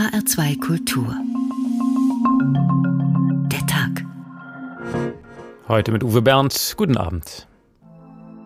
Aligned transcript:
HR2 0.00 0.58
Kultur. 0.60 1.14
Der 3.52 3.66
Tag. 3.66 4.06
Heute 5.68 5.92
mit 5.92 6.02
Uwe 6.02 6.22
Bernd. 6.22 6.72
Guten 6.78 6.96
Abend. 6.96 7.46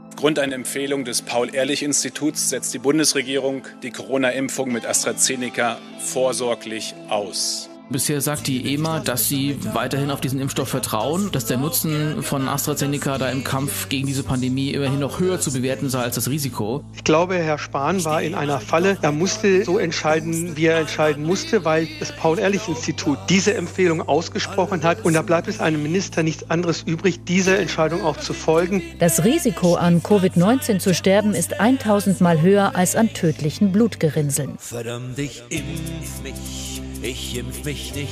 Aufgrund 0.08 0.40
einer 0.40 0.56
Empfehlung 0.56 1.04
des 1.04 1.22
Paul-Ehrlich-Instituts 1.22 2.50
setzt 2.50 2.74
die 2.74 2.80
Bundesregierung 2.80 3.62
die 3.84 3.92
Corona-Impfung 3.92 4.72
mit 4.72 4.84
AstraZeneca 4.84 5.78
vorsorglich 6.00 6.96
aus. 7.08 7.70
Bisher 7.90 8.22
sagt 8.22 8.46
die 8.46 8.74
EMA, 8.74 9.00
dass 9.00 9.28
sie 9.28 9.58
weiterhin 9.74 10.10
auf 10.10 10.20
diesen 10.20 10.40
Impfstoff 10.40 10.68
vertrauen, 10.68 11.30
dass 11.32 11.44
der 11.44 11.58
Nutzen 11.58 12.22
von 12.22 12.48
AstraZeneca 12.48 13.18
da 13.18 13.28
im 13.28 13.44
Kampf 13.44 13.90
gegen 13.90 14.06
diese 14.06 14.22
Pandemie 14.22 14.70
immerhin 14.70 15.00
noch 15.00 15.20
höher 15.20 15.38
zu 15.38 15.52
bewerten 15.52 15.90
sei 15.90 16.00
als 16.00 16.14
das 16.14 16.30
Risiko. 16.30 16.82
Ich 16.94 17.04
glaube, 17.04 17.34
Herr 17.36 17.58
Spahn 17.58 18.02
war 18.04 18.22
in 18.22 18.34
einer 18.34 18.58
Falle. 18.60 18.96
Er 19.02 19.12
musste 19.12 19.64
so 19.64 19.78
entscheiden, 19.78 20.56
wie 20.56 20.66
er 20.66 20.78
entscheiden 20.78 21.24
musste, 21.24 21.66
weil 21.66 21.86
das 22.00 22.12
Paul-Ehrlich-Institut 22.12 23.18
diese 23.28 23.52
Empfehlung 23.52 24.00
ausgesprochen 24.00 24.82
hat. 24.82 25.04
Und 25.04 25.12
da 25.12 25.20
bleibt 25.20 25.48
es 25.48 25.60
einem 25.60 25.82
Minister 25.82 26.22
nichts 26.22 26.50
anderes 26.50 26.82
übrig, 26.82 27.24
dieser 27.24 27.58
Entscheidung 27.58 28.02
auch 28.02 28.16
zu 28.16 28.32
folgen. 28.32 28.82
Das 28.98 29.24
Risiko, 29.24 29.74
an 29.74 30.00
Covid-19 30.02 30.78
zu 30.78 30.94
sterben, 30.94 31.34
ist 31.34 31.60
1000 31.60 32.22
Mal 32.22 32.40
höher 32.40 32.76
als 32.76 32.96
an 32.96 33.12
tödlichen 33.12 33.72
Blutgerinnseln. 33.72 34.54
Verdammt, 34.58 35.18
ich 35.18 35.42
impf 35.50 36.22
mich 36.22 36.73
ich 37.04 37.36
impf 37.36 37.64
mich 37.64 37.94
nicht. 37.94 38.08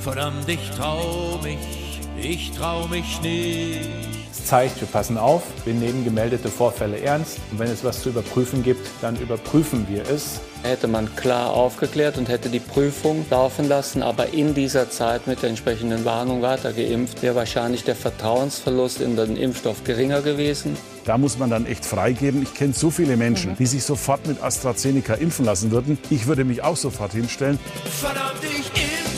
Verdammt, 0.00 0.48
ich 0.48 0.70
trau 0.70 1.38
mich, 1.42 2.00
ich 2.20 2.50
trau 2.50 2.88
mich 2.88 3.20
nicht. 3.22 4.23
Es 4.44 4.50
zeigt, 4.50 4.78
wir 4.78 4.88
passen 4.88 5.16
auf, 5.16 5.42
wir 5.64 5.72
nehmen 5.72 6.04
gemeldete 6.04 6.50
Vorfälle 6.50 7.00
ernst 7.00 7.38
und 7.50 7.58
wenn 7.58 7.70
es 7.70 7.82
was 7.82 8.02
zu 8.02 8.10
überprüfen 8.10 8.62
gibt, 8.62 8.86
dann 9.00 9.16
überprüfen 9.16 9.86
wir 9.88 10.02
es. 10.02 10.42
Hätte 10.62 10.86
man 10.86 11.16
klar 11.16 11.48
aufgeklärt 11.48 12.18
und 12.18 12.28
hätte 12.28 12.50
die 12.50 12.60
Prüfung 12.60 13.24
laufen 13.30 13.66
lassen, 13.66 14.02
aber 14.02 14.34
in 14.34 14.52
dieser 14.52 14.90
Zeit 14.90 15.26
mit 15.26 15.40
der 15.40 15.48
entsprechenden 15.48 16.04
Warnung 16.04 16.42
weitergeimpft, 16.42 17.22
wäre 17.22 17.34
wahrscheinlich 17.36 17.84
der 17.84 17.96
Vertrauensverlust 17.96 19.00
in 19.00 19.16
den 19.16 19.38
Impfstoff 19.38 19.82
geringer 19.82 20.20
gewesen. 20.20 20.76
Da 21.06 21.16
muss 21.16 21.38
man 21.38 21.48
dann 21.48 21.64
echt 21.64 21.86
freigeben. 21.86 22.42
Ich 22.42 22.52
kenne 22.52 22.74
so 22.74 22.90
viele 22.90 23.16
Menschen, 23.16 23.52
mhm. 23.52 23.56
die 23.56 23.66
sich 23.66 23.82
sofort 23.82 24.26
mit 24.26 24.42
AstraZeneca 24.42 25.14
impfen 25.14 25.46
lassen 25.46 25.70
würden. 25.70 25.96
Ich 26.10 26.26
würde 26.26 26.44
mich 26.44 26.62
auch 26.62 26.76
sofort 26.76 27.12
hinstellen. 27.12 27.58
Verdammt, 27.86 28.40
ich 28.42 28.66
impf 28.66 29.13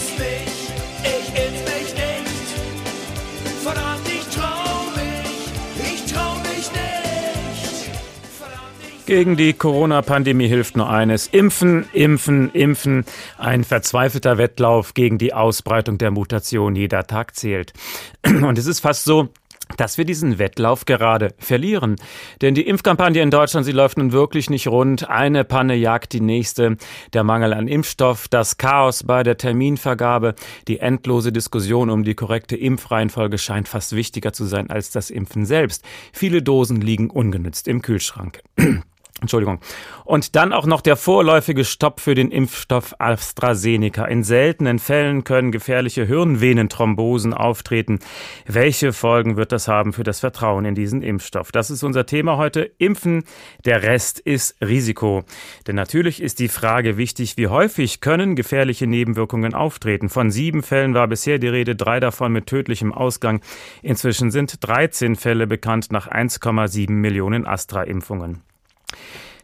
Gegen 9.06 9.36
die 9.36 9.52
Corona-Pandemie 9.52 10.48
hilft 10.48 10.76
nur 10.76 10.90
eines. 10.90 11.28
Impfen, 11.28 11.88
impfen, 11.92 12.50
impfen. 12.50 13.04
Ein 13.38 13.62
verzweifelter 13.62 14.36
Wettlauf 14.36 14.94
gegen 14.94 15.16
die 15.16 15.32
Ausbreitung 15.32 15.96
der 15.96 16.10
Mutation. 16.10 16.74
Jeder 16.74 17.06
Tag 17.06 17.36
zählt. 17.36 17.72
Und 18.26 18.58
es 18.58 18.66
ist 18.66 18.80
fast 18.80 19.04
so, 19.04 19.28
dass 19.76 19.96
wir 19.96 20.04
diesen 20.04 20.40
Wettlauf 20.40 20.86
gerade 20.86 21.34
verlieren. 21.38 21.94
Denn 22.42 22.56
die 22.56 22.66
Impfkampagne 22.66 23.22
in 23.22 23.30
Deutschland, 23.30 23.64
sie 23.64 23.70
läuft 23.70 23.96
nun 23.96 24.10
wirklich 24.10 24.50
nicht 24.50 24.66
rund. 24.66 25.08
Eine 25.08 25.44
Panne 25.44 25.76
jagt 25.76 26.12
die 26.12 26.20
nächste. 26.20 26.76
Der 27.12 27.22
Mangel 27.22 27.52
an 27.52 27.68
Impfstoff, 27.68 28.26
das 28.26 28.58
Chaos 28.58 29.04
bei 29.04 29.22
der 29.22 29.36
Terminvergabe, 29.36 30.34
die 30.66 30.80
endlose 30.80 31.30
Diskussion 31.30 31.90
um 31.90 32.02
die 32.02 32.16
korrekte 32.16 32.56
Impfreihenfolge 32.56 33.38
scheint 33.38 33.68
fast 33.68 33.94
wichtiger 33.94 34.32
zu 34.32 34.46
sein 34.46 34.68
als 34.68 34.90
das 34.90 35.10
Impfen 35.10 35.46
selbst. 35.46 35.84
Viele 36.12 36.42
Dosen 36.42 36.80
liegen 36.80 37.08
ungenützt 37.08 37.68
im 37.68 37.82
Kühlschrank. 37.82 38.40
Entschuldigung. 39.22 39.60
Und 40.04 40.36
dann 40.36 40.52
auch 40.52 40.66
noch 40.66 40.82
der 40.82 40.94
vorläufige 40.94 41.64
Stopp 41.64 42.00
für 42.00 42.14
den 42.14 42.30
Impfstoff 42.30 42.94
AstraZeneca. 42.98 44.04
In 44.04 44.22
seltenen 44.22 44.78
Fällen 44.78 45.24
können 45.24 45.52
gefährliche 45.52 46.04
Hirnvenenthrombosen 46.04 47.32
auftreten. 47.32 48.00
Welche 48.46 48.92
Folgen 48.92 49.38
wird 49.38 49.52
das 49.52 49.68
haben 49.68 49.94
für 49.94 50.02
das 50.02 50.20
Vertrauen 50.20 50.66
in 50.66 50.74
diesen 50.74 51.02
Impfstoff? 51.02 51.50
Das 51.50 51.70
ist 51.70 51.82
unser 51.82 52.04
Thema 52.04 52.36
heute. 52.36 52.70
Impfen. 52.76 53.24
Der 53.64 53.82
Rest 53.82 54.20
ist 54.20 54.54
Risiko. 54.60 55.24
Denn 55.66 55.76
natürlich 55.76 56.20
ist 56.22 56.38
die 56.38 56.48
Frage 56.48 56.98
wichtig, 56.98 57.38
wie 57.38 57.48
häufig 57.48 58.02
können 58.02 58.36
gefährliche 58.36 58.86
Nebenwirkungen 58.86 59.54
auftreten. 59.54 60.10
Von 60.10 60.30
sieben 60.30 60.62
Fällen 60.62 60.92
war 60.92 61.08
bisher 61.08 61.38
die 61.38 61.48
Rede, 61.48 61.74
drei 61.74 62.00
davon 62.00 62.32
mit 62.32 62.46
tödlichem 62.46 62.92
Ausgang. 62.92 63.40
Inzwischen 63.82 64.30
sind 64.30 64.58
13 64.60 65.16
Fälle 65.16 65.46
bekannt 65.46 65.90
nach 65.90 66.06
1,7 66.06 66.90
Millionen 66.90 67.46
Astra-Impfungen. 67.46 68.42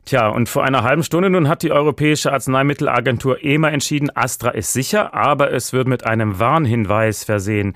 Tja, 0.04 0.28
und 0.28 0.48
vor 0.48 0.64
einer 0.64 0.82
halben 0.82 1.04
Stunde 1.04 1.30
nun 1.30 1.48
hat 1.48 1.62
die 1.62 1.70
Europäische 1.70 2.32
Arzneimittelagentur 2.32 3.44
EMA 3.44 3.70
entschieden, 3.70 4.10
Astra 4.14 4.50
ist 4.50 4.72
sicher, 4.72 5.14
aber 5.14 5.52
es 5.52 5.72
wird 5.72 5.86
mit 5.86 6.04
einem 6.04 6.40
Warnhinweis 6.40 7.22
versehen. 7.22 7.74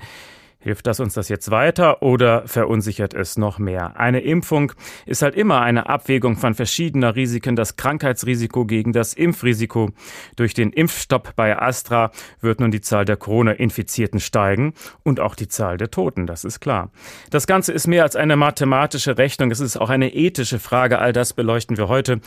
Hilft 0.59 0.87
das 0.87 0.99
uns 0.99 1.13
das 1.13 1.29
jetzt 1.29 1.51
weiter 1.51 2.01
oder 2.01 2.47
verunsichert 2.47 3.13
es 3.13 3.37
noch 3.37 3.59
mehr? 3.59 3.99
Eine 3.99 4.21
Impfung 4.21 4.71
ist 5.05 5.21
halt 5.21 5.35
immer 5.35 5.61
eine 5.61 5.87
Abwägung 5.87 6.35
von 6.35 6.55
verschiedener 6.55 7.15
Risiken, 7.15 7.55
das 7.55 7.75
Krankheitsrisiko 7.75 8.65
gegen 8.65 8.91
das 8.91 9.13
Impfrisiko. 9.13 9.91
Durch 10.35 10.55
den 10.55 10.71
Impfstopp 10.71 11.35
bei 11.35 11.61
Astra 11.61 12.11
wird 12.41 12.59
nun 12.59 12.71
die 12.71 12.81
Zahl 12.81 13.05
der 13.05 13.17
Corona-Infizierten 13.17 14.19
steigen 14.19 14.73
und 15.03 15.19
auch 15.19 15.35
die 15.35 15.47
Zahl 15.47 15.77
der 15.77 15.91
Toten, 15.91 16.25
das 16.25 16.43
ist 16.43 16.59
klar. 16.59 16.89
Das 17.29 17.45
Ganze 17.45 17.71
ist 17.71 17.85
mehr 17.85 18.01
als 18.01 18.15
eine 18.15 18.35
mathematische 18.35 19.19
Rechnung, 19.19 19.51
es 19.51 19.59
ist 19.59 19.77
auch 19.77 19.91
eine 19.91 20.13
ethische 20.15 20.57
Frage, 20.57 20.97
all 20.97 21.13
das 21.13 21.33
beleuchten 21.33 21.77
wir 21.77 21.87
heute. 21.87 22.19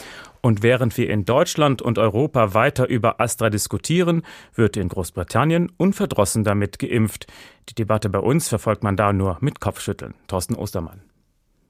Und 0.42 0.62
während 0.62 0.96
wir 0.96 1.10
in 1.10 1.24
Deutschland 1.24 1.82
und 1.82 1.98
Europa 1.98 2.54
weiter 2.54 2.88
über 2.88 3.20
Astra 3.20 3.50
diskutieren, 3.50 4.22
wird 4.54 4.76
in 4.76 4.88
Großbritannien 4.88 5.70
unverdrossen 5.76 6.44
damit 6.44 6.78
geimpft. 6.78 7.26
Die 7.68 7.74
Debatte 7.74 8.08
bei 8.08 8.20
uns 8.20 8.48
verfolgt 8.48 8.82
man 8.82 8.96
da 8.96 9.12
nur 9.12 9.36
mit 9.40 9.60
Kopfschütteln. 9.60 10.14
Thorsten 10.28 10.54
Ostermann. 10.54 11.02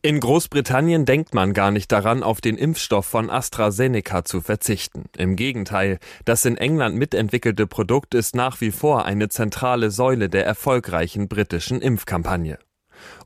In 0.02 0.18
Großbritannien 0.18 1.04
denkt 1.04 1.34
man 1.34 1.52
gar 1.52 1.70
nicht 1.70 1.92
daran, 1.92 2.22
auf 2.22 2.40
den 2.40 2.56
Impfstoff 2.56 3.04
von 3.04 3.28
AstraZeneca 3.28 4.24
zu 4.24 4.40
verzichten. 4.40 5.04
Im 5.18 5.36
Gegenteil, 5.36 5.98
das 6.24 6.46
in 6.46 6.56
England 6.56 6.96
mitentwickelte 6.96 7.66
Produkt 7.66 8.14
ist 8.14 8.34
nach 8.34 8.62
wie 8.62 8.70
vor 8.70 9.04
eine 9.04 9.28
zentrale 9.28 9.90
Säule 9.90 10.30
der 10.30 10.46
erfolgreichen 10.46 11.28
britischen 11.28 11.82
Impfkampagne. 11.82 12.58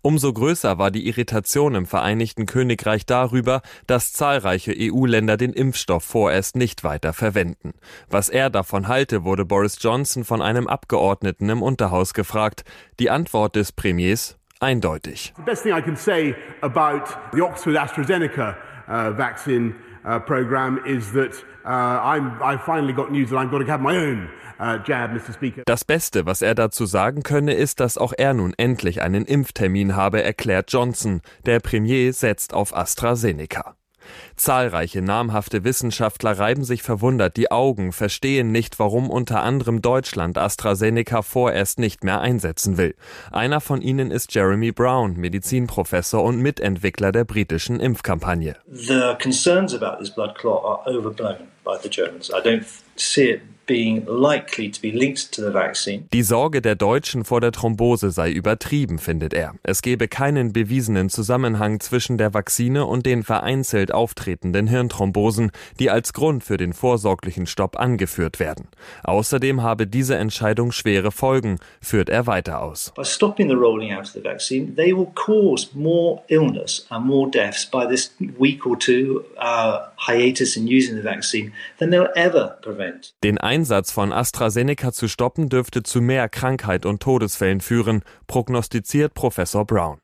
Umso 0.02 0.32
größer 0.32 0.78
war 0.78 0.90
die 0.90 1.06
Irritation 1.06 1.74
im 1.74 1.86
Vereinigten 1.86 2.46
Königreich 2.46 3.06
darüber, 3.06 3.62
dass 3.86 4.12
zahlreiche 4.12 4.74
EU-Länder 4.76 5.36
den 5.36 5.52
Impfstoff 5.52 6.04
vorerst 6.04 6.56
nicht 6.56 6.84
weiter 6.84 7.12
verwenden. 7.12 7.74
Was 8.08 8.28
er 8.28 8.50
davon 8.50 8.88
halte, 8.88 9.24
wurde 9.24 9.44
Boris 9.44 9.78
Johnson 9.80 10.24
von 10.24 10.42
einem 10.42 10.66
Abgeordneten 10.66 11.48
im 11.48 11.62
Unterhaus 11.62 12.14
gefragt. 12.14 12.64
Die 12.98 13.10
Antwort 13.10 13.56
des 13.56 13.72
Premiers 13.72 14.36
eindeutig. 14.60 15.32
The 15.36 15.42
best 15.42 15.62
thing 15.62 15.76
I 15.76 15.82
can 15.82 15.96
say 15.96 16.34
about 16.62 17.04
the 17.32 17.42
Oxford 17.42 17.76
AstraZeneca 17.76 18.56
uh, 18.88 19.16
vaccine 19.16 19.74
uh, 20.04 20.18
program 20.20 20.80
is 20.86 21.12
that 21.12 21.34
uh, 21.64 22.00
I 22.42 22.58
finally 22.64 22.92
got 22.92 23.10
news 23.10 23.30
that 23.30 23.36
I'm 23.36 23.50
going 23.50 23.64
to 23.64 23.70
have 23.70 23.80
my 23.80 23.96
own 23.96 24.28
uh, 24.58 24.78
das 25.66 25.84
Beste, 25.84 26.26
was 26.26 26.42
er 26.42 26.54
dazu 26.54 26.86
sagen 26.86 27.22
könne, 27.22 27.54
ist, 27.54 27.80
dass 27.80 27.98
auch 27.98 28.12
er 28.16 28.34
nun 28.34 28.54
endlich 28.56 29.02
einen 29.02 29.24
Impftermin 29.24 29.96
habe, 29.96 30.22
erklärt 30.22 30.72
Johnson. 30.72 31.22
Der 31.44 31.60
Premier 31.60 32.12
setzt 32.12 32.54
auf 32.54 32.74
AstraZeneca. 32.76 33.76
Zahlreiche 34.36 35.02
namhafte 35.02 35.64
Wissenschaftler 35.64 36.38
reiben 36.38 36.64
sich 36.64 36.82
verwundert 36.82 37.36
die 37.36 37.50
Augen, 37.50 37.92
verstehen 37.92 38.52
nicht, 38.52 38.78
warum 38.78 39.10
unter 39.10 39.42
anderem 39.42 39.82
Deutschland 39.82 40.38
AstraZeneca 40.38 41.22
vorerst 41.22 41.78
nicht 41.78 42.04
mehr 42.04 42.20
einsetzen 42.20 42.76
will. 42.76 42.94
Einer 43.32 43.60
von 43.60 43.82
ihnen 43.82 44.10
ist 44.10 44.34
Jeremy 44.34 44.72
Brown, 44.72 45.16
Medizinprofessor 45.16 46.22
und 46.22 46.38
Mitentwickler 46.38 47.12
der 47.12 47.24
britischen 47.24 47.80
Impfkampagne. 47.80 48.56
The 48.70 49.14
concerns 49.20 49.74
about 49.74 49.98
this 49.98 50.10
blood 50.10 50.34
clot 50.36 50.64
are 50.64 50.80
overblown 50.86 51.48
by 51.64 51.76
the 51.82 51.88
Germans. 51.88 52.30
I 52.30 52.40
don't 52.46 52.64
see 52.96 53.30
it 53.30 53.53
die 53.68 54.02
Sorge 56.22 56.62
der 56.62 56.74
Deutschen 56.74 57.24
vor 57.24 57.40
der 57.40 57.52
Thrombose 57.52 58.10
sei 58.10 58.30
übertrieben, 58.30 58.98
findet 58.98 59.32
er. 59.32 59.54
Es 59.62 59.82
gebe 59.82 60.08
keinen 60.08 60.52
bewiesenen 60.52 61.08
Zusammenhang 61.08 61.80
zwischen 61.80 62.18
der 62.18 62.34
Vakzine 62.34 62.86
und 62.86 63.06
den 63.06 63.22
vereinzelt 63.22 63.92
auftretenden 63.92 64.66
Hirnthrombosen, 64.66 65.50
die 65.78 65.90
als 65.90 66.12
Grund 66.12 66.44
für 66.44 66.56
den 66.56 66.72
vorsorglichen 66.72 67.46
Stopp 67.46 67.78
angeführt 67.78 68.40
werden. 68.40 68.68
Außerdem 69.02 69.62
habe 69.62 69.86
diese 69.86 70.16
Entscheidung 70.16 70.72
schwere 70.72 71.10
Folgen, 71.10 71.58
führt 71.80 72.08
er 72.08 72.26
weiter 72.26 72.62
aus. 72.62 72.92
By 72.96 73.04
stopping 73.04 73.48
the 73.48 73.54
rolling 73.54 73.92
out 73.92 74.04
of 74.04 74.10
the 74.10 74.22
vaccine, 74.22 74.74
they 74.74 74.94
will 74.94 75.08
cause 75.14 75.68
more 75.74 76.22
illness 76.28 76.86
and 76.90 77.06
more 77.06 77.30
deaths 77.30 77.64
by 77.64 77.86
this 77.88 78.14
week 78.38 78.66
or 78.66 78.78
two 78.78 79.24
hiatus 80.06 80.56
in 80.56 80.66
using 80.66 80.96
the 80.96 81.02
vaccine 81.02 81.52
than 81.78 81.90
they'll 81.90 82.12
ever 82.14 82.58
prevent. 82.62 83.14
Den 83.22 83.38
Einsatz 83.54 83.92
von 83.92 84.12
AstraZeneca 84.12 84.90
zu 84.90 85.06
stoppen 85.06 85.48
dürfte 85.48 85.84
zu 85.84 86.00
mehr 86.00 86.28
Krankheit 86.28 86.84
und 86.84 87.00
Todesfällen 87.00 87.60
führen, 87.60 88.02
prognostiziert 88.26 89.14
Professor 89.14 89.64
Brown. 89.64 89.98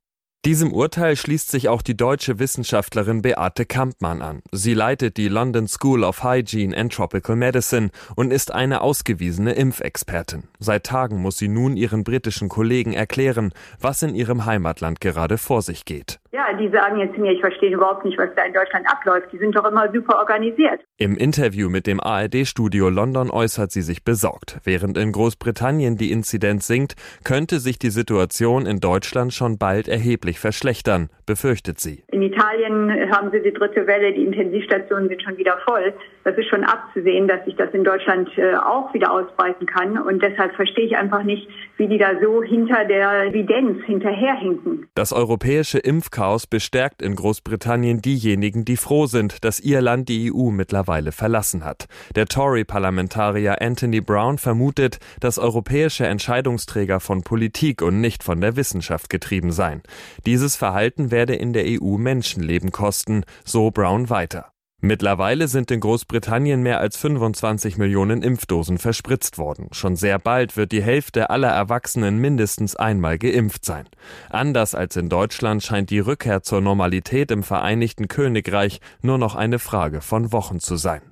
Diesem 0.44 0.73
Urteil 0.73 1.17
schließt 1.17 1.50
sich 1.50 1.69
auch 1.69 1.82
die 1.82 1.97
deutsche 1.97 2.38
Wissenschaftlerin 2.38 3.23
Beate 3.23 3.67
Kampmann 3.67 4.23
an. 4.23 4.41
Sie 4.52 4.73
leitet 4.73 5.17
die 5.17 5.26
London 5.26 5.67
School 5.67 6.05
of 6.05 6.23
Hygiene 6.23 6.75
and 6.76 6.93
Tropical 6.93 7.35
Medicine 7.35 7.91
und 8.14 8.32
ist 8.32 8.52
eine 8.52 8.82
ausgewiesene 8.82 9.53
Impfexpertin. 9.53 10.44
Seit 10.61 10.85
Tagen 10.85 11.20
muss 11.20 11.37
sie 11.37 11.49
nun 11.49 11.76
ihren 11.76 12.05
britischen 12.05 12.49
Kollegen 12.49 12.93
erklären, 12.93 13.53
was 13.81 14.03
in 14.03 14.14
ihrem 14.14 14.46
Heimatland 14.46 15.00
gerade 15.00 15.38
vor 15.38 15.61
sich 15.61 15.85
geht. 15.85 16.20
Ja, 16.32 16.53
die 16.53 16.69
sagen 16.69 17.00
jetzt 17.00 17.19
mir, 17.19 17.32
ich 17.32 17.41
verstehe 17.41 17.75
überhaupt 17.75 18.05
nicht, 18.05 18.17
was 18.17 18.29
da 18.37 18.44
in 18.44 18.53
Deutschland 18.53 18.87
abläuft. 18.88 19.32
Die 19.32 19.38
sind 19.38 19.56
doch 19.56 19.65
immer 19.65 19.91
super 19.93 20.17
organisiert. 20.19 20.81
Im 20.97 21.17
Interview 21.17 21.69
mit 21.69 21.88
dem 21.88 21.99
ARD-Studio 21.99 22.88
London 22.88 23.31
äußert 23.31 23.73
sie 23.73 23.82
sich 23.82 24.05
besorgt. 24.05 24.61
Während 24.62 24.97
in 24.97 25.11
Großbritannien 25.11 25.97
die 25.97 26.12
Inzidenz 26.12 26.69
sinkt, 26.69 26.94
könnte 27.25 27.59
sich 27.59 27.81
die 27.81 27.91
Situation 27.91 28.65
in 28.65 28.79
Deutschland 28.79 29.32
schon 29.32 29.59
bald 29.59 29.88
erheblich 29.88 30.38
verschlechtern, 30.38 31.11
befürchtet 31.27 31.81
sie. 31.81 32.05
In 32.12 32.23
Italien 32.23 33.11
haben 33.11 33.32
sie 33.32 33.43
die 33.43 33.53
dritte 33.53 33.88
Welle, 33.88 34.12
die 34.12 34.25
Intensivstationen 34.25 35.09
sind 35.09 35.23
schon 35.23 35.37
wieder 35.37 35.59
voll. 35.67 35.93
Das 36.25 36.37
ist 36.37 36.49
schon 36.49 36.64
abzusehen, 36.64 37.28
dass 37.28 37.44
sich 37.44 37.56
das 37.56 37.70
in 37.72 37.84
Deutschland 37.84 38.28
äh, 38.37 38.55
auch 38.56 38.93
wieder 38.93 39.12
ausbreiten 39.12 39.67
kann. 39.67 39.99
Und 39.99 40.22
deshalb 40.22 40.55
verstehe 40.55 40.84
ich 40.84 40.96
einfach 40.96 41.22
nicht, 41.22 41.49
wie 41.76 41.88
die 41.88 41.99
da 41.99 42.12
so 42.20 42.43
hinter 42.43 42.84
der 42.84 43.25
Evidenz 43.25 43.82
hinterherhinken. 43.84 44.87
Das 44.94 45.12
europäische 45.12 45.78
Impfchaos 45.78 46.46
bestärkt 46.46 47.00
in 47.00 47.14
Großbritannien 47.14 48.02
diejenigen, 48.02 48.64
die 48.64 48.76
froh 48.76 49.06
sind, 49.06 49.44
dass 49.44 49.61
ihr 49.61 49.81
Land 49.81 50.08
die 50.08 50.31
EU 50.32 50.50
mittlerweile 50.50 51.12
verlassen 51.12 51.64
hat. 51.64 51.87
Der 52.14 52.26
Tory-Parlamentarier 52.26 53.61
Anthony 53.61 54.00
Brown 54.00 54.38
vermutet, 54.38 54.99
dass 55.20 55.38
europäische 55.38 56.06
Entscheidungsträger 56.06 57.00
von 57.00 57.22
Politik 57.22 57.82
und 57.82 58.00
nicht 58.00 58.22
von 58.22 58.40
der 58.40 58.56
Wissenschaft 58.56 59.08
getrieben 59.08 59.52
seien. 59.52 59.82
Dieses 60.26 60.56
Verhalten 60.56 61.11
werde 61.11 61.34
in 61.34 61.52
der 61.52 61.64
EU 61.67 61.96
Menschenleben 61.96 62.72
kosten, 62.72 63.25
so 63.44 63.70
Brown 63.70 64.11
weiter. 64.11 64.52
Mittlerweile 64.82 65.47
sind 65.47 65.71
in 65.71 65.81
Großbritannien 65.81 66.62
mehr 66.62 66.81
als 66.81 66.97
25 66.97 67.77
Millionen 67.77 68.23
Impfdosen 68.23 68.79
verspritzt 68.79 69.37
worden. 69.37 69.69
Schon 69.73 69.94
sehr 69.94 70.19
bald 70.19 70.56
wird 70.56 70.73
die 70.73 70.82
Hälfte 70.82 71.29
aller 71.29 71.50
Erwachsenen 71.50 72.19
mindestens 72.19 72.77
einmal 72.77 73.19
geimpft 73.19 73.67
sein. 73.67 73.85
Anders 74.31 74.75
als 74.75 74.97
in 74.97 75.11
Deutschland 75.11 75.62
scheint 75.62 75.91
die 75.91 75.99
Rückkehr 75.99 76.43
zur 76.43 76.62
Normalität 76.62 77.31
im 77.31 77.43
Vereinigten 77.43 78.09
Königreich 78.09 78.81
nur 79.03 79.19
noch 79.19 79.35
eine 79.35 79.59
Frage 79.59 80.00
von 80.00 80.32
Wochen 80.32 80.61
zu 80.61 80.77
sein. 80.77 81.03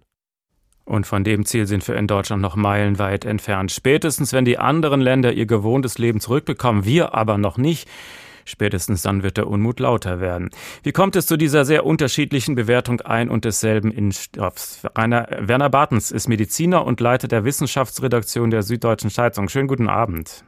Und 0.87 1.07
von 1.07 1.23
dem 1.23 1.45
Ziel 1.45 1.67
sind 1.67 1.87
wir 1.87 1.97
in 1.97 2.07
Deutschland 2.07 2.41
noch 2.41 2.57
meilenweit 2.57 3.27
entfernt. 3.27 3.71
Spätestens, 3.71 4.33
wenn 4.33 4.47
die 4.47 4.57
anderen 4.57 5.03
Länder 5.03 5.35
ihr 5.35 5.45
gewohntes 5.45 5.99
Leben 5.99 6.21
zurückbekommen, 6.21 6.87
wir 6.87 7.13
aber 7.13 7.37
noch 7.37 7.59
nicht, 7.59 7.87
Spätestens 8.49 9.03
dann 9.03 9.23
wird 9.23 9.37
der 9.37 9.47
Unmut 9.47 9.79
lauter 9.79 10.21
werden. 10.21 10.49
Wie 10.83 10.93
kommt 10.93 11.17
es 11.17 11.27
zu 11.27 11.37
dieser 11.37 11.67
sehr 11.67 11.85
unterschiedlichen 11.85 12.55
Bewertung 12.55 13.03
ein 13.03 13.29
und 13.29 13.45
desselben 13.45 13.93
Impfstoffs? 13.93 14.87
Rainer 14.97 15.29
Werner 15.39 15.69
Bartens 15.69 16.11
ist 16.11 16.29
Mediziner 16.29 16.87
und 16.87 16.99
Leiter 17.01 17.29
der 17.29 17.45
Wissenschaftsredaktion 17.45 18.51
der 18.51 18.63
Süddeutschen 18.63 19.11
Zeitung. 19.11 19.51
Schönen 19.51 19.69
guten 19.69 19.89
Abend. 19.89 20.45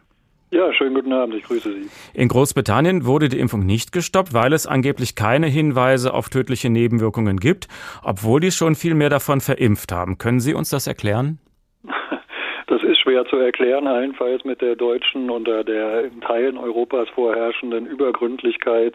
Ja, 0.50 0.72
schönen 0.72 0.94
guten 0.94 1.12
Abend, 1.12 1.34
ich 1.34 1.44
grüße 1.44 1.70
Sie. 1.72 1.90
In 2.14 2.28
Großbritannien 2.28 3.04
wurde 3.04 3.28
die 3.28 3.38
Impfung 3.38 3.66
nicht 3.66 3.92
gestoppt, 3.92 4.32
weil 4.32 4.54
es 4.54 4.66
angeblich 4.66 5.14
keine 5.14 5.46
Hinweise 5.46 6.14
auf 6.14 6.30
tödliche 6.30 6.70
Nebenwirkungen 6.70 7.38
gibt, 7.38 7.68
obwohl 8.02 8.40
die 8.40 8.50
schon 8.50 8.76
viel 8.76 8.94
mehr 8.94 9.10
davon 9.10 9.42
verimpft 9.42 9.92
haben. 9.92 10.16
Können 10.16 10.40
Sie 10.40 10.54
uns 10.54 10.70
das 10.70 10.86
erklären? 10.86 11.38
Schwer 13.10 13.24
zu 13.26 13.36
erklären, 13.36 13.88
allenfalls 13.88 14.44
mit 14.44 14.60
der 14.60 14.76
deutschen 14.76 15.30
oder 15.30 15.64
der 15.64 16.04
in 16.04 16.20
Teilen 16.20 16.56
Europas 16.56 17.08
vorherrschenden 17.08 17.86
Übergründlichkeit, 17.86 18.94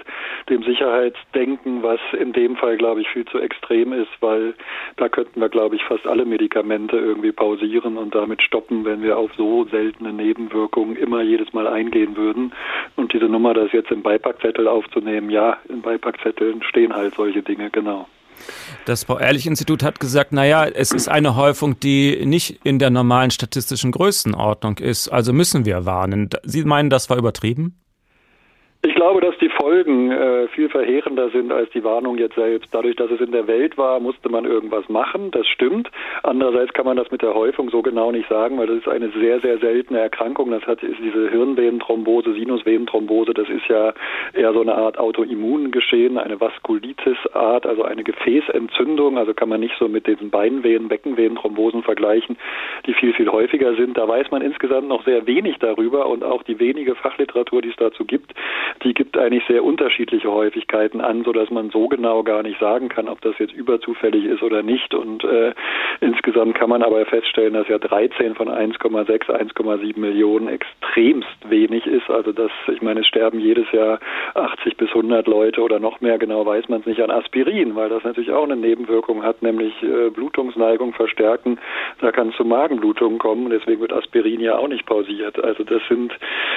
dem 0.50 0.64
Sicherheitsdenken, 0.64 1.84
was 1.84 2.00
in 2.18 2.32
dem 2.32 2.56
Fall, 2.56 2.78
glaube 2.78 3.02
ich, 3.02 3.10
viel 3.10 3.26
zu 3.26 3.40
extrem 3.40 3.92
ist, 3.92 4.12
weil 4.22 4.54
da 4.96 5.10
könnten 5.10 5.42
wir, 5.42 5.50
glaube 5.50 5.76
ich, 5.76 5.84
fast 5.84 6.08
alle 6.08 6.24
Medikamente 6.24 6.96
irgendwie 6.96 7.34
pausieren 7.34 7.98
und 7.98 8.16
damit 8.16 8.42
stoppen, 8.42 8.86
wenn 8.86 9.04
wir 9.04 9.18
auf 9.18 9.32
so 9.36 9.66
seltene 9.66 10.14
Nebenwirkungen 10.14 10.96
immer 10.96 11.22
jedes 11.22 11.52
Mal 11.52 11.68
eingehen 11.68 12.16
würden. 12.16 12.54
Und 12.96 13.12
diese 13.12 13.26
Nummer, 13.26 13.54
das 13.54 13.74
jetzt 13.74 13.92
im 13.92 14.02
Beipackzettel 14.02 14.68
aufzunehmen, 14.68 15.30
ja, 15.30 15.58
in 15.68 15.82
Beipackzetteln 15.82 16.64
stehen 16.64 16.96
halt 16.96 17.16
solche 17.16 17.44
Dinge, 17.44 17.70
genau. 17.70 18.08
Das 18.86 19.06
Paul-Ehrlich-Institut 19.06 19.84
hat 19.84 20.00
gesagt, 20.00 20.32
naja, 20.32 20.66
es 20.66 20.92
ist 20.92 21.08
eine 21.08 21.36
Häufung, 21.36 21.80
die 21.80 22.26
nicht 22.26 22.60
in 22.64 22.80
der 22.80 22.90
normalen 22.90 23.32
statistischen 23.32 23.92
Größenordnung 23.92 24.78
ist. 24.78 25.10
Also 25.10 25.34
müssen 25.34 25.66
wir 25.66 25.86
warnen. 25.86 26.30
Sie 26.44 26.64
meinen, 26.64 26.90
das 26.90 27.10
war 27.10 27.18
übertrieben? 27.18 27.80
Ich 28.86 28.94
glaube, 28.94 29.20
dass 29.20 29.36
die 29.40 29.50
Folgen 29.50 30.12
äh, 30.12 30.48
viel 30.50 30.70
verheerender 30.70 31.32
sind 31.32 31.52
als 31.52 31.72
die 31.72 31.84
Warnung 31.84 32.20
jetzt 32.20 32.36
selbst. 32.36 32.70
Dadurch, 32.72 32.96
dass 32.96 33.10
es 33.10 33.20
in 33.20 33.32
der 33.32 33.48
Welt 33.48 33.80
war, 33.80 34.00
musste 34.00 34.30
man 34.30 34.46
irgendwas 34.46 34.88
machen. 34.90 35.32
Das 35.32 35.48
stimmt. 35.48 35.90
Andererseits 36.22 36.72
kann 36.74 36.86
man 36.86 36.96
das 36.96 37.10
mit 37.10 37.24
der 37.24 37.34
Häufung 37.34 37.72
so 37.72 37.82
genau 37.82 38.12
nicht 38.12 38.30
sagen, 38.30 38.60
weil 38.60 38.68
das 38.68 38.78
ist 38.78 38.88
eine 38.88 39.10
sehr, 39.10 39.40
sehr 39.40 39.58
seltene 39.58 39.98
Erkrankung. 40.02 40.52
Das 40.52 40.68
hat 40.68 40.84
ist 40.84 41.00
diese 41.04 41.32
Hirnvenenthrombose, 41.32 42.36
Sinusvenenthrombose. 42.36 43.34
Das 43.34 43.50
ist 43.50 43.68
ja 43.70 43.92
eher 44.34 44.54
so 44.54 44.62
eine 44.62 44.76
Art 44.76 45.00
Autoimmungeschehen, 45.00 46.20
eine 46.20 46.40
Vaskulitis-Art, 46.40 47.66
also 47.66 47.82
eine 47.82 48.04
Gefäßentzündung. 48.04 49.18
Also 49.18 49.34
kann 49.34 49.50
man 49.50 49.62
nicht 49.62 49.74
so 49.80 49.88
mit 49.88 50.06
diesen 50.06 50.30
Beinvenen, 50.30 50.90
Beckenvenenthrombosen 50.90 51.82
vergleichen, 51.82 52.38
die 52.86 52.94
viel, 52.94 53.14
viel 53.14 53.32
häufiger 53.32 53.74
sind. 53.74 53.98
Da 53.98 54.08
weiß 54.08 54.30
man 54.30 54.44
insgesamt 54.44 54.90
noch 54.90 55.04
sehr 55.06 55.26
wenig 55.26 55.58
darüber 55.58 56.06
und 56.06 56.24
auch 56.24 56.44
die 56.44 56.60
wenige 56.60 56.94
Fachliteratur, 56.94 57.64
die 57.64 57.70
es 57.70 57.76
dazu 57.78 58.06
gibt, 58.06 58.36
die 58.84 58.94
gibt 58.94 59.18
eigentlich 59.18 59.44
sehr 59.48 59.64
unterschiedliche 59.64 60.32
Häufigkeiten 60.32 61.02
an, 61.02 61.24
so 61.24 61.32
dass 61.32 61.50
man 61.50 61.70
so 61.70 61.88
genau 61.88 62.24
gar 62.24 62.44
nicht 62.44 62.60
sagen 62.60 62.90
kann, 62.90 63.08
ob 63.08 63.22
das 63.22 63.38
jetzt 63.40 63.54
überzufällig 63.54 64.26
ist 64.26 64.44
oder 64.44 64.64
nicht. 64.64 64.94
Und 64.94 65.24
äh, 65.24 65.54
insgesamt 66.02 66.56
kann 66.56 66.70
man 66.70 66.84
aber 66.84 67.06
feststellen, 67.06 67.54
dass 67.54 67.68
ja 67.68 67.78
13 67.78 68.36
von 68.36 68.50
1,6, 68.50 69.30
1,7 69.30 70.00
Millionen 70.00 70.48
extremst 70.48 71.50
wenig 71.50 71.86
ist. 71.88 72.10
Also 72.10 72.32
dass, 72.32 72.52
ich 72.68 72.82
meine, 72.82 73.02
es 73.02 73.08
sterben 73.08 73.40
jedes 73.40 73.72
Jahr 73.72 74.00
80 74.34 74.78
bis 74.78 74.90
100 74.90 75.28
Leute 75.28 75.62
oder 75.62 75.80
noch 75.80 76.02
mehr, 76.02 76.18
genau 76.18 76.46
weiß 76.46 76.68
man 76.70 76.82
es 76.82 76.86
nicht, 76.86 77.02
an 77.02 77.12
Aspirin, 77.12 77.76
weil 77.76 77.90
das 77.90 78.04
natürlich 78.04 78.32
auch 78.32 78.44
eine 78.44 78.56
Nebenwirkung 78.56 79.24
hat, 79.24 79.42
nämlich 79.42 79.74
äh, 79.84 80.10
Blutungsneigung 80.10 80.94
verstärken. 80.94 81.60
Da 82.02 82.12
kann 82.12 82.30
es 82.30 82.36
zu 82.36 82.44
Magenblutungen 82.44 83.20
kommen. 83.20 83.50
Deswegen 83.50 83.82
wird 83.82 83.94
Aspirin 83.94 84.42
ja 84.42 84.58
auch 84.58 84.68
nicht 84.68 84.86
pausiert. 84.86 85.42
Also 85.44 85.64
das 85.64 85.82
sind, 85.88 86.14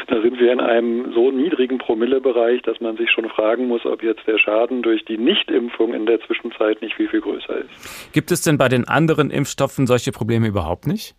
da 0.09 0.20
sind 0.20 0.41
wir 0.41 0.53
in 0.53 0.61
einem 0.61 1.12
so 1.12 1.31
niedrigen 1.31 1.79
Promille 1.79 1.97
Promillebereich, 1.98 2.62
dass 2.62 2.80
man 2.80 2.96
sich 2.96 3.10
schon 3.10 3.28
fragen 3.28 3.66
muss, 3.66 3.84
ob 3.84 4.02
jetzt 4.04 4.26
der 4.26 4.38
Schaden 4.38 4.82
durch 4.82 5.04
die 5.04 5.18
Nichtimpfung 5.18 5.92
in 5.94 6.06
der 6.06 6.20
Zwischenzeit 6.20 6.80
nicht 6.80 6.94
viel, 6.94 7.08
viel 7.08 7.20
größer 7.20 7.58
ist. 7.58 8.12
Gibt 8.12 8.30
es 8.30 8.42
denn 8.42 8.56
bei 8.56 8.68
den 8.68 8.86
anderen 8.86 9.30
Impfstoffen 9.30 9.86
solche 9.88 10.12
Probleme 10.12 10.46
überhaupt 10.46 10.86
nicht? 10.86 11.16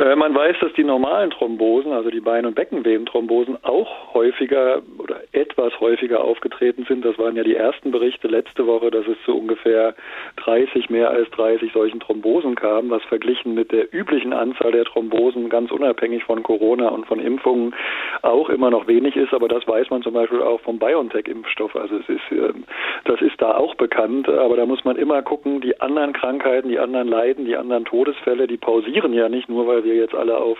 Äh, 0.00 0.16
man 0.16 0.34
weiß, 0.34 0.56
dass 0.60 0.72
die 0.72 0.84
normalen 0.84 1.30
Thrombosen, 1.30 1.92
also 1.92 2.08
die 2.08 2.20
Bein- 2.20 2.46
und 2.46 2.54
Beckenwebenthrombosen, 2.54 3.58
auch 3.64 4.14
häufiger 4.14 4.80
oder 4.96 5.20
etwas 5.32 5.78
häufiger 5.78 6.24
aufgetreten 6.24 6.86
sind. 6.88 7.04
Das 7.04 7.18
waren 7.18 7.36
ja 7.36 7.42
die 7.42 7.54
ersten 7.54 7.90
Berichte 7.90 8.26
letzte 8.26 8.66
Woche, 8.66 8.90
dass 8.90 9.06
es 9.06 9.18
zu 9.26 9.36
ungefähr 9.36 9.94
30, 10.36 10.88
mehr 10.88 11.10
als 11.10 11.28
30 11.32 11.72
solchen 11.72 12.00
Thrombosen 12.00 12.54
kam, 12.54 12.88
was 12.88 13.02
verglichen 13.04 13.52
mit 13.52 13.72
der 13.72 13.92
üblichen 13.92 14.32
Anzahl 14.32 14.72
der 14.72 14.86
Thrombosen 14.86 15.50
ganz 15.50 15.70
unabhängig 15.70 16.24
von 16.24 16.42
Corona 16.42 16.88
und 16.88 17.04
von 17.04 17.20
Impfungen 17.20 17.74
auch 18.22 18.48
immer 18.48 18.70
noch 18.70 18.86
wenig 18.86 19.16
ist. 19.16 19.34
Aber 19.34 19.48
das 19.48 19.68
weiß 19.68 19.90
man 19.90 20.02
zum 20.02 20.14
Beispiel 20.14 20.40
auch 20.40 20.62
vom 20.62 20.78
BioNTech-Impfstoff. 20.78 21.76
Also 21.76 21.96
es 21.96 22.08
ist, 22.08 22.32
ähm, 22.32 22.64
das 23.04 23.20
ist 23.20 23.40
da 23.42 23.54
auch 23.54 23.74
bekannt. 23.74 24.30
Aber 24.30 24.56
da 24.56 24.64
muss 24.64 24.82
man 24.84 24.96
immer 24.96 25.20
gucken, 25.20 25.60
die 25.60 25.78
anderen 25.78 26.14
Krankheiten, 26.14 26.70
die 26.70 26.78
anderen 26.78 27.08
Leiden, 27.08 27.44
die 27.44 27.56
anderen 27.56 27.84
Todesfälle, 27.84 28.46
die 28.46 28.56
pausieren 28.56 29.12
ja 29.12 29.28
nicht 29.28 29.50
nur, 29.50 29.66
weil 29.66 29.84
wir 29.84 29.89
wir 29.90 29.96
jetzt 29.96 30.14
alle 30.14 30.38
auf 30.38 30.58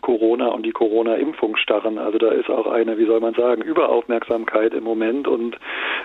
Corona 0.00 0.48
und 0.48 0.64
die 0.64 0.72
Corona-Impfung 0.72 1.56
starren. 1.56 1.98
Also 1.98 2.18
da 2.18 2.28
ist 2.28 2.48
auch 2.48 2.66
eine, 2.66 2.98
wie 2.98 3.06
soll 3.06 3.20
man 3.20 3.34
sagen, 3.34 3.62
Überaufmerksamkeit 3.62 4.72
im 4.74 4.84
Moment. 4.84 5.28
Und 5.28 5.56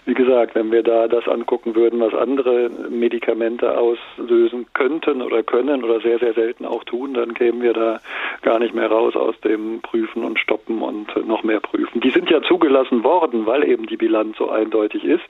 wie 0.05 0.13
gesagt, 0.13 0.55
wenn 0.55 0.71
wir 0.71 0.83
da 0.83 1.07
das 1.07 1.27
angucken 1.27 1.75
würden, 1.75 1.99
was 1.99 2.13
andere 2.13 2.69
Medikamente 2.89 3.77
auslösen 3.77 4.65
könnten 4.73 5.21
oder 5.21 5.43
können 5.43 5.83
oder 5.83 6.01
sehr, 6.01 6.19
sehr 6.19 6.33
selten 6.33 6.65
auch 6.65 6.83
tun, 6.83 7.13
dann 7.13 7.33
kämen 7.33 7.61
wir 7.61 7.73
da 7.73 7.99
gar 8.41 8.59
nicht 8.59 8.75
mehr 8.75 8.87
raus 8.87 9.15
aus 9.15 9.39
dem 9.41 9.81
Prüfen 9.81 10.23
und 10.23 10.39
Stoppen 10.39 10.81
und 10.81 11.07
noch 11.27 11.43
mehr 11.43 11.59
Prüfen. 11.59 12.01
Die 12.01 12.11
sind 12.11 12.29
ja 12.29 12.41
zugelassen 12.41 13.03
worden, 13.03 13.45
weil 13.45 13.63
eben 13.67 13.87
die 13.87 13.97
Bilanz 13.97 14.37
so 14.37 14.49
eindeutig 14.49 15.03
ist. 15.03 15.23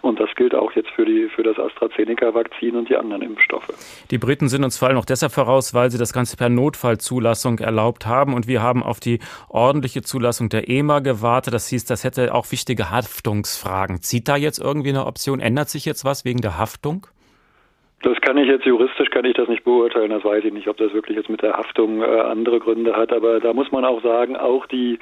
Und 0.00 0.20
das 0.20 0.30
gilt 0.36 0.54
auch 0.54 0.72
jetzt 0.72 0.90
für, 0.90 1.04
die, 1.04 1.28
für 1.28 1.42
das 1.42 1.58
AstraZeneca-Vakzin 1.58 2.76
und 2.76 2.88
die 2.88 2.96
anderen 2.96 3.22
Impfstoffe. 3.22 3.72
Die 4.10 4.18
Briten 4.18 4.48
sind 4.48 4.64
uns 4.64 4.78
vor 4.78 4.88
allem 4.88 4.96
noch 4.96 5.04
deshalb 5.04 5.32
voraus, 5.32 5.74
weil 5.74 5.90
sie 5.90 5.98
das 5.98 6.12
Ganze 6.12 6.36
per 6.36 6.48
Notfall 6.48 6.91
Notfallzulassung 6.92 7.58
erlaubt 7.58 8.06
haben. 8.06 8.34
Und 8.34 8.46
wir 8.46 8.62
haben 8.62 8.82
auf 8.82 9.00
die 9.00 9.18
ordentliche 9.48 10.02
Zulassung 10.02 10.48
der 10.48 10.68
EMA 10.68 11.00
gewartet. 11.00 11.54
Das 11.54 11.68
hieß, 11.68 11.84
das 11.84 12.04
hätte 12.04 12.34
auch 12.34 12.50
wichtige 12.52 12.90
Haftungsfragen. 12.90 14.00
Zieht 14.02 14.28
da 14.28 14.36
jetzt 14.36 14.58
irgendwie 14.58 14.90
eine 14.90 15.06
Option? 15.06 15.40
Ändert 15.40 15.68
sich 15.68 15.84
jetzt 15.84 16.04
was 16.04 16.24
wegen 16.24 16.40
der 16.40 16.58
Haftung? 16.58 17.06
Das 18.02 18.20
kann 18.20 18.36
ich 18.36 18.48
jetzt 18.48 18.66
juristisch 18.66 19.10
kann 19.10 19.24
ich 19.24 19.34
das 19.34 19.48
nicht 19.48 19.62
beurteilen. 19.62 20.10
Das 20.10 20.24
weiß 20.24 20.44
ich 20.44 20.52
nicht, 20.52 20.66
ob 20.66 20.76
das 20.76 20.92
wirklich 20.92 21.16
jetzt 21.16 21.30
mit 21.30 21.40
der 21.40 21.52
Haftung 21.52 22.02
äh, 22.02 22.04
andere 22.04 22.58
Gründe 22.58 22.96
hat. 22.96 23.12
Aber 23.12 23.38
da 23.38 23.52
muss 23.52 23.70
man 23.70 23.84
auch 23.84 24.02
sagen, 24.02 24.36
auch 24.36 24.66
die 24.66 24.98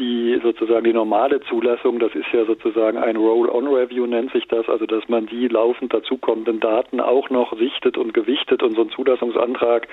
die 0.00 0.40
sozusagen 0.42 0.84
die 0.84 0.92
normale 0.92 1.40
Zulassung, 1.42 1.98
das 1.98 2.14
ist 2.14 2.26
ja 2.32 2.44
sozusagen 2.44 2.98
ein 2.98 3.16
Roll-on-Review 3.16 4.06
nennt 4.06 4.32
sich 4.32 4.48
das, 4.48 4.68
also 4.68 4.86
dass 4.86 5.08
man 5.08 5.26
die 5.26 5.48
laufend 5.48 5.92
dazukommenden 5.92 6.58
Daten 6.58 7.00
auch 7.00 7.28
noch 7.30 7.56
sichtet 7.58 7.98
und 7.98 8.14
gewichtet. 8.14 8.62
Und 8.62 8.74
so 8.74 8.82
ein 8.82 8.90
Zulassungsantrag, 8.90 9.86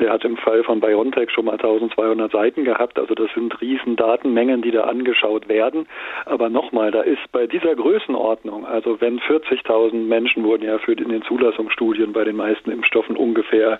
der 0.00 0.12
hat 0.12 0.24
im 0.24 0.36
Fall 0.36 0.64
von 0.64 0.80
BioNTech 0.80 1.30
schon 1.30 1.46
mal 1.46 1.52
1200 1.52 2.32
Seiten 2.32 2.64
gehabt, 2.64 2.98
also 2.98 3.14
das 3.14 3.32
sind 3.34 3.60
riesen 3.60 3.96
Datenmengen, 3.96 4.62
die 4.62 4.72
da 4.72 4.84
angeschaut 4.84 5.48
werden. 5.48 5.86
Aber 6.26 6.48
nochmal, 6.48 6.90
da 6.90 7.02
ist 7.02 7.30
bei 7.30 7.46
dieser 7.46 7.74
Größenordnung, 7.76 8.66
also 8.66 9.00
wenn 9.00 9.20
40.000 9.20 9.94
Menschen 9.94 10.44
wurden 10.44 10.64
ja 10.64 10.78
für 10.78 10.92
in 10.92 11.08
den 11.08 11.22
Zulassungsstudien 11.22 12.12
bei 12.12 12.24
den 12.24 12.36
meisten 12.36 12.70
Impfstoffen 12.70 13.16
ungefähr 13.16 13.78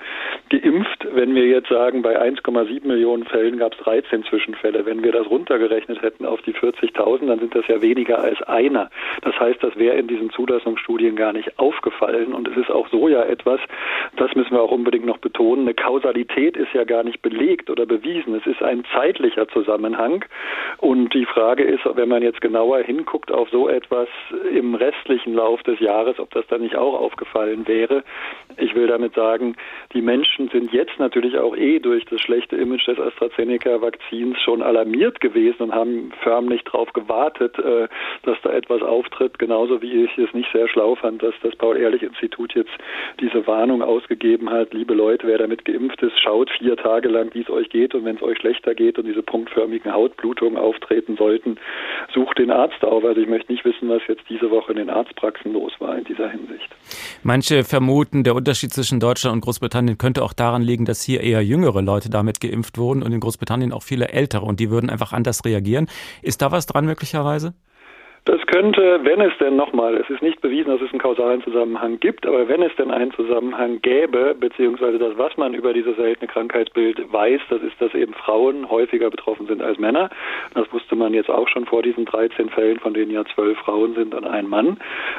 geimpft, 0.50 1.06
wenn 1.12 1.34
wir 1.34 1.46
jetzt 1.46 1.68
sagen, 1.68 2.02
bei 2.02 2.20
1,7 2.20 2.86
Millionen 2.86 3.24
Fällen 3.24 3.58
gab 3.58 3.72
es 3.72 3.78
13 3.78 4.24
Zwischenfälle, 4.24 4.86
wenn 4.86 5.02
wir 5.02 5.12
das 5.12 5.28
runter 5.28 5.58
runtergerechnet 5.64 6.02
hätten 6.02 6.26
auf 6.26 6.42
die 6.42 6.52
40.000, 6.52 7.26
dann 7.26 7.38
sind 7.38 7.54
das 7.54 7.66
ja 7.68 7.80
weniger 7.80 8.18
als 8.18 8.40
einer. 8.42 8.90
Das 9.22 9.38
heißt, 9.38 9.62
das 9.62 9.76
wäre 9.76 9.96
in 9.96 10.06
diesen 10.06 10.30
Zulassungsstudien 10.30 11.16
gar 11.16 11.32
nicht 11.32 11.58
aufgefallen. 11.58 12.32
Und 12.32 12.48
es 12.48 12.56
ist 12.56 12.70
auch 12.70 12.88
so 12.88 13.08
ja 13.08 13.22
etwas, 13.22 13.60
das 14.16 14.34
müssen 14.34 14.52
wir 14.52 14.62
auch 14.62 14.70
unbedingt 14.70 15.06
noch 15.06 15.18
betonen, 15.18 15.62
eine 15.62 15.74
Kausalität 15.74 16.56
ist 16.56 16.72
ja 16.72 16.84
gar 16.84 17.02
nicht 17.02 17.22
belegt 17.22 17.70
oder 17.70 17.86
bewiesen. 17.86 18.34
Es 18.34 18.46
ist 18.46 18.62
ein 18.62 18.84
zeitlicher 18.94 19.48
Zusammenhang. 19.48 20.24
Und 20.78 21.14
die 21.14 21.26
Frage 21.26 21.64
ist, 21.64 21.82
wenn 21.94 22.08
man 22.08 22.22
jetzt 22.22 22.40
genauer 22.40 22.78
hinguckt 22.80 23.32
auf 23.32 23.48
so 23.50 23.68
etwas 23.68 24.08
im 24.52 24.74
restlichen 24.74 25.34
Lauf 25.34 25.62
des 25.62 25.80
Jahres, 25.80 26.18
ob 26.18 26.30
das 26.32 26.46
dann 26.48 26.62
nicht 26.62 26.76
auch 26.76 26.94
aufgefallen 26.94 27.66
wäre. 27.66 28.04
Ich 28.56 28.74
will 28.74 28.86
damit 28.86 29.14
sagen, 29.14 29.56
die 29.92 30.02
Menschen 30.02 30.48
sind 30.48 30.72
jetzt 30.72 30.98
natürlich 30.98 31.38
auch 31.38 31.56
eh 31.56 31.78
durch 31.78 32.04
das 32.06 32.20
schlechte 32.20 32.56
Image 32.56 32.86
des 32.86 32.98
AstraZeneca-Vakzins 32.98 34.40
schon 34.40 34.62
alarmiert 34.62 35.20
gewesen 35.20 35.53
gewesen 35.54 35.70
und 35.70 35.74
haben 35.74 36.12
förmlich 36.22 36.62
darauf 36.64 36.92
gewartet, 36.92 37.58
äh, 37.58 37.88
dass 38.24 38.36
da 38.42 38.50
etwas 38.50 38.82
auftritt. 38.82 39.38
Genauso 39.38 39.80
wie 39.82 40.04
ich 40.04 40.18
es 40.18 40.32
nicht 40.34 40.50
sehr 40.52 40.68
schlau 40.68 40.94
fand, 40.94 41.22
dass 41.22 41.34
das 41.42 41.54
Paul-Ehrlich-Institut 41.56 42.54
jetzt 42.54 42.70
diese 43.20 43.46
Warnung 43.46 43.82
ausgegeben 43.82 44.50
hat. 44.50 44.72
Liebe 44.72 44.94
Leute, 44.94 45.26
wer 45.26 45.38
damit 45.38 45.64
geimpft 45.64 46.02
ist, 46.02 46.18
schaut 46.20 46.50
vier 46.58 46.76
Tage 46.76 47.08
lang, 47.08 47.30
wie 47.34 47.42
es 47.42 47.50
euch 47.50 47.68
geht. 47.70 47.94
Und 47.94 48.04
wenn 48.04 48.16
es 48.16 48.22
euch 48.22 48.38
schlechter 48.38 48.74
geht 48.74 48.98
und 48.98 49.06
diese 49.06 49.22
punktförmigen 49.22 49.92
Hautblutungen 49.92 50.58
auftreten 50.58 51.16
sollten, 51.16 51.56
sucht 52.12 52.38
den 52.38 52.50
Arzt 52.50 52.82
auf. 52.84 53.04
Also 53.04 53.20
ich 53.20 53.28
möchte 53.28 53.52
nicht 53.52 53.64
wissen, 53.64 53.88
was 53.88 54.02
jetzt 54.08 54.22
diese 54.28 54.50
Woche 54.50 54.72
in 54.72 54.78
den 54.78 54.90
Arztpraxen 54.90 55.52
los 55.52 55.72
war 55.78 55.96
in 55.96 56.04
dieser 56.04 56.28
Hinsicht. 56.28 56.68
Manche 57.22 57.64
vermuten, 57.64 58.24
der 58.24 58.34
Unterschied 58.34 58.72
zwischen 58.72 59.00
Deutschland 59.00 59.34
und 59.34 59.40
Großbritannien 59.40 59.98
könnte 59.98 60.22
auch 60.22 60.32
daran 60.32 60.62
liegen, 60.62 60.84
dass 60.84 61.02
hier 61.02 61.20
eher 61.20 61.42
jüngere 61.42 61.82
Leute 61.82 62.10
damit 62.10 62.40
geimpft 62.40 62.78
wurden 62.78 63.02
und 63.02 63.12
in 63.12 63.20
Großbritannien 63.20 63.72
auch 63.72 63.82
viele 63.82 64.08
ältere 64.08 64.44
und 64.44 64.60
die 64.60 64.70
würden 64.70 64.90
einfach 64.90 65.12
anders 65.12 65.33
anders 65.34 65.44
reagieren. 65.44 65.88
Ist 66.22 66.42
da 66.42 66.50
was 66.50 66.66
dran 66.66 66.86
möglicherweise? 66.86 67.54
Das 68.26 68.40
könnte, 68.46 69.00
wenn 69.02 69.20
es 69.20 69.36
denn 69.38 69.54
nochmal, 69.54 69.96
es 69.98 70.08
ist 70.08 70.22
nicht 70.22 70.40
bewiesen, 70.40 70.70
dass 70.70 70.80
es 70.80 70.90
einen 70.92 71.00
kausalen 71.00 71.42
Zusammenhang 71.42 72.00
gibt, 72.00 72.26
aber 72.26 72.48
wenn 72.48 72.62
es 72.62 72.74
denn 72.76 72.90
einen 72.90 73.12
Zusammenhang 73.12 73.82
gäbe, 73.82 74.34
beziehungsweise 74.34 74.98
das, 74.98 75.18
was 75.18 75.36
man 75.36 75.52
über 75.52 75.74
dieses 75.74 75.94
seltene 75.96 76.26
Krankheitsbild 76.26 77.12
weiß, 77.12 77.42
das 77.50 77.60
ist, 77.60 77.78
dass 77.80 77.92
eben 77.92 78.14
Frauen 78.14 78.70
häufiger 78.70 79.10
betroffen 79.10 79.46
sind 79.46 79.60
als 79.60 79.78
Männer. 79.78 80.08
Das 80.54 80.72
wusste 80.72 80.96
man 80.96 81.12
jetzt 81.12 81.28
auch 81.28 81.48
schon 81.48 81.66
vor 81.66 81.82
diesen 81.82 82.06
13 82.06 82.48
Fällen, 82.48 82.80
von 82.80 82.94
denen 82.94 83.10
ja 83.10 83.26
zwölf 83.34 83.58
Frauen 83.58 83.94
sind 83.94 84.14
und 84.14 84.26
ein 84.26 84.48
Mann. 84.48 84.78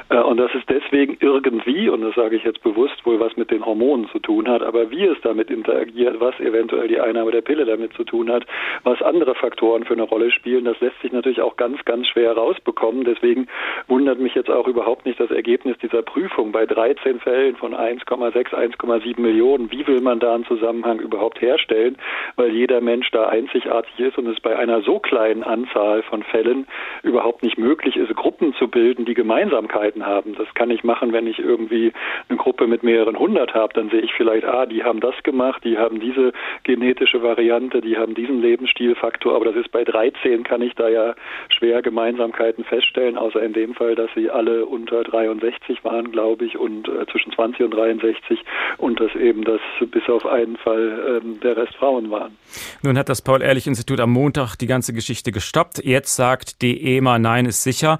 Äh, 0.10 0.18
und 0.22 0.38
das 0.38 0.56
ist 0.56 0.68
deswegen 0.68 1.16
irgendwie, 1.20 1.90
und 1.90 2.02
das 2.02 2.16
sage 2.16 2.38
ich 2.38 2.44
jetzt 2.44 2.64
bewusst, 2.64 3.06
wohl 3.06 3.20
was 3.20 3.38
mit 3.38 3.52
den 3.52 3.64
Hormonen 3.64 4.10
zu 4.10 4.18
tun 4.18 4.48
hat, 4.48 4.64
aber 4.64 4.90
wie 4.90 5.06
es 5.06 5.22
damit 5.22 5.52
interagiert, 5.52 6.20
was 6.20 6.40
eventuell 6.40 6.88
die 6.88 7.00
Einnahme 7.00 7.30
der 7.30 7.42
Pille 7.42 7.66
damit 7.66 7.94
zu 7.94 8.04
tun 8.04 8.32
hat, 8.32 8.48
was 8.84 9.00
andere 9.04 9.36
Faktoren 9.36 9.84
für 9.84 9.94
eine 9.94 10.04
Rolle 10.04 10.32
spielen, 10.32 10.66
das 10.66 10.80
lässt 10.80 11.00
sich 11.04 11.12
natürlich 11.12 11.42
auch 11.42 11.56
ganz, 11.56 11.86
ganz 11.86 12.08
schwer 12.08 12.34
rausbekommen 12.34 12.95
kommen. 12.96 13.04
Deswegen 13.04 13.48
wundert 13.88 14.20
mich 14.20 14.36
jetzt 14.36 14.50
auch 14.50 14.68
überhaupt 14.68 15.06
nicht 15.06 15.20
das 15.20 15.32
Ergebnis 15.32 15.78
dieser 15.80 16.02
Prüfung. 16.02 16.52
Bei 16.52 16.66
13 16.66 17.20
Fällen 17.20 17.56
von 17.56 17.74
1,6, 17.74 18.54
1,7 18.54 19.20
Millionen, 19.20 19.72
wie 19.72 19.86
will 19.88 20.02
man 20.02 20.20
da 20.20 20.36
einen 20.36 20.46
Zusammenhang 20.46 21.00
überhaupt 21.00 21.42
herstellen? 21.42 21.98
Weil 22.36 22.52
jeder 22.52 22.82
Mensch 22.82 23.10
da 23.12 23.28
einzigartig 23.28 24.00
ist 24.00 24.18
und 24.18 24.28
es 24.28 24.40
bei 24.40 24.58
einer 24.58 24.82
so 24.82 25.00
kleinen 25.00 25.44
Anzahl 25.44 26.04
von 26.04 26.24
Fällen 26.24 26.68
überhaupt 27.04 27.44
nicht 27.44 27.58
möglich 27.58 27.96
ist, 27.98 28.16
Gruppen 28.16 28.54
zu 28.56 28.68
bilden, 28.68 29.06
die 29.06 29.14
Gemeinsamkeiten 29.14 30.06
haben. 30.06 30.36
Das 30.38 30.54
kann 30.54 30.72
ich 30.72 30.84
machen, 30.84 31.14
wenn 31.14 31.28
ich 31.28 31.40
irgendwie 31.40 31.92
eine 32.30 32.38
Gruppe 32.38 32.68
mit 32.68 32.84
mehreren 32.84 33.18
hundert 33.18 33.54
habe. 33.54 33.74
Dann 33.74 33.90
sehe 33.90 34.02
ich 34.02 34.14
vielleicht, 34.14 34.46
ah, 34.46 34.66
die 34.66 34.84
haben 34.84 35.00
das 35.00 35.16
gemacht, 35.24 35.64
die 35.64 35.78
haben 35.78 36.00
diese 36.00 36.32
genetische 36.64 37.22
Variante, 37.22 37.82
die 37.82 37.98
haben 37.98 38.16
diesen 38.16 38.42
Lebensstilfaktor. 38.42 39.36
Aber 39.36 39.46
das 39.46 39.56
ist 39.56 39.72
bei 39.72 39.84
13 39.84 40.44
kann 40.44 40.62
ich 40.62 40.74
da 40.75 40.90
ja 40.90 41.16
schwer 41.50 41.82
Gemeinsamkeiten 41.82 42.64
feststellen 42.64 42.85
feststellen, 42.86 43.18
außer 43.18 43.42
in 43.42 43.54
dem 43.54 43.74
Fall, 43.74 43.96
dass 43.96 44.10
sie 44.15 44.30
alle 44.30 44.65
unter 44.65 45.04
63 45.04 45.84
waren, 45.84 46.12
glaube 46.12 46.46
ich, 46.46 46.58
und 46.58 46.88
äh, 46.88 47.06
zwischen 47.12 47.32
20 47.34 47.65
und 47.65 47.72
63 47.72 48.39
und 48.77 49.00
dass 49.00 49.13
eben 49.15 49.44
das 49.44 49.60
bis 49.92 50.08
auf 50.08 50.25
einen 50.25 50.58
Fall 50.58 51.22
ähm, 51.24 51.39
der 51.42 51.58
Rest 51.58 51.75
Frauen 51.75 52.10
waren. 52.12 52.38
Nun 52.84 52.98
hat 52.98 53.10
das 53.10 53.22
Paul-Ehrlich-Institut 53.22 54.00
am 54.00 54.12
Montag 54.12 54.56
die 54.56 54.68
ganze 54.68 54.94
Geschichte 54.94 55.32
gestoppt. 55.32 55.84
Jetzt 55.84 56.15
sagt 56.15 56.62
die 56.62 56.96
EMA, 56.96 57.20
nein, 57.20 57.46
ist 57.46 57.63
sicher. 57.63 58.00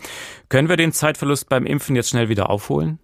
Können 0.50 0.70
wir 0.70 0.78
den 0.78 0.92
Zeitverlust 0.92 1.50
beim 1.50 1.66
Impfen 1.66 1.96
jetzt 1.96 2.10
schnell 2.10 2.30
wieder 2.30 2.50
aufholen? 2.50 3.00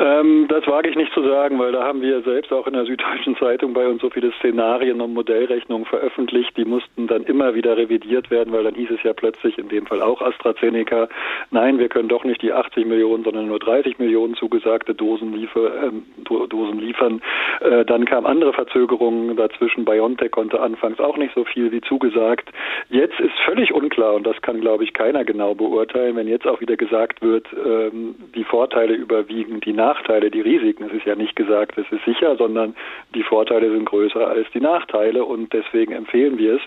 Ähm, 0.00 0.46
das 0.48 0.66
wage 0.66 0.88
ich 0.88 0.96
nicht 0.96 1.12
zu 1.12 1.22
sagen, 1.22 1.58
weil 1.58 1.72
da 1.72 1.84
haben 1.84 2.00
wir 2.00 2.22
selbst 2.22 2.50
auch 2.54 2.66
in 2.66 2.72
der 2.72 2.86
Süddeutschen 2.86 3.36
Zeitung 3.36 3.74
bei 3.74 3.86
uns 3.86 4.00
so 4.00 4.08
viele 4.08 4.32
Szenarien 4.38 5.02
und 5.02 5.12
Modellrechnungen 5.12 5.84
veröffentlicht. 5.84 6.56
Die 6.56 6.64
mussten 6.64 7.06
dann 7.06 7.24
immer 7.24 7.54
wieder 7.54 7.76
revidiert 7.76 8.30
werden, 8.30 8.50
weil 8.54 8.64
dann 8.64 8.74
hieß 8.74 8.90
es 8.92 9.02
ja 9.02 9.12
plötzlich, 9.12 9.58
in 9.58 9.68
dem 9.68 9.84
Fall 9.84 10.00
auch 10.00 10.22
AstraZeneca, 10.22 11.08
nein, 11.50 11.78
wir 11.78 11.90
können 11.90 12.08
doch 12.08 12.24
nicht 12.24 12.40
die 12.40 12.52
80 12.52 12.86
Millionen, 12.86 13.24
sondern 13.24 13.48
nur 13.48 13.58
30 13.58 13.98
Millionen 13.98 14.34
zugesagte 14.36 14.94
Dosen, 14.94 15.34
liefer, 15.34 15.70
ähm, 15.84 16.06
Dosen 16.24 16.80
liefern. 16.80 17.20
Äh, 17.60 17.84
dann 17.84 18.06
kamen 18.06 18.26
andere 18.26 18.54
Verzögerungen 18.54 19.36
dazwischen. 19.36 19.84
BioNTech 19.84 20.30
konnte 20.30 20.60
anfangs 20.60 20.98
auch 20.98 21.18
nicht 21.18 21.34
so 21.34 21.44
viel 21.44 21.72
wie 21.72 21.82
zugesagt. 21.82 22.48
Jetzt 22.88 23.20
ist 23.20 23.38
völlig 23.44 23.74
unklar, 23.74 24.14
und 24.14 24.26
das 24.26 24.40
kann, 24.40 24.62
glaube 24.62 24.84
ich, 24.84 24.94
keiner 24.94 25.26
genau 25.26 25.54
beurteilen, 25.54 26.16
wenn 26.16 26.26
jetzt 26.26 26.46
auch 26.46 26.62
wieder 26.62 26.78
gesagt 26.78 27.20
wird, 27.20 27.46
ähm, 27.52 28.14
die 28.34 28.44
Vorteile 28.44 28.94
überwiegen 28.94 29.60
die 29.60 29.74
Nachteile. 29.74 29.89
Nachteile, 29.90 30.30
die 30.30 30.40
Risiken. 30.40 30.84
Es 30.84 30.92
ist 30.92 31.04
ja 31.04 31.16
nicht 31.16 31.34
gesagt, 31.34 31.76
es 31.76 31.90
ist 31.90 32.04
sicher, 32.04 32.36
sondern 32.36 32.76
die 33.12 33.24
Vorteile 33.24 33.70
sind 33.72 33.86
größer 33.86 34.24
als 34.24 34.46
die 34.54 34.60
Nachteile 34.60 35.24
und 35.24 35.52
deswegen 35.52 35.92
empfehlen 35.92 36.38
wir 36.38 36.54
es, 36.56 36.62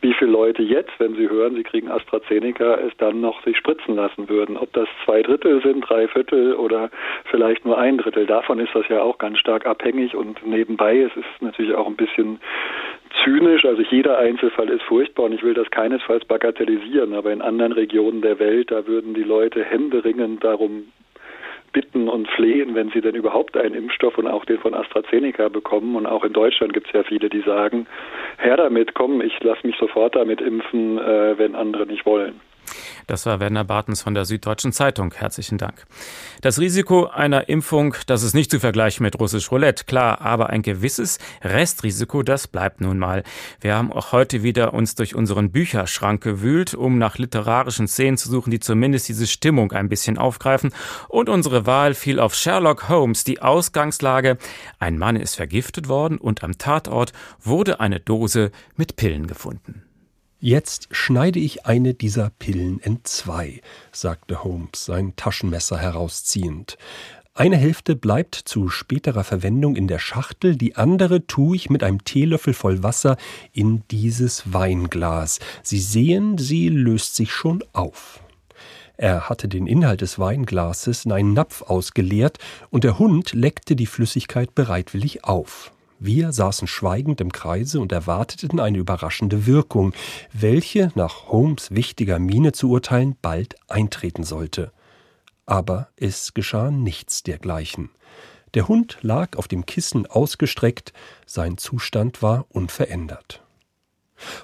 wie 0.00 0.14
viele 0.14 0.30
Leute 0.30 0.62
jetzt, 0.62 0.92
wenn 0.98 1.16
sie 1.16 1.28
hören, 1.28 1.56
sie 1.56 1.64
kriegen 1.64 1.90
AstraZeneca, 1.90 2.76
es 2.86 2.96
dann 2.98 3.20
noch 3.20 3.42
sich 3.42 3.56
spritzen 3.56 3.96
lassen 3.96 4.28
würden. 4.28 4.56
Ob 4.56 4.72
das 4.74 4.88
zwei 5.04 5.22
Drittel 5.22 5.60
sind, 5.60 5.80
drei 5.88 6.06
Viertel 6.06 6.54
oder 6.54 6.90
vielleicht 7.24 7.64
nur 7.64 7.76
ein 7.78 7.98
Drittel. 7.98 8.26
Davon 8.26 8.60
ist 8.60 8.74
das 8.74 8.86
ja 8.88 9.02
auch 9.02 9.18
ganz 9.18 9.38
stark 9.38 9.66
abhängig 9.66 10.14
und 10.14 10.46
nebenbei, 10.46 11.00
es 11.00 11.16
ist 11.16 11.42
natürlich 11.42 11.74
auch 11.74 11.88
ein 11.88 11.96
bisschen 11.96 12.38
zynisch. 13.24 13.64
Also 13.64 13.82
jeder 13.82 14.18
Einzelfall 14.18 14.68
ist 14.68 14.82
furchtbar 14.82 15.24
und 15.24 15.32
ich 15.32 15.42
will 15.42 15.54
das 15.54 15.68
keinesfalls 15.72 16.24
bagatellisieren, 16.26 17.12
aber 17.14 17.32
in 17.32 17.42
anderen 17.42 17.72
Regionen 17.72 18.22
der 18.22 18.38
Welt, 18.38 18.70
da 18.70 18.86
würden 18.86 19.14
die 19.14 19.24
Leute 19.24 19.64
händeringend 19.64 20.44
darum 20.44 20.84
bitten 21.78 22.08
und 22.08 22.28
flehen, 22.30 22.74
wenn 22.74 22.90
sie 22.90 23.00
denn 23.00 23.14
überhaupt 23.14 23.56
einen 23.56 23.72
Impfstoff 23.72 24.18
und 24.18 24.26
auch 24.26 24.44
den 24.44 24.58
von 24.58 24.74
AstraZeneca 24.74 25.48
bekommen. 25.48 25.94
Und 25.94 26.06
auch 26.06 26.24
in 26.24 26.32
Deutschland 26.32 26.72
gibt 26.72 26.88
es 26.88 26.92
ja 26.92 27.04
viele, 27.04 27.28
die 27.28 27.40
sagen, 27.42 27.86
Herr 28.36 28.56
damit, 28.56 28.94
komm, 28.94 29.20
ich 29.20 29.40
lasse 29.44 29.64
mich 29.64 29.76
sofort 29.76 30.16
damit 30.16 30.40
impfen, 30.40 30.98
äh, 30.98 31.38
wenn 31.38 31.54
andere 31.54 31.86
nicht 31.86 32.04
wollen. 32.04 32.40
Das 33.06 33.26
war 33.26 33.40
Werner 33.40 33.64
Bartens 33.64 34.02
von 34.02 34.14
der 34.14 34.24
Süddeutschen 34.24 34.72
Zeitung. 34.72 35.14
Herzlichen 35.14 35.58
Dank. 35.58 35.86
Das 36.42 36.58
Risiko 36.58 37.06
einer 37.06 37.48
Impfung, 37.48 37.94
das 38.06 38.22
ist 38.22 38.34
nicht 38.34 38.50
zu 38.50 38.60
vergleichen 38.60 39.02
mit 39.02 39.18
russisch 39.18 39.50
Roulette, 39.50 39.84
klar, 39.84 40.20
aber 40.20 40.50
ein 40.50 40.62
gewisses 40.62 41.18
Restrisiko, 41.42 42.22
das 42.22 42.46
bleibt 42.46 42.80
nun 42.80 42.98
mal. 42.98 43.24
Wir 43.60 43.76
haben 43.76 43.92
auch 43.92 44.12
heute 44.12 44.42
wieder 44.42 44.74
uns 44.74 44.94
durch 44.94 45.14
unseren 45.14 45.50
Bücherschrank 45.50 46.22
gewühlt, 46.22 46.74
um 46.74 46.98
nach 46.98 47.18
literarischen 47.18 47.88
Szenen 47.88 48.18
zu 48.18 48.28
suchen, 48.28 48.50
die 48.50 48.60
zumindest 48.60 49.08
diese 49.08 49.26
Stimmung 49.26 49.72
ein 49.72 49.88
bisschen 49.88 50.18
aufgreifen. 50.18 50.72
Und 51.08 51.28
unsere 51.28 51.66
Wahl 51.66 51.94
fiel 51.94 52.20
auf 52.20 52.34
Sherlock 52.34 52.88
Holmes, 52.88 53.24
die 53.24 53.40
Ausgangslage. 53.40 54.38
Ein 54.78 54.98
Mann 54.98 55.16
ist 55.16 55.36
vergiftet 55.36 55.88
worden 55.88 56.18
und 56.18 56.44
am 56.44 56.58
Tatort 56.58 57.12
wurde 57.42 57.80
eine 57.80 58.00
Dose 58.00 58.50
mit 58.76 58.96
Pillen 58.96 59.26
gefunden. 59.26 59.87
Jetzt 60.40 60.86
schneide 60.92 61.40
ich 61.40 61.66
eine 61.66 61.94
dieser 61.94 62.30
Pillen 62.30 62.80
entzwei, 62.80 63.60
sagte 63.90 64.44
Holmes, 64.44 64.84
sein 64.84 65.14
Taschenmesser 65.16 65.78
herausziehend. 65.78 66.78
Eine 67.34 67.56
Hälfte 67.56 67.96
bleibt 67.96 68.36
zu 68.36 68.68
späterer 68.68 69.24
Verwendung 69.24 69.74
in 69.74 69.88
der 69.88 69.98
Schachtel, 69.98 70.54
die 70.54 70.76
andere 70.76 71.26
tue 71.26 71.56
ich 71.56 71.70
mit 71.70 71.82
einem 71.82 72.04
Teelöffel 72.04 72.54
voll 72.54 72.84
Wasser 72.84 73.16
in 73.52 73.82
dieses 73.90 74.52
Weinglas. 74.52 75.40
Sie 75.64 75.80
sehen, 75.80 76.38
sie 76.38 76.68
löst 76.68 77.16
sich 77.16 77.32
schon 77.32 77.64
auf. 77.72 78.20
Er 78.96 79.28
hatte 79.28 79.48
den 79.48 79.66
Inhalt 79.66 80.02
des 80.02 80.20
Weinglases 80.20 81.04
in 81.04 81.10
einen 81.10 81.32
Napf 81.32 81.62
ausgeleert 81.62 82.38
und 82.70 82.84
der 82.84 83.00
Hund 83.00 83.32
leckte 83.32 83.74
die 83.74 83.86
Flüssigkeit 83.86 84.54
bereitwillig 84.54 85.24
auf. 85.24 85.72
Wir 86.00 86.32
saßen 86.32 86.68
schweigend 86.68 87.20
im 87.20 87.32
Kreise 87.32 87.80
und 87.80 87.90
erwarteten 87.90 88.60
eine 88.60 88.78
überraschende 88.78 89.46
Wirkung, 89.46 89.94
welche, 90.32 90.92
nach 90.94 91.26
Holmes 91.26 91.72
wichtiger 91.72 92.20
Miene 92.20 92.52
zu 92.52 92.70
urteilen, 92.70 93.16
bald 93.20 93.56
eintreten 93.68 94.22
sollte. 94.22 94.72
Aber 95.44 95.88
es 95.96 96.34
geschah 96.34 96.70
nichts 96.70 97.24
dergleichen. 97.24 97.90
Der 98.54 98.68
Hund 98.68 98.98
lag 99.02 99.36
auf 99.36 99.48
dem 99.48 99.66
Kissen 99.66 100.06
ausgestreckt, 100.06 100.92
sein 101.26 101.58
Zustand 101.58 102.22
war 102.22 102.46
unverändert. 102.48 103.42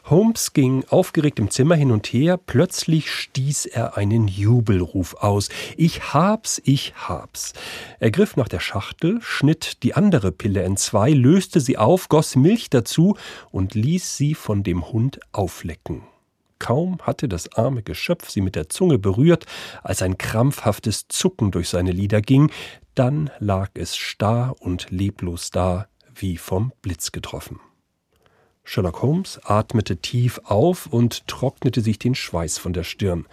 Holmes 0.04 0.52
ging 0.52 0.84
aufgeregt 0.88 1.38
im 1.38 1.50
Zimmer 1.50 1.74
hin 1.74 1.90
und 1.90 2.06
her, 2.06 2.36
plötzlich 2.36 3.10
stieß 3.10 3.66
er 3.66 3.96
einen 3.96 4.28
Jubelruf 4.28 5.14
aus. 5.14 5.48
Ich 5.76 6.14
hab's, 6.14 6.60
ich 6.64 6.94
hab's. 6.96 7.52
Er 8.00 8.10
griff 8.10 8.36
nach 8.36 8.48
der 8.48 8.60
Schachtel, 8.60 9.20
schnitt 9.22 9.82
die 9.82 9.94
andere 9.94 10.32
Pille 10.32 10.62
entzwei, 10.62 11.10
löste 11.10 11.60
sie 11.60 11.78
auf, 11.78 12.08
goss 12.08 12.36
Milch 12.36 12.70
dazu 12.70 13.16
und 13.50 13.74
ließ 13.74 14.16
sie 14.16 14.34
von 14.34 14.62
dem 14.62 14.90
Hund 14.92 15.20
auflecken. 15.32 16.02
Kaum 16.58 16.98
hatte 17.02 17.28
das 17.28 17.52
arme 17.54 17.82
Geschöpf 17.82 18.30
sie 18.30 18.40
mit 18.40 18.54
der 18.54 18.68
Zunge 18.68 18.98
berührt, 18.98 19.44
als 19.82 20.02
ein 20.02 20.16
krampfhaftes 20.16 21.08
Zucken 21.08 21.50
durch 21.50 21.68
seine 21.68 21.92
Lider 21.92 22.22
ging, 22.22 22.50
dann 22.94 23.30
lag 23.38 23.70
es 23.74 23.96
starr 23.96 24.54
und 24.60 24.90
leblos 24.90 25.50
da, 25.50 25.88
wie 26.14 26.36
vom 26.36 26.72
Blitz 26.80 27.12
getroffen. 27.12 27.60
Sherlock 28.64 29.02
Holmes 29.02 29.38
atmete 29.44 29.98
tief 29.98 30.40
auf 30.44 30.86
und 30.86 31.26
trocknete 31.28 31.80
sich 31.80 31.98
den 31.98 32.14
Schweiß 32.14 32.58
von 32.58 32.72
der 32.72 32.84
Stirn. 32.84 33.26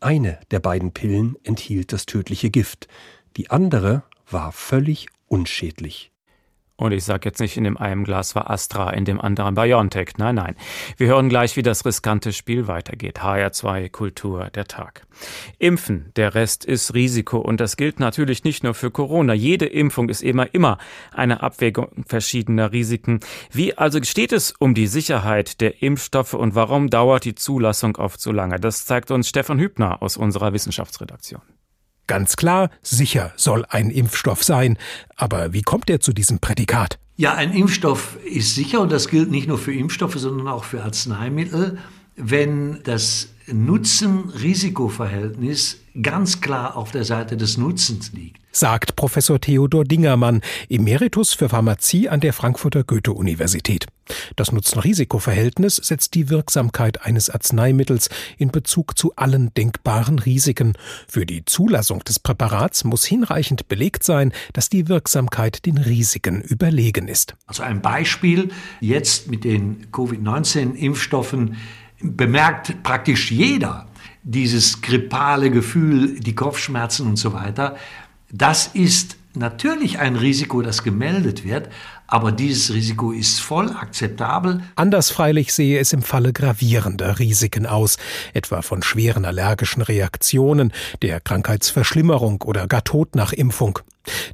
Eine 0.00 0.40
der 0.50 0.60
beiden 0.60 0.92
Pillen 0.92 1.36
enthielt 1.44 1.92
das 1.92 2.06
tödliche 2.06 2.50
Gift, 2.50 2.88
die 3.36 3.50
andere 3.50 4.02
war 4.28 4.52
völlig 4.52 5.06
unschädlich. 5.26 6.12
Und 6.80 6.92
ich 6.92 7.02
sage 7.02 7.28
jetzt 7.28 7.40
nicht, 7.40 7.56
in 7.56 7.64
dem 7.64 7.76
einen 7.76 8.04
Glas 8.04 8.36
war 8.36 8.48
Astra, 8.48 8.90
in 8.90 9.04
dem 9.04 9.20
anderen 9.20 9.56
BioNTech. 9.56 10.10
Nein, 10.16 10.36
nein. 10.36 10.54
Wir 10.96 11.08
hören 11.08 11.28
gleich, 11.28 11.56
wie 11.56 11.62
das 11.62 11.84
riskante 11.84 12.32
Spiel 12.32 12.68
weitergeht. 12.68 13.18
HR2 13.18 13.90
Kultur 13.90 14.48
der 14.54 14.64
Tag. 14.66 15.04
Impfen, 15.58 16.12
der 16.14 16.36
Rest 16.36 16.64
ist 16.64 16.94
Risiko. 16.94 17.38
Und 17.38 17.58
das 17.58 17.76
gilt 17.76 17.98
natürlich 17.98 18.44
nicht 18.44 18.62
nur 18.62 18.74
für 18.74 18.92
Corona. 18.92 19.34
Jede 19.34 19.66
Impfung 19.66 20.08
ist 20.08 20.22
immer, 20.22 20.54
immer 20.54 20.78
eine 21.12 21.42
Abwägung 21.42 22.04
verschiedener 22.06 22.70
Risiken. 22.70 23.18
Wie 23.50 23.76
also 23.76 24.00
steht 24.04 24.30
es 24.32 24.52
um 24.52 24.74
die 24.74 24.86
Sicherheit 24.86 25.60
der 25.60 25.82
Impfstoffe 25.82 26.34
und 26.34 26.54
warum 26.54 26.90
dauert 26.90 27.24
die 27.24 27.34
Zulassung 27.34 27.96
oft 27.96 28.20
so 28.20 28.30
lange? 28.30 28.60
Das 28.60 28.86
zeigt 28.86 29.10
uns 29.10 29.28
Stefan 29.28 29.58
Hübner 29.58 30.00
aus 30.00 30.16
unserer 30.16 30.52
Wissenschaftsredaktion. 30.52 31.42
Ganz 32.08 32.34
klar, 32.36 32.70
sicher 32.82 33.32
soll 33.36 33.64
ein 33.68 33.90
Impfstoff 33.90 34.42
sein. 34.42 34.76
Aber 35.14 35.52
wie 35.52 35.62
kommt 35.62 35.88
er 35.90 36.00
zu 36.00 36.12
diesem 36.12 36.40
Prädikat? 36.40 36.98
Ja, 37.16 37.34
ein 37.34 37.52
Impfstoff 37.52 38.16
ist 38.24 38.54
sicher 38.54 38.80
und 38.80 38.90
das 38.90 39.08
gilt 39.08 39.30
nicht 39.30 39.46
nur 39.46 39.58
für 39.58 39.74
Impfstoffe, 39.74 40.16
sondern 40.16 40.48
auch 40.48 40.64
für 40.64 40.82
Arzneimittel, 40.82 41.76
wenn 42.16 42.82
das 42.82 43.28
Nutzen-Risiko-Verhältnis 43.46 45.82
ganz 46.02 46.40
klar 46.40 46.76
auf 46.76 46.90
der 46.90 47.04
Seite 47.04 47.36
des 47.36 47.58
Nutzens 47.58 48.12
liegt. 48.12 48.38
Sagt 48.50 48.96
Professor 48.96 49.40
Theodor 49.40 49.84
Dingermann, 49.84 50.40
Emeritus 50.68 51.34
für 51.34 51.48
Pharmazie 51.48 52.08
an 52.08 52.20
der 52.20 52.32
Frankfurter 52.32 52.82
Goethe-Universität. 52.82 53.86
Das 54.36 54.52
Nutzen-Risiko-Verhältnis 54.52 55.76
setzt 55.76 56.14
die 56.14 56.30
Wirksamkeit 56.30 57.04
eines 57.04 57.28
Arzneimittels 57.28 58.08
in 58.38 58.50
Bezug 58.50 58.96
zu 58.96 59.12
allen 59.16 59.52
denkbaren 59.54 60.18
Risiken. 60.18 60.74
Für 61.06 61.26
die 61.26 61.44
Zulassung 61.44 62.02
des 62.04 62.18
Präparats 62.18 62.84
muss 62.84 63.04
hinreichend 63.04 63.68
belegt 63.68 64.02
sein, 64.02 64.32
dass 64.54 64.70
die 64.70 64.88
Wirksamkeit 64.88 65.66
den 65.66 65.78
Risiken 65.78 66.40
überlegen 66.40 67.06
ist. 67.06 67.36
Also 67.46 67.62
ein 67.62 67.82
Beispiel 67.82 68.50
jetzt 68.80 69.30
mit 69.30 69.44
den 69.44 69.92
Covid-19-Impfstoffen 69.92 71.56
bemerkt 72.00 72.82
praktisch 72.82 73.30
jeder 73.30 73.87
dieses 74.28 74.82
grippale 74.82 75.50
Gefühl, 75.50 76.20
die 76.20 76.34
Kopfschmerzen 76.34 77.06
und 77.06 77.16
so 77.16 77.32
weiter. 77.32 77.76
Das 78.30 78.66
ist 78.66 79.16
natürlich 79.32 80.00
ein 80.00 80.16
Risiko, 80.16 80.60
das 80.60 80.82
gemeldet 80.82 81.44
wird, 81.44 81.70
aber 82.06 82.30
dieses 82.30 82.74
Risiko 82.74 83.10
ist 83.10 83.40
voll 83.40 83.70
akzeptabel. 83.70 84.62
Anders 84.74 85.10
freilich 85.10 85.54
sehe 85.54 85.78
es 85.78 85.94
im 85.94 86.02
Falle 86.02 86.34
gravierender 86.34 87.18
Risiken 87.18 87.64
aus, 87.64 87.96
etwa 88.34 88.60
von 88.60 88.82
schweren 88.82 89.24
allergischen 89.24 89.80
Reaktionen, 89.80 90.74
der 91.00 91.20
Krankheitsverschlimmerung 91.20 92.42
oder 92.42 92.66
gar 92.66 92.84
Tod 92.84 93.14
nach 93.14 93.32
Impfung. 93.32 93.78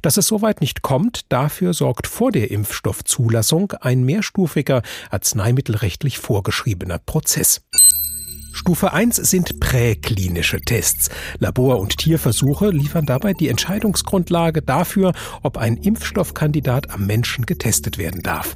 Dass 0.01 0.17
es 0.17 0.27
soweit 0.27 0.59
nicht 0.59 0.81
kommt, 0.81 1.31
dafür 1.31 1.73
sorgt 1.73 2.07
vor 2.07 2.33
der 2.33 2.51
Impfstoffzulassung 2.51 3.71
ein 3.79 4.03
mehrstufiger, 4.03 4.81
arzneimittelrechtlich 5.09 6.17
vorgeschriebener 6.17 6.99
Prozess. 6.99 7.61
Stufe 8.55 8.93
1 8.93 9.17
sind 9.17 9.59
präklinische 9.59 10.61
Tests. 10.61 11.09
Labor- 11.39 11.77
und 11.77 11.97
Tierversuche 11.97 12.69
liefern 12.69 13.05
dabei 13.05 13.33
die 13.33 13.49
Entscheidungsgrundlage 13.49 14.61
dafür, 14.61 15.11
ob 15.43 15.57
ein 15.57 15.75
Impfstoffkandidat 15.75 16.89
am 16.89 17.05
Menschen 17.05 17.45
getestet 17.45 17.97
werden 17.97 18.21
darf. 18.23 18.55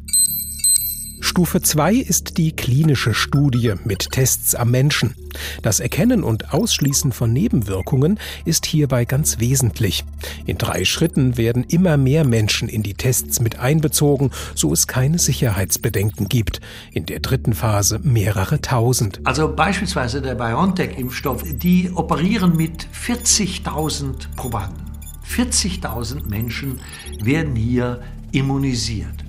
Stufe 1.29 1.61
2 1.61 1.93
ist 1.93 2.39
die 2.39 2.53
klinische 2.53 3.13
Studie 3.13 3.75
mit 3.83 4.09
Tests 4.09 4.55
am 4.55 4.71
Menschen. 4.71 5.13
Das 5.61 5.79
Erkennen 5.79 6.23
und 6.23 6.55
Ausschließen 6.55 7.11
von 7.11 7.31
Nebenwirkungen 7.31 8.19
ist 8.45 8.65
hierbei 8.65 9.05
ganz 9.05 9.39
wesentlich. 9.39 10.03
In 10.47 10.57
drei 10.57 10.85
Schritten 10.85 11.37
werden 11.37 11.65
immer 11.65 11.97
mehr 11.97 12.25
Menschen 12.25 12.67
in 12.67 12.81
die 12.81 12.95
Tests 12.95 13.41
mit 13.41 13.59
einbezogen, 13.59 14.31
so 14.55 14.73
es 14.73 14.87
keine 14.87 15.19
Sicherheitsbedenken 15.19 16.29
gibt. 16.29 16.61
In 16.93 17.05
der 17.05 17.19
dritten 17.19 17.53
Phase 17.53 17.99
mehrere 18.01 18.59
tausend. 18.59 19.21
Also 19.23 19.53
beispielsweise 19.53 20.23
der 20.23 20.33
BioNTech-Impfstoff, 20.33 21.43
die 21.45 21.91
operieren 21.93 22.57
mit 22.57 22.87
40.000 22.91 24.35
Probanden. 24.35 24.83
40.000 25.27 26.27
Menschen 26.27 26.79
werden 27.21 27.55
hier 27.55 28.01
immunisiert. 28.31 29.23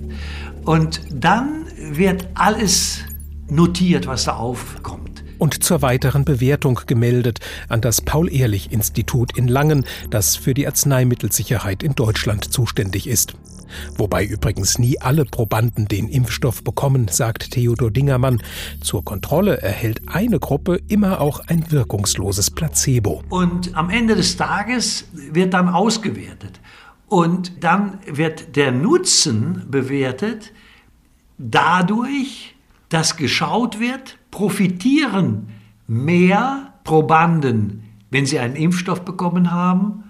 Und 0.65 1.01
dann 1.11 1.65
wird 1.77 2.27
alles 2.35 2.99
notiert, 3.49 4.07
was 4.07 4.25
da 4.25 4.33
aufkommt. 4.35 5.23
Und 5.37 5.63
zur 5.63 5.81
weiteren 5.81 6.23
Bewertung 6.23 6.81
gemeldet 6.85 7.39
an 7.67 7.81
das 7.81 8.01
Paul-Ehrlich-Institut 8.01 9.35
in 9.35 9.47
Langen, 9.47 9.85
das 10.11 10.35
für 10.35 10.53
die 10.53 10.67
Arzneimittelsicherheit 10.67 11.81
in 11.81 11.95
Deutschland 11.95 12.53
zuständig 12.53 13.07
ist. 13.07 13.33
Wobei 13.97 14.23
übrigens 14.23 14.77
nie 14.77 14.99
alle 14.99 15.25
Probanden 15.25 15.87
den 15.87 16.07
Impfstoff 16.09 16.63
bekommen, 16.63 17.07
sagt 17.07 17.51
Theodor 17.51 17.89
Dingermann. 17.89 18.41
Zur 18.81 19.03
Kontrolle 19.03 19.61
erhält 19.61 20.01
eine 20.07 20.39
Gruppe 20.39 20.79
immer 20.87 21.21
auch 21.21 21.39
ein 21.47 21.71
wirkungsloses 21.71 22.51
Placebo. 22.51 23.23
Und 23.29 23.75
am 23.75 23.89
Ende 23.89 24.15
des 24.15 24.37
Tages 24.37 25.05
wird 25.13 25.53
dann 25.53 25.69
ausgewertet. 25.69 26.59
Und 27.11 27.61
dann 27.61 27.99
wird 28.05 28.55
der 28.55 28.71
Nutzen 28.71 29.65
bewertet 29.69 30.53
dadurch, 31.37 32.55
dass 32.87 33.17
geschaut 33.17 33.81
wird, 33.81 34.17
profitieren 34.31 35.49
mehr 35.87 36.73
Probanden, 36.85 37.83
wenn 38.11 38.25
sie 38.25 38.39
einen 38.39 38.55
Impfstoff 38.55 39.03
bekommen 39.03 39.51
haben, 39.51 40.05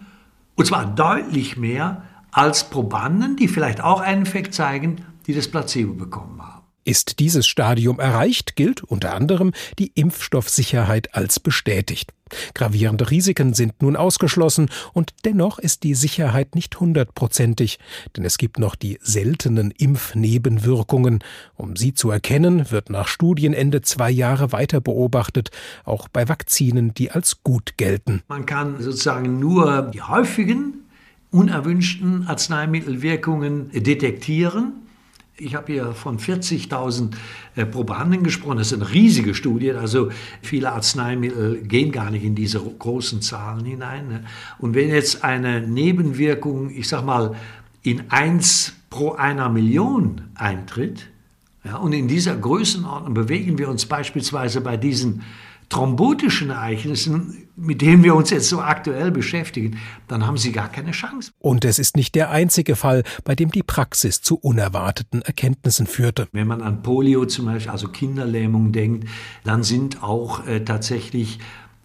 und 0.54 0.66
zwar 0.66 0.86
deutlich 0.86 1.58
mehr 1.58 2.04
als 2.30 2.70
Probanden, 2.70 3.36
die 3.36 3.48
vielleicht 3.48 3.82
auch 3.82 4.02
einen 4.02 4.22
Effekt 4.22 4.54
zeigen, 4.54 4.98
die 5.26 5.34
das 5.34 5.48
Placebo 5.48 5.94
bekommen 5.94 6.40
haben. 6.40 6.61
Ist 6.84 7.20
dieses 7.20 7.46
Stadium 7.46 8.00
erreicht, 8.00 8.56
gilt 8.56 8.84
unter 8.84 9.14
anderem 9.14 9.52
die 9.78 9.92
Impfstoffsicherheit 9.94 11.14
als 11.14 11.40
bestätigt. 11.40 12.12
Gravierende 12.54 13.12
Risiken 13.12 13.54
sind 13.54 13.82
nun 13.82 13.96
ausgeschlossen 13.96 14.70
und 14.94 15.12
dennoch 15.26 15.60
ist 15.60 15.84
die 15.84 15.94
Sicherheit 15.94 16.56
nicht 16.56 16.80
hundertprozentig, 16.80 17.78
denn 18.16 18.26
es 18.26 18.38
gibt 18.38 18.58
noch 18.58 18.76
die 18.76 18.98
seltenen 19.02 19.72
Impfnebenwirkungen. 19.72 21.20
Um 21.56 21.76
sie 21.76 21.94
zu 21.94 22.10
erkennen, 22.10 22.72
wird 22.72 22.90
nach 22.90 23.08
Studienende 23.08 23.82
zwei 23.82 24.10
Jahre 24.10 24.52
weiter 24.52 24.82
beobachtet, 24.82 25.52
auch 25.84 26.08
bei 26.08 26.28
Vakzinen, 26.28 26.94
die 26.94 27.12
als 27.12 27.44
gut 27.44 27.78
gelten. 27.78 28.24
Man 28.28 28.46
kann 28.46 28.82
sozusagen 28.82 29.40
nur 29.40 29.92
die 29.94 30.02
häufigen 30.02 30.86
unerwünschten 31.32 32.28
Arzneimittelwirkungen 32.28 33.70
detektieren 33.72 34.74
ich 35.38 35.56
habe 35.56 35.72
hier 35.72 35.94
von 35.94 36.20
40.000 36.20 37.14
äh, 37.56 37.66
Probanden 37.66 38.24
gesprochen. 38.24 38.58
Das 38.58 38.70
sind 38.70 38.84
riesige 38.84 39.34
Studien. 39.34 39.76
Also 39.76 40.12
viele 40.42 40.72
Arzneimittel 40.72 41.62
gehen 41.64 41.92
gar 41.92 42.12
nicht 42.12 42.24
in 42.24 42.36
diese 42.36 42.60
großen 42.60 43.22
Zahlen 43.22 43.66
hinein. 43.66 44.08
Ne? 44.08 44.24
Und 44.60 44.76
wenn 44.76 44.90
jetzt 44.90 45.24
eine 45.24 45.62
Nebenwirkung, 45.62 46.70
ich 46.70 46.88
sag 46.88 47.06
mal, 47.06 47.36
in 47.82 48.12
1 48.12 48.74
pro 48.90 49.14
einer 49.14 49.50
Million 49.50 50.22
eintritt, 50.36 51.08
ja, 51.64 51.78
und 51.78 51.94
in 51.94 52.08
dieser 52.08 52.36
Größenordnung 52.36 53.14
bewegen 53.14 53.58
wir 53.58 53.70
uns 53.70 53.86
beispielsweise 53.86 54.62
bei 54.62 54.78
diesen 54.78 55.22
thrombotischen 55.70 56.50
Ereignissen, 56.50 57.48
mit 57.62 57.82
denen 57.82 58.04
wir 58.04 58.16
uns 58.16 58.32
jetzt 58.32 58.50
so 58.50 58.60
aktuell 58.60 59.12
beschäftigen, 59.12 59.78
dann 60.08 60.26
haben 60.26 60.38
sie 60.38 60.52
gar 60.52 60.70
keine 60.70 60.92
Chance. 60.92 61.32
Und 61.40 61.64
es 61.64 61.80
ist 61.80 61.96
nicht 61.96 62.16
der 62.16 62.32
einzige 62.32 62.76
Fall, 62.76 63.04
bei 63.24 63.36
dem 63.36 63.52
die 63.52 63.64
Praxis 63.64 64.22
zu 64.22 64.36
unerwarteten 64.36 65.22
Erkenntnissen 65.22 65.86
führte. 65.86 66.28
Wenn 66.32 66.48
man 66.48 66.62
an 66.62 66.82
Polio 66.82 67.26
zum 67.26 67.46
Beispiel, 67.46 67.72
also 67.72 67.88
Kinderlähmung 67.88 68.72
denkt, 68.72 69.08
dann 69.44 69.64
sind 69.64 70.04
auch 70.04 70.46
äh, 70.48 70.62
tatsächlich 70.62 71.40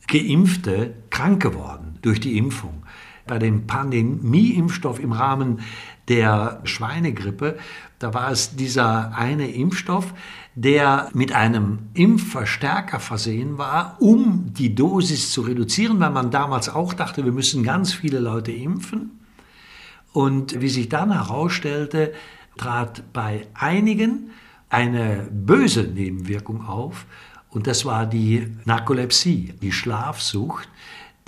Geimpfte 0.08 0.94
krank 1.10 1.42
geworden 1.42 1.98
durch 2.02 2.20
die 2.20 2.38
Impfung. 2.38 2.82
Bei 3.26 3.38
dem 3.38 3.66
Pandemie-Impfstoff 3.66 5.00
im 5.00 5.12
Rahmen 5.12 5.60
der 6.08 6.60
Schweinegrippe, 6.64 7.58
da 7.98 8.14
war 8.14 8.30
es 8.30 8.54
dieser 8.54 9.16
eine 9.16 9.50
Impfstoff, 9.50 10.14
der 10.56 11.10
mit 11.12 11.32
einem 11.32 11.80
Impfverstärker 11.92 12.98
versehen 12.98 13.58
war, 13.58 13.98
um 14.00 14.54
die 14.54 14.74
Dosis 14.74 15.30
zu 15.30 15.42
reduzieren, 15.42 16.00
weil 16.00 16.10
man 16.10 16.30
damals 16.30 16.70
auch 16.70 16.94
dachte, 16.94 17.26
wir 17.26 17.32
müssen 17.32 17.62
ganz 17.62 17.92
viele 17.92 18.18
Leute 18.18 18.52
impfen. 18.52 19.20
Und 20.14 20.58
wie 20.62 20.70
sich 20.70 20.88
dann 20.88 21.12
herausstellte, 21.12 22.14
trat 22.56 23.02
bei 23.12 23.46
einigen 23.52 24.30
eine 24.70 25.28
böse 25.30 25.82
Nebenwirkung 25.82 26.66
auf, 26.66 27.04
und 27.50 27.66
das 27.66 27.84
war 27.84 28.06
die 28.06 28.48
Narkolepsie, 28.64 29.54
die 29.60 29.72
Schlafsucht, 29.72 30.68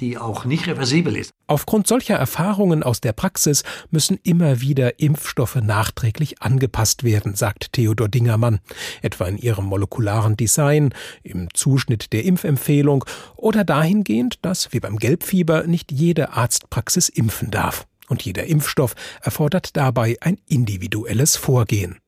die 0.01 0.19
auch 0.19 0.45
nicht 0.45 0.67
reversibel 0.67 1.17
ist. 1.17 1.33
Aufgrund 1.47 1.87
solcher 1.87 2.17
Erfahrungen 2.17 2.83
aus 2.83 3.01
der 3.01 3.13
Praxis 3.13 3.63
müssen 3.91 4.19
immer 4.23 4.61
wieder 4.61 5.01
Impfstoffe 5.01 5.57
nachträglich 5.57 6.43
angepasst 6.43 7.05
werden, 7.05 7.35
sagt 7.35 7.73
Theodor 7.73 8.09
Dingermann, 8.09 8.61
etwa 9.03 9.27
in 9.27 9.39
ihrem 9.39 9.67
molekularen 9.67 10.37
Design, 10.37 10.95
im 11.23 11.49
Zuschnitt 11.55 12.13
der 12.13 12.25
Impfempfehlung 12.25 13.05
oder 13.37 13.65
dahingehend, 13.65 14.45
dass, 14.45 14.73
wie 14.73 14.81
beim 14.81 14.97
Gelbfieber, 14.97 15.65
nicht 15.67 15.93
jede 15.93 16.33
Arztpraxis 16.33 17.09
impfen 17.09 17.51
darf. 17.51 17.87
Und 18.09 18.23
jeder 18.23 18.47
Impfstoff 18.47 18.95
erfordert 19.21 19.77
dabei 19.77 20.17
ein 20.21 20.39
individuelles 20.47 21.37
Vorgehen. 21.37 21.99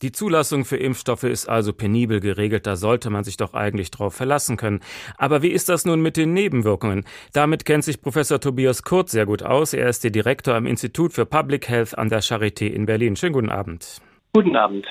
Die 0.00 0.12
Zulassung 0.12 0.64
für 0.64 0.76
Impfstoffe 0.76 1.24
ist 1.24 1.48
also 1.48 1.72
penibel 1.72 2.20
geregelt, 2.20 2.68
da 2.68 2.76
sollte 2.76 3.10
man 3.10 3.24
sich 3.24 3.36
doch 3.36 3.52
eigentlich 3.52 3.90
drauf 3.90 4.14
verlassen 4.14 4.56
können. 4.56 4.78
Aber 5.16 5.42
wie 5.42 5.48
ist 5.48 5.68
das 5.68 5.84
nun 5.86 6.00
mit 6.00 6.16
den 6.16 6.32
Nebenwirkungen? 6.32 7.04
Damit 7.32 7.64
kennt 7.64 7.82
sich 7.82 8.00
Professor 8.00 8.38
Tobias 8.38 8.84
Kurz 8.84 9.10
sehr 9.10 9.26
gut 9.26 9.42
aus. 9.42 9.74
Er 9.74 9.88
ist 9.88 10.04
der 10.04 10.12
Direktor 10.12 10.54
am 10.54 10.66
Institut 10.66 11.12
für 11.12 11.26
Public 11.26 11.68
Health 11.68 11.98
an 11.98 12.10
der 12.10 12.22
Charité 12.22 12.68
in 12.68 12.86
Berlin. 12.86 13.16
Schönen 13.16 13.32
guten 13.32 13.50
Abend. 13.50 14.00
Guten 14.34 14.54
Abend. 14.54 14.86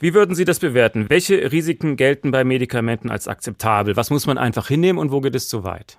Wie 0.00 0.12
würden 0.12 0.34
Sie 0.34 0.44
das 0.44 0.60
bewerten? 0.60 1.06
Welche 1.08 1.50
Risiken 1.50 1.96
gelten 1.96 2.30
bei 2.30 2.44
Medikamenten 2.44 3.10
als 3.10 3.28
akzeptabel? 3.28 3.96
Was 3.96 4.10
muss 4.10 4.26
man 4.26 4.36
einfach 4.36 4.68
hinnehmen 4.68 4.98
und 4.98 5.12
wo 5.12 5.22
geht 5.22 5.34
es 5.34 5.48
zu 5.48 5.64
weit? 5.64 5.96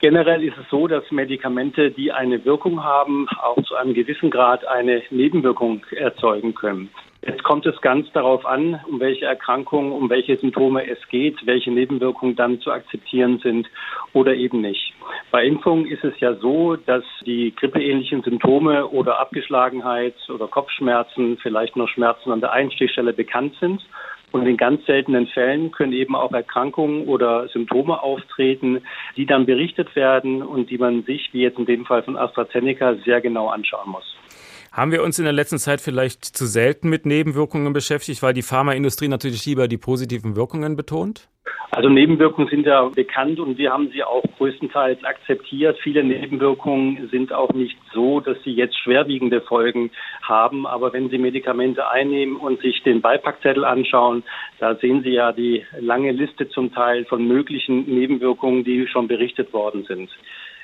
Generell 0.00 0.42
ist 0.42 0.56
es 0.56 0.64
so, 0.70 0.86
dass 0.86 1.04
Medikamente, 1.10 1.90
die 1.90 2.10
eine 2.10 2.42
Wirkung 2.46 2.82
haben, 2.82 3.26
auch 3.42 3.62
zu 3.64 3.74
einem 3.74 3.92
gewissen 3.92 4.30
Grad 4.30 4.66
eine 4.66 5.02
Nebenwirkung 5.10 5.84
erzeugen 5.90 6.54
können. 6.54 6.88
Jetzt 7.26 7.42
kommt 7.42 7.66
es 7.66 7.80
ganz 7.80 8.10
darauf 8.12 8.46
an, 8.46 8.80
um 8.86 9.00
welche 9.00 9.24
Erkrankungen, 9.24 9.90
um 9.90 10.08
welche 10.08 10.36
Symptome 10.36 10.88
es 10.88 10.98
geht, 11.08 11.44
welche 11.44 11.72
Nebenwirkungen 11.72 12.36
dann 12.36 12.60
zu 12.60 12.70
akzeptieren 12.70 13.40
sind 13.42 13.68
oder 14.12 14.34
eben 14.34 14.60
nicht. 14.60 14.94
Bei 15.32 15.44
Impfungen 15.44 15.86
ist 15.86 16.04
es 16.04 16.18
ja 16.20 16.34
so, 16.34 16.76
dass 16.76 17.02
die 17.24 17.52
grippeähnlichen 17.56 18.22
Symptome 18.22 18.86
oder 18.86 19.18
Abgeschlagenheit 19.18 20.14
oder 20.28 20.46
Kopfschmerzen, 20.46 21.36
vielleicht 21.38 21.74
noch 21.74 21.88
Schmerzen 21.88 22.30
an 22.30 22.40
der 22.40 22.52
Einstichstelle 22.52 23.12
bekannt 23.12 23.56
sind. 23.58 23.84
Und 24.30 24.46
in 24.46 24.56
ganz 24.56 24.84
seltenen 24.86 25.26
Fällen 25.26 25.72
können 25.72 25.92
eben 25.92 26.14
auch 26.14 26.32
Erkrankungen 26.32 27.06
oder 27.06 27.48
Symptome 27.48 28.02
auftreten, 28.02 28.82
die 29.16 29.26
dann 29.26 29.46
berichtet 29.46 29.96
werden 29.96 30.42
und 30.42 30.70
die 30.70 30.78
man 30.78 31.02
sich, 31.04 31.30
wie 31.32 31.42
jetzt 31.42 31.58
in 31.58 31.66
dem 31.66 31.86
Fall 31.86 32.02
von 32.02 32.16
AstraZeneca, 32.16 32.94
sehr 33.04 33.20
genau 33.20 33.48
anschauen 33.48 33.90
muss. 33.90 34.16
Haben 34.76 34.92
wir 34.92 35.02
uns 35.02 35.18
in 35.18 35.24
der 35.24 35.32
letzten 35.32 35.56
Zeit 35.56 35.80
vielleicht 35.80 36.22
zu 36.22 36.44
selten 36.44 36.90
mit 36.90 37.06
Nebenwirkungen 37.06 37.72
beschäftigt, 37.72 38.22
weil 38.22 38.34
die 38.34 38.42
Pharmaindustrie 38.42 39.08
natürlich 39.08 39.46
lieber 39.46 39.68
die 39.68 39.78
positiven 39.78 40.36
Wirkungen 40.36 40.76
betont? 40.76 41.30
Also 41.70 41.88
Nebenwirkungen 41.88 42.48
sind 42.48 42.66
ja 42.66 42.82
bekannt 42.94 43.40
und 43.40 43.56
wir 43.56 43.72
haben 43.72 43.90
sie 43.90 44.04
auch 44.04 44.22
größtenteils 44.36 45.02
akzeptiert. 45.02 45.78
Viele 45.82 46.04
Nebenwirkungen 46.04 47.08
sind 47.10 47.32
auch 47.32 47.54
nicht 47.54 47.78
so, 47.94 48.20
dass 48.20 48.36
sie 48.44 48.52
jetzt 48.52 48.78
schwerwiegende 48.78 49.40
Folgen 49.40 49.90
haben. 50.20 50.66
Aber 50.66 50.92
wenn 50.92 51.08
Sie 51.08 51.16
Medikamente 51.16 51.88
einnehmen 51.88 52.36
und 52.36 52.60
sich 52.60 52.82
den 52.82 53.00
Beipackzettel 53.00 53.64
anschauen, 53.64 54.24
da 54.58 54.74
sehen 54.74 55.02
Sie 55.02 55.12
ja 55.12 55.32
die 55.32 55.64
lange 55.80 56.12
Liste 56.12 56.50
zum 56.50 56.74
Teil 56.74 57.06
von 57.06 57.26
möglichen 57.26 57.86
Nebenwirkungen, 57.86 58.62
die 58.62 58.86
schon 58.88 59.08
berichtet 59.08 59.54
worden 59.54 59.84
sind. 59.84 60.10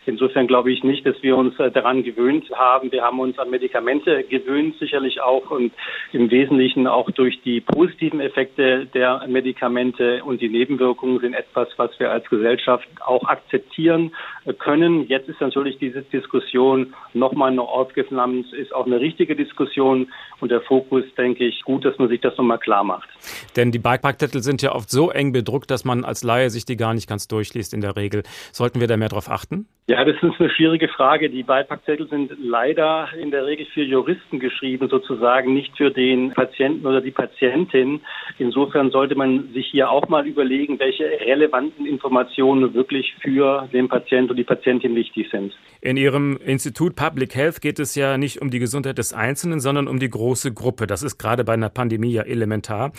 Insofern 0.04 0.48
glaube 0.48 0.72
ich 0.72 0.82
nicht, 0.82 1.06
dass 1.06 1.22
wir 1.22 1.36
uns 1.36 1.58
äh, 1.60 1.70
daran 1.70 2.02
gewöhnt 2.02 2.50
haben. 2.54 2.90
Wir 2.90 3.02
haben 3.02 3.20
uns 3.20 3.38
an 3.38 3.50
Medikamente 3.50 4.24
gewöhnt, 4.24 4.76
sicherlich 4.78 5.20
auch 5.20 5.50
und 5.50 5.72
im 6.12 6.30
Wesentlichen 6.30 6.88
auch 6.88 7.10
durch 7.10 7.40
die 7.42 7.60
positiven 7.60 8.20
Effekte 8.20 8.86
der 8.86 9.24
Medikamente 9.28 10.24
und 10.24 10.40
die 10.40 10.48
Nebenwirkungen 10.48 11.20
sind 11.20 11.34
etwas, 11.34 11.68
was 11.76 11.90
wir 12.00 12.10
als 12.10 12.28
Gesellschaft 12.28 12.88
auch 13.04 13.24
akzeptieren 13.28 14.12
äh, 14.44 14.52
können. 14.52 15.06
Jetzt 15.06 15.28
ist 15.28 15.40
natürlich 15.40 15.78
diese 15.78 16.02
Diskussion 16.02 16.94
nochmal 17.14 17.52
noch 17.52 17.68
aufgeflammt, 17.68 18.52
ist 18.52 18.74
auch 18.74 18.86
eine 18.86 18.98
richtige 18.98 19.36
Diskussion 19.36 20.12
und 20.40 20.50
der 20.50 20.62
Fokus, 20.62 21.04
denke 21.16 21.44
ich, 21.44 21.62
gut, 21.62 21.84
dass 21.84 21.96
man 21.98 22.08
sich 22.08 22.20
das 22.20 22.36
nochmal 22.36 22.58
klar 22.58 22.82
macht. 22.82 23.08
Denn 23.54 23.70
die 23.70 23.78
Beipackzettel 23.78 24.42
sind 24.42 24.62
ja 24.62 24.74
oft 24.74 24.90
so 24.90 25.10
eng 25.10 25.32
bedruckt, 25.32 25.70
dass 25.70 25.84
man 25.84 26.04
als 26.04 26.24
Laie 26.24 26.50
sich 26.50 26.64
die 26.64 26.76
gar 26.76 26.92
nicht 26.92 27.08
ganz 27.08 27.28
durchliest 27.28 27.72
in 27.72 27.80
der 27.80 27.96
Regel. 27.96 28.24
Sollten 28.50 28.80
wir 28.80 28.88
da 28.88 28.96
mehr 28.96 29.08
darauf 29.08 29.30
achten? 29.30 29.66
Das 30.04 30.16
ist 30.22 30.40
eine 30.40 30.48
schwierige 30.48 30.88
Frage. 30.88 31.28
Die 31.28 31.42
Beipackzettel 31.42 32.08
sind 32.08 32.32
leider 32.40 33.08
in 33.20 33.30
der 33.30 33.44
Regel 33.44 33.66
für 33.74 33.82
Juristen 33.82 34.40
geschrieben, 34.40 34.88
sozusagen 34.88 35.52
nicht 35.52 35.76
für 35.76 35.90
den 35.90 36.30
Patienten 36.32 36.86
oder 36.86 37.00
die 37.00 37.10
Patientin. 37.10 38.00
Insofern 38.38 38.90
sollte 38.90 39.16
man 39.16 39.52
sich 39.52 39.66
hier 39.66 39.90
auch 39.90 40.08
mal 40.08 40.26
überlegen, 40.26 40.78
welche 40.78 41.04
relevanten 41.04 41.84
Informationen 41.84 42.72
wirklich 42.74 43.14
für 43.20 43.68
den 43.72 43.88
Patienten 43.88 44.30
und 44.30 44.36
die 44.36 44.44
Patientin 44.44 44.94
wichtig 44.94 45.28
sind. 45.30 45.52
In 45.80 45.96
Ihrem 45.96 46.38
Institut 46.38 46.96
Public 46.96 47.34
Health 47.34 47.60
geht 47.60 47.78
es 47.78 47.94
ja 47.94 48.16
nicht 48.16 48.40
um 48.40 48.50
die 48.50 48.60
Gesundheit 48.60 48.98
des 48.98 49.12
Einzelnen, 49.12 49.60
sondern 49.60 49.88
um 49.88 49.98
die 49.98 50.08
große 50.08 50.54
Gruppe. 50.54 50.86
Das 50.86 51.02
ist 51.02 51.18
gerade 51.18 51.44
bei 51.44 51.54
einer 51.54 51.68
Pandemie 51.68 52.12
ja 52.12 52.22
elementar. 52.22 52.92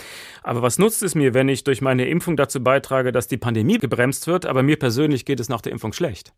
Aber 0.43 0.61
was 0.61 0.77
nutzt 0.79 1.01
es 1.01 1.15
mir, 1.15 1.33
wenn 1.33 1.49
ich 1.49 1.63
durch 1.63 1.81
meine 1.81 2.05
Impfung 2.05 2.35
dazu 2.35 2.63
beitrage, 2.63 3.11
dass 3.11 3.27
die 3.27 3.37
Pandemie 3.37 3.79
gebremst 3.79 4.27
wird, 4.27 4.45
aber 4.45 4.63
mir 4.63 4.77
persönlich 4.77 5.25
geht 5.25 5.39
es 5.39 5.49
nach 5.49 5.61
der 5.61 5.71
Impfung 5.71 5.93
schlecht? 5.93 6.33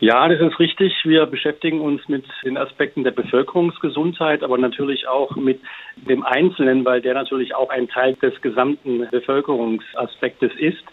Ja, 0.00 0.28
das 0.28 0.40
ist 0.40 0.60
richtig. 0.60 0.94
Wir 1.04 1.26
beschäftigen 1.26 1.80
uns 1.80 2.08
mit 2.08 2.24
den 2.44 2.56
Aspekten 2.56 3.02
der 3.02 3.10
Bevölkerungsgesundheit, 3.10 4.44
aber 4.44 4.56
natürlich 4.56 5.08
auch 5.08 5.34
mit 5.34 5.60
dem 5.96 6.24
Einzelnen, 6.24 6.84
weil 6.84 7.00
der 7.00 7.14
natürlich 7.14 7.54
auch 7.56 7.70
ein 7.70 7.88
Teil 7.88 8.14
des 8.14 8.40
gesamten 8.40 9.08
Bevölkerungsaspektes 9.10 10.52
ist. 10.56 10.84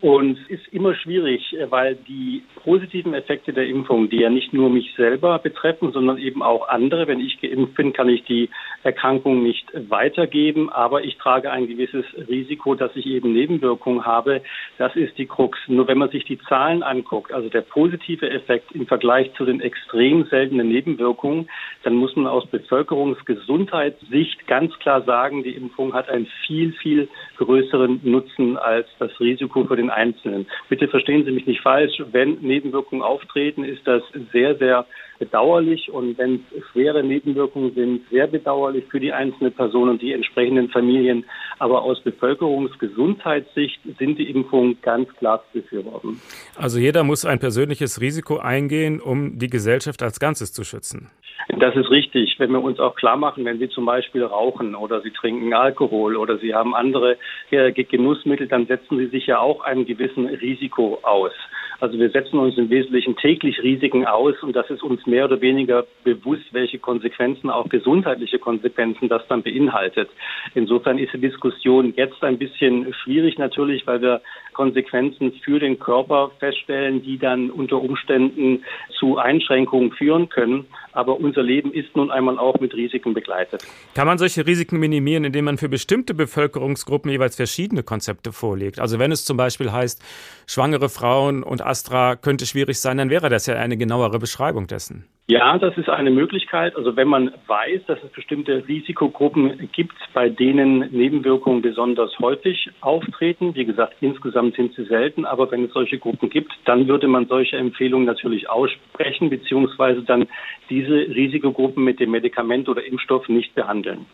Und 0.00 0.38
es 0.48 0.60
ist 0.60 0.72
immer 0.72 0.94
schwierig, 0.94 1.54
weil 1.68 1.94
die 1.94 2.42
positiven 2.64 3.12
Effekte 3.12 3.52
der 3.52 3.66
Impfung, 3.66 4.08
die 4.08 4.20
ja 4.20 4.30
nicht 4.30 4.54
nur 4.54 4.70
mich 4.70 4.94
selber 4.96 5.38
betreffen, 5.38 5.92
sondern 5.92 6.16
eben 6.16 6.42
auch 6.42 6.68
andere, 6.68 7.06
wenn 7.06 7.20
ich 7.20 7.38
geimpft 7.40 7.74
bin, 7.74 7.92
kann 7.92 8.08
ich 8.08 8.24
die 8.24 8.48
Erkrankung 8.82 9.42
nicht 9.42 9.66
weitergeben, 9.90 10.70
aber 10.70 11.04
ich 11.04 11.18
trage 11.18 11.50
ein 11.50 11.66
gewisses 11.66 12.06
Risiko, 12.28 12.74
dass 12.74 12.96
ich 12.96 13.04
eben 13.04 13.34
Nebenwirkungen 13.34 14.06
habe. 14.06 14.40
Das 14.78 14.96
ist 14.96 15.18
die 15.18 15.26
Krux. 15.26 15.58
Nur 15.66 15.86
wenn 15.86 15.98
man 15.98 16.08
sich 16.08 16.24
die 16.24 16.38
Zahlen 16.48 16.82
anguckt, 16.82 17.32
also 17.32 17.50
der 17.50 17.60
positive 17.60 18.30
Effekt 18.30 18.72
im 18.72 18.86
Vergleich 18.86 19.30
zu 19.34 19.44
den 19.44 19.60
extrem 19.60 20.24
seltenen 20.24 20.68
Nebenwirkungen, 20.68 21.50
dann 21.82 21.94
muss 21.94 22.16
man 22.16 22.26
aus 22.26 22.46
Bevölkerungsgesundheitssicht 22.46 24.46
ganz 24.46 24.78
klar 24.78 25.02
sagen, 25.02 25.42
die 25.42 25.54
Impfung 25.54 25.92
hat 25.92 26.08
einen 26.08 26.26
viel, 26.46 26.72
viel 26.72 27.08
größeren 27.36 28.00
Nutzen 28.02 28.56
als 28.56 28.86
das 28.98 29.18
Risiko 29.20 29.64
für 29.64 29.76
den 29.76 29.89
Einzelnen. 29.90 30.46
Bitte 30.68 30.88
verstehen 30.88 31.24
Sie 31.24 31.30
mich 31.30 31.46
nicht 31.46 31.60
falsch. 31.60 32.02
Wenn 32.12 32.38
Nebenwirkungen 32.40 33.02
auftreten, 33.02 33.64
ist 33.64 33.86
das 33.86 34.02
sehr, 34.32 34.56
sehr 34.56 34.86
bedauerlich 35.20 35.90
und 35.92 36.18
wenn 36.18 36.44
es 36.56 36.64
schwere 36.72 37.04
Nebenwirkungen 37.04 37.74
sind, 37.74 38.08
sehr 38.10 38.26
bedauerlich 38.26 38.86
für 38.90 38.98
die 38.98 39.12
einzelne 39.12 39.50
Person 39.50 39.90
und 39.90 40.02
die 40.02 40.12
entsprechenden 40.12 40.70
Familien. 40.70 41.24
Aber 41.58 41.82
aus 41.82 42.02
Bevölkerungsgesundheitssicht 42.02 43.80
sind 43.98 44.18
die 44.18 44.30
Impfungen 44.30 44.78
ganz 44.80 45.08
klar 45.16 45.44
zu 45.52 45.60
befürworten. 45.60 46.20
Also 46.56 46.78
jeder 46.78 47.04
muss 47.04 47.24
ein 47.24 47.38
persönliches 47.38 48.00
Risiko 48.00 48.38
eingehen, 48.38 49.00
um 49.00 49.38
die 49.38 49.50
Gesellschaft 49.50 50.02
als 50.02 50.18
Ganzes 50.18 50.52
zu 50.52 50.64
schützen. 50.64 51.10
Das 51.58 51.74
ist 51.74 51.90
richtig. 51.90 52.36
Wenn 52.38 52.52
wir 52.52 52.62
uns 52.62 52.78
auch 52.78 52.94
klar 52.94 53.16
machen, 53.16 53.44
wenn 53.44 53.58
Sie 53.58 53.68
zum 53.68 53.84
Beispiel 53.84 54.22
rauchen 54.22 54.74
oder 54.74 55.00
Sie 55.00 55.10
trinken 55.10 55.52
Alkohol 55.52 56.16
oder 56.16 56.38
Sie 56.38 56.54
haben 56.54 56.74
andere 56.74 57.16
Genussmittel, 57.50 58.46
dann 58.46 58.66
setzen 58.66 58.98
Sie 58.98 59.06
sich 59.06 59.26
ja 59.26 59.38
auch 59.40 59.62
einem 59.62 59.79
gewissen 59.84 60.26
Risiko 60.26 61.00
aus. 61.02 61.32
Also 61.80 61.98
wir 61.98 62.10
setzen 62.10 62.38
uns 62.38 62.58
im 62.58 62.68
Wesentlichen 62.68 63.16
täglich 63.16 63.62
Risiken 63.62 64.06
aus 64.06 64.34
und 64.42 64.54
das 64.54 64.68
ist 64.68 64.82
uns 64.82 65.06
mehr 65.06 65.24
oder 65.24 65.40
weniger 65.40 65.86
bewusst, 66.04 66.52
welche 66.52 66.78
Konsequenzen, 66.78 67.48
auch 67.48 67.68
gesundheitliche 67.70 68.38
Konsequenzen 68.38 69.08
das 69.08 69.26
dann 69.28 69.42
beinhaltet. 69.42 70.10
Insofern 70.54 70.98
ist 70.98 71.14
die 71.14 71.20
Diskussion 71.20 71.94
jetzt 71.96 72.22
ein 72.22 72.38
bisschen 72.38 72.92
schwierig 73.02 73.38
natürlich, 73.38 73.86
weil 73.86 74.02
wir 74.02 74.20
Konsequenzen 74.52 75.32
für 75.42 75.58
den 75.58 75.78
Körper 75.78 76.32
feststellen, 76.38 77.02
die 77.02 77.18
dann 77.18 77.50
unter 77.50 77.80
Umständen 77.80 78.62
zu 78.98 79.16
Einschränkungen 79.16 79.92
führen 79.92 80.28
können. 80.28 80.66
Aber 80.92 81.18
unser 81.18 81.42
Leben 81.42 81.72
ist 81.72 81.96
nun 81.96 82.10
einmal 82.10 82.38
auch 82.38 82.58
mit 82.60 82.74
Risiken 82.74 83.14
begleitet. 83.14 83.64
Kann 83.94 84.06
man 84.06 84.18
solche 84.18 84.46
Risiken 84.46 84.78
minimieren, 84.78 85.24
indem 85.24 85.46
man 85.46 85.56
für 85.56 85.68
bestimmte 85.68 86.14
Bevölkerungsgruppen 86.14 87.10
jeweils 87.10 87.36
verschiedene 87.36 87.82
Konzepte 87.82 88.32
vorlegt? 88.32 88.80
Also 88.80 88.98
wenn 88.98 89.12
es 89.12 89.24
zum 89.24 89.36
Beispiel 89.36 89.72
heißt, 89.72 90.02
schwangere 90.46 90.88
Frauen 90.88 91.42
und 91.42 91.62
Astra 91.70 92.16
könnte 92.16 92.46
schwierig 92.46 92.80
sein, 92.80 92.98
dann 92.98 93.10
wäre 93.10 93.28
das 93.28 93.46
ja 93.46 93.54
eine 93.54 93.76
genauere 93.76 94.18
Beschreibung 94.18 94.66
dessen. 94.66 95.06
Ja, 95.30 95.56
das 95.58 95.78
ist 95.78 95.88
eine 95.88 96.10
Möglichkeit. 96.10 96.74
Also 96.74 96.96
wenn 96.96 97.06
man 97.06 97.30
weiß, 97.46 97.82
dass 97.86 98.00
es 98.02 98.10
bestimmte 98.10 98.66
Risikogruppen 98.66 99.70
gibt, 99.70 99.94
bei 100.12 100.28
denen 100.28 100.90
Nebenwirkungen 100.90 101.62
besonders 101.62 102.18
häufig 102.18 102.68
auftreten, 102.80 103.54
wie 103.54 103.64
gesagt, 103.64 103.94
insgesamt 104.00 104.56
sind 104.56 104.74
sie 104.74 104.86
selten, 104.86 105.24
aber 105.24 105.48
wenn 105.52 105.66
es 105.66 105.72
solche 105.72 105.98
Gruppen 105.98 106.30
gibt, 106.30 106.52
dann 106.64 106.88
würde 106.88 107.06
man 107.06 107.28
solche 107.28 107.56
Empfehlungen 107.56 108.06
natürlich 108.06 108.50
aussprechen, 108.50 109.30
beziehungsweise 109.30 110.02
dann 110.02 110.26
diese 110.68 110.94
Risikogruppen 110.94 111.84
mit 111.84 112.00
dem 112.00 112.10
Medikament 112.10 112.68
oder 112.68 112.84
Impfstoff 112.84 113.28
nicht 113.28 113.54
behandeln. 113.54 114.06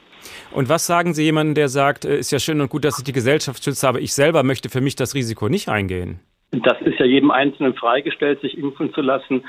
Und 0.52 0.68
was 0.68 0.86
sagen 0.86 1.14
Sie 1.14 1.24
jemandem, 1.24 1.54
der 1.54 1.68
sagt, 1.68 2.04
äh, 2.04 2.18
ist 2.18 2.30
ja 2.30 2.38
schön 2.38 2.60
und 2.60 2.68
gut, 2.68 2.84
dass 2.84 2.98
ich 2.98 3.04
die 3.04 3.12
Gesellschaft 3.12 3.64
schütze, 3.64 3.88
aber 3.88 4.00
ich 4.00 4.12
selber 4.12 4.42
möchte 4.42 4.68
für 4.68 4.82
mich 4.82 4.96
das 4.96 5.14
Risiko 5.14 5.48
nicht 5.48 5.70
eingehen? 5.70 6.20
Das 6.62 6.80
ist 6.82 6.98
ja 6.98 7.06
jedem 7.06 7.30
Einzelnen 7.30 7.74
freigestellt, 7.74 8.40
sich 8.40 8.56
impfen 8.56 8.92
zu 8.94 9.00
lassen 9.00 9.44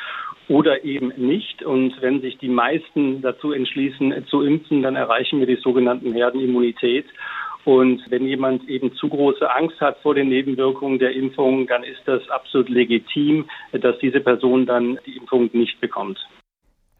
oder 0.48 0.84
eben 0.84 1.14
nicht. 1.16 1.64
Und 1.64 2.02
wenn 2.02 2.22
sich 2.22 2.38
die 2.38 2.50
meisten 2.50 3.22
dazu 3.22 3.52
entschließen, 3.52 4.26
zu 4.28 4.42
impfen, 4.42 4.82
dann 4.82 4.96
erreichen 4.96 5.40
wir 5.40 5.48
die 5.48 5.62
sogenannten 5.62 6.14
Herdenimmunität. 6.14 7.06
Und 7.66 8.02
wenn 8.10 8.26
jemand 8.26 8.68
eben 8.70 8.94
zu 8.94 9.10
große 9.10 9.54
Angst 9.54 9.80
hat 9.82 9.98
vor 10.00 10.16
den 10.16 10.30
Nebenwirkungen 10.30 11.00
der 11.00 11.12
Impfung, 11.12 11.68
dann 11.68 11.84
ist 11.84 12.02
das 12.06 12.28
absolut 12.30 12.70
legitim, 12.70 13.50
dass 13.74 13.98
diese 14.00 14.22
Person 14.22 14.66
dann 14.66 14.98
die 15.06 15.18
Impfung 15.18 15.50
nicht 15.52 15.80
bekommt. 15.82 16.18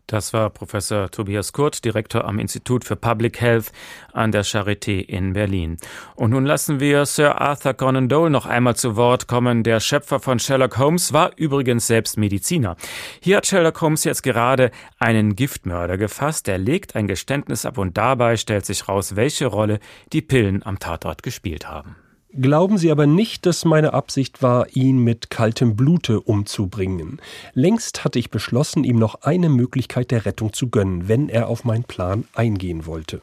Das 0.08 0.32
war 0.32 0.50
Professor 0.50 1.12
Tobias 1.12 1.52
Kurt, 1.52 1.84
Direktor 1.84 2.24
am 2.24 2.40
Institut 2.40 2.86
für 2.86 2.96
Public 2.96 3.42
Health 3.42 3.74
an 4.14 4.32
der 4.32 4.46
Charité 4.46 5.02
in 5.02 5.34
Berlin. 5.34 5.76
Und 6.16 6.30
nun 6.30 6.46
lassen 6.46 6.80
wir 6.80 7.06
Sir 7.06 7.42
Arthur 7.42 7.74
Conan 7.74 8.08
Doyle 8.08 8.30
noch 8.30 8.46
einmal 8.46 8.78
zu 8.78 8.96
Wort 8.96 9.28
kommen. 9.28 9.64
Der 9.64 9.82
Schöpfer 9.82 10.22
von 10.22 10.40
Sherlock 10.40 10.78
Holmes 10.78 11.12
war 11.12 11.32
übrigens 11.36 11.88
selbst 11.88 12.18
Mediziner. 12.18 12.78
Hier 13.20 13.36
hat 13.36 13.48
Sherlock 13.48 13.82
Holmes 13.82 14.06
jetzt 14.06 14.24
gerade 14.24 14.72
einen 14.98 15.36
Giftmörder 15.36 15.98
gefasst. 15.98 16.48
Er 16.48 16.58
legt 16.58 16.96
ein 16.96 17.08
Geständnis 17.08 17.66
ab 17.66 17.78
und 17.78 17.98
dabei 17.98 18.38
stellt 18.38 18.66
sich 18.66 18.88
raus, 18.88 19.18
welche 19.18 19.48
Rolle 19.48 19.80
die 20.14 20.22
Pillen 20.22 20.64
am 20.66 20.80
Tatort 20.80 21.22
gespielt 21.22 21.68
haben. 21.68 21.98
Glauben 22.40 22.78
Sie 22.78 22.92
aber 22.92 23.08
nicht, 23.08 23.48
dass 23.48 23.66
meine 23.66 23.94
Absicht 23.94 24.44
war, 24.44 24.68
ihn 24.76 25.00
mit 25.00 25.32
kaltem 25.32 25.76
Blute 25.76 26.22
umzubringen. 26.22 27.20
Längst 27.56 28.04
hatte 28.04 28.20
ich 28.20 28.30
beschlossen, 28.30 28.84
ihm 28.84 29.00
noch 29.00 29.24
eine 29.24 29.50
Möglichkeit 29.50 30.12
der 30.12 30.26
Rettung 30.26 30.54
zu 30.54 30.70
gönnen, 30.70 31.08
wenn 31.08 31.30
er 31.30 31.48
auf 31.48 31.64
meinen 31.64 31.84
Plan 31.84 32.26
eingehen 32.36 32.86
wollte. 32.86 33.22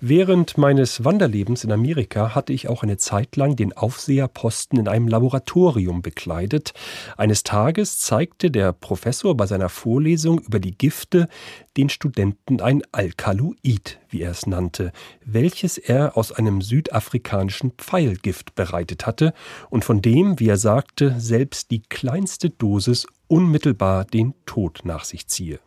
Während 0.00 0.58
meines 0.58 1.04
Wanderlebens 1.04 1.64
in 1.64 1.72
Amerika 1.72 2.34
hatte 2.34 2.52
ich 2.52 2.68
auch 2.68 2.82
eine 2.82 2.96
Zeit 2.96 3.36
lang 3.36 3.56
den 3.56 3.72
Aufseherposten 3.72 4.78
in 4.78 4.88
einem 4.88 5.08
Laboratorium 5.08 6.02
bekleidet. 6.02 6.72
Eines 7.16 7.42
Tages 7.42 7.98
zeigte 7.98 8.50
der 8.50 8.72
Professor 8.72 9.36
bei 9.36 9.46
seiner 9.46 9.68
Vorlesung 9.68 10.40
über 10.40 10.60
die 10.60 10.76
Gifte 10.76 11.28
den 11.76 11.88
Studenten 11.88 12.60
ein 12.60 12.82
Alkaloid, 12.92 13.98
wie 14.08 14.22
er 14.22 14.30
es 14.30 14.46
nannte, 14.46 14.92
welches 15.24 15.78
er 15.78 16.16
aus 16.16 16.32
einem 16.32 16.62
südafrikanischen 16.62 17.72
Pfeilgift 17.72 18.54
bereitet 18.54 19.06
hatte 19.06 19.34
und 19.70 19.84
von 19.84 20.00
dem, 20.02 20.38
wie 20.38 20.48
er 20.48 20.56
sagte, 20.56 21.14
selbst 21.18 21.70
die 21.70 21.82
kleinste 21.82 22.50
Dosis 22.50 23.06
unmittelbar 23.26 24.04
den 24.04 24.34
Tod 24.46 24.80
nach 24.84 25.04
sich 25.04 25.26
ziehe. 25.26 25.58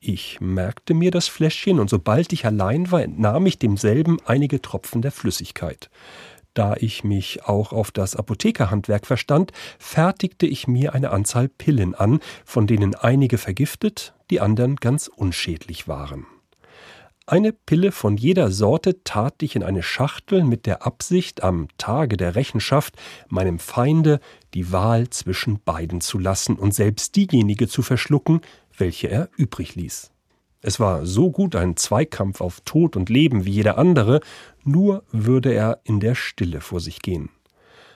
Ich 0.00 0.40
merkte 0.40 0.94
mir 0.94 1.10
das 1.10 1.26
Fläschchen 1.26 1.80
und 1.80 1.90
sobald 1.90 2.32
ich 2.32 2.46
allein 2.46 2.92
war, 2.92 3.02
entnahm 3.02 3.46
ich 3.46 3.58
demselben 3.58 4.18
einige 4.24 4.62
Tropfen 4.62 5.02
der 5.02 5.10
Flüssigkeit. 5.10 5.90
Da 6.54 6.74
ich 6.76 7.02
mich 7.02 7.44
auch 7.44 7.72
auf 7.72 7.90
das 7.90 8.14
Apothekerhandwerk 8.14 9.06
verstand, 9.06 9.52
fertigte 9.78 10.46
ich 10.46 10.68
mir 10.68 10.94
eine 10.94 11.10
Anzahl 11.10 11.48
Pillen 11.48 11.94
an, 11.94 12.20
von 12.44 12.66
denen 12.66 12.94
einige 12.94 13.38
vergiftet, 13.38 14.14
die 14.30 14.40
anderen 14.40 14.76
ganz 14.76 15.08
unschädlich 15.08 15.88
waren. 15.88 16.26
Eine 17.26 17.52
Pille 17.52 17.92
von 17.92 18.16
jeder 18.16 18.50
Sorte 18.50 19.04
tat 19.04 19.42
ich 19.42 19.54
in 19.54 19.62
eine 19.62 19.82
Schachtel 19.82 20.44
mit 20.44 20.64
der 20.64 20.86
Absicht, 20.86 21.42
am 21.42 21.68
Tage 21.76 22.16
der 22.16 22.36
Rechenschaft 22.36 22.94
meinem 23.28 23.58
Feinde 23.58 24.20
die 24.54 24.72
Wahl 24.72 25.10
zwischen 25.10 25.60
beiden 25.62 26.00
zu 26.00 26.18
lassen 26.18 26.56
und 26.56 26.72
selbst 26.72 27.16
diejenige 27.16 27.68
zu 27.68 27.82
verschlucken, 27.82 28.40
welche 28.78 29.08
er 29.08 29.28
übrig 29.36 29.74
ließ. 29.74 30.10
Es 30.60 30.80
war 30.80 31.06
so 31.06 31.30
gut 31.30 31.54
ein 31.54 31.76
Zweikampf 31.76 32.40
auf 32.40 32.60
Tod 32.62 32.96
und 32.96 33.10
Leben 33.10 33.44
wie 33.44 33.52
jeder 33.52 33.78
andere, 33.78 34.20
nur 34.64 35.04
würde 35.12 35.52
er 35.52 35.80
in 35.84 36.00
der 36.00 36.14
Stille 36.14 36.60
vor 36.60 36.80
sich 36.80 37.00
gehen. 37.00 37.30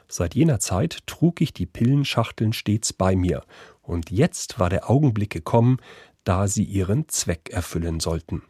Seit 0.06 0.34
jener 0.34 0.60
Zeit 0.60 1.06
trug 1.06 1.40
ich 1.40 1.52
die 1.52 1.66
Pillenschachteln 1.66 2.52
stets 2.52 2.92
bei 2.92 3.16
mir, 3.16 3.42
und 3.80 4.10
jetzt 4.10 4.60
war 4.60 4.70
der 4.70 4.88
Augenblick 4.88 5.30
gekommen, 5.30 5.78
da 6.22 6.46
sie 6.46 6.64
ihren 6.64 7.08
Zweck 7.08 7.50
erfüllen 7.50 7.98
sollten. 7.98 8.42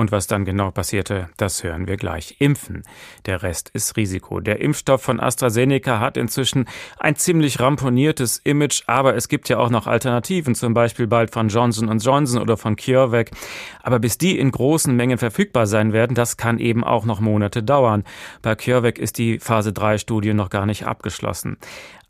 Und 0.00 0.12
was 0.12 0.26
dann 0.26 0.46
genau 0.46 0.70
passierte, 0.70 1.28
das 1.36 1.62
hören 1.62 1.86
wir 1.86 1.98
gleich. 1.98 2.36
Impfen. 2.38 2.84
Der 3.26 3.42
Rest 3.42 3.68
ist 3.74 3.98
Risiko. 3.98 4.40
Der 4.40 4.62
Impfstoff 4.62 5.02
von 5.02 5.20
AstraZeneca 5.20 6.00
hat 6.00 6.16
inzwischen 6.16 6.64
ein 6.98 7.16
ziemlich 7.16 7.60
ramponiertes 7.60 8.38
Image, 8.38 8.82
aber 8.86 9.14
es 9.14 9.28
gibt 9.28 9.50
ja 9.50 9.58
auch 9.58 9.68
noch 9.68 9.86
Alternativen, 9.86 10.54
zum 10.54 10.72
Beispiel 10.72 11.06
bald 11.06 11.32
von 11.32 11.50
Johnson 11.50 11.98
Johnson 11.98 12.40
oder 12.40 12.56
von 12.56 12.76
CureVac. 12.76 13.32
Aber 13.82 13.98
bis 13.98 14.16
die 14.16 14.38
in 14.38 14.50
großen 14.50 14.96
Mengen 14.96 15.18
verfügbar 15.18 15.66
sein 15.66 15.92
werden, 15.92 16.14
das 16.14 16.38
kann 16.38 16.58
eben 16.58 16.82
auch 16.82 17.04
noch 17.04 17.20
Monate 17.20 17.62
dauern. 17.62 18.04
Bei 18.40 18.54
CureVac 18.54 18.98
ist 18.98 19.18
die 19.18 19.38
Phase 19.38 19.74
3 19.74 19.98
Studie 19.98 20.32
noch 20.32 20.48
gar 20.48 20.64
nicht 20.64 20.86
abgeschlossen. 20.86 21.58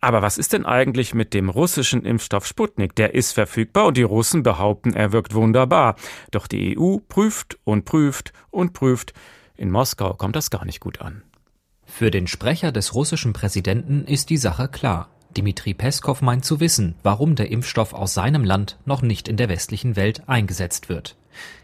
Aber 0.01 0.23
was 0.23 0.39
ist 0.39 0.55
denn 0.55 0.65
eigentlich 0.65 1.15
mit 1.15 1.35
dem 1.35 1.51
russischen 1.51 2.05
Impfstoff 2.05 2.47
Sputnik? 2.47 2.97
Der 2.97 3.15
ist 3.15 3.33
verfügbar 3.33 3.87
und 3.87 3.97
die 3.97 4.03
Russen 4.03 4.43
behaupten, 4.43 4.95
er 4.95 5.13
wirkt 5.13 5.35
wunderbar. 5.35 5.97
Doch 6.31 6.47
die 6.47 6.79
EU 6.79 6.97
prüft 7.07 7.59
und 7.65 7.85
prüft 7.85 8.33
und 8.51 8.73
prüft. 8.73 9.13
In 9.57 9.71
Moskau 9.71 10.15
kommt 10.15 10.37
das 10.37 10.51
gar 10.51 10.65
nicht 10.65 10.81
gut 10.81 11.03
an. 11.03 11.23
Für 11.85 12.11
den 12.11 12.29
Sprecher 12.29 12.73
des 12.73 12.95
russischen 12.95 13.33
Präsidenten 13.33 14.05
ist 14.05 14.31
die 14.31 14.39
Sache 14.39 14.69
klar. 14.69 15.11
Dimitri 15.37 15.75
Peskov 15.75 16.23
meint 16.23 16.45
zu 16.45 16.61
wissen, 16.61 16.95
warum 17.03 17.35
der 17.35 17.51
Impfstoff 17.51 17.93
aus 17.93 18.15
seinem 18.15 18.45
Land 18.45 18.79
noch 18.85 19.03
nicht 19.03 19.29
in 19.29 19.37
der 19.37 19.49
westlichen 19.49 19.97
Welt 19.97 20.29
eingesetzt 20.29 20.89
wird. 20.89 21.17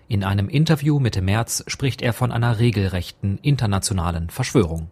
In 0.09 0.25
einem 0.25 0.49
Interview 0.49 1.01
Mitte 1.01 1.23
März 1.23 1.65
spricht 1.67 2.03
er 2.03 2.13
von 2.13 2.33
einer 2.33 2.59
regelrechten 2.59 3.39
internationalen 3.39 4.31
Verschwörung. 4.31 4.91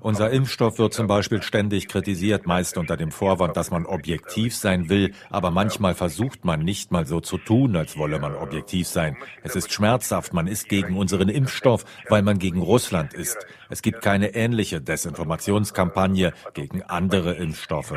Unser 0.00 0.30
Impfstoff 0.30 0.78
wird 0.78 0.94
zum 0.94 1.06
Beispiel 1.06 1.42
ständig 1.42 1.88
kritisiert, 1.88 2.46
meist 2.46 2.78
unter 2.78 2.96
dem 2.96 3.10
Vorwand, 3.10 3.56
dass 3.56 3.70
man 3.70 3.86
objektiv 3.86 4.56
sein 4.56 4.88
will, 4.88 5.12
aber 5.30 5.50
manchmal 5.50 5.94
versucht 5.94 6.44
man 6.44 6.60
nicht 6.60 6.90
mal 6.90 7.06
so 7.06 7.20
zu 7.20 7.38
tun, 7.38 7.76
als 7.76 7.98
wolle 7.98 8.18
man 8.18 8.34
objektiv 8.34 8.86
sein. 8.86 9.16
Es 9.42 9.56
ist 9.56 9.72
schmerzhaft, 9.72 10.32
man 10.32 10.46
ist 10.46 10.68
gegen 10.68 10.96
unseren 10.96 11.28
Impfstoff, 11.28 11.84
weil 12.08 12.22
man 12.22 12.38
gegen 12.38 12.60
Russland 12.60 13.14
ist. 13.14 13.46
Es 13.68 13.82
gibt 13.82 14.02
keine 14.02 14.34
ähnliche 14.34 14.80
Desinformationskampagne 14.80 16.32
gegen 16.54 16.82
andere 16.82 17.34
Impfstoffe. 17.34 17.94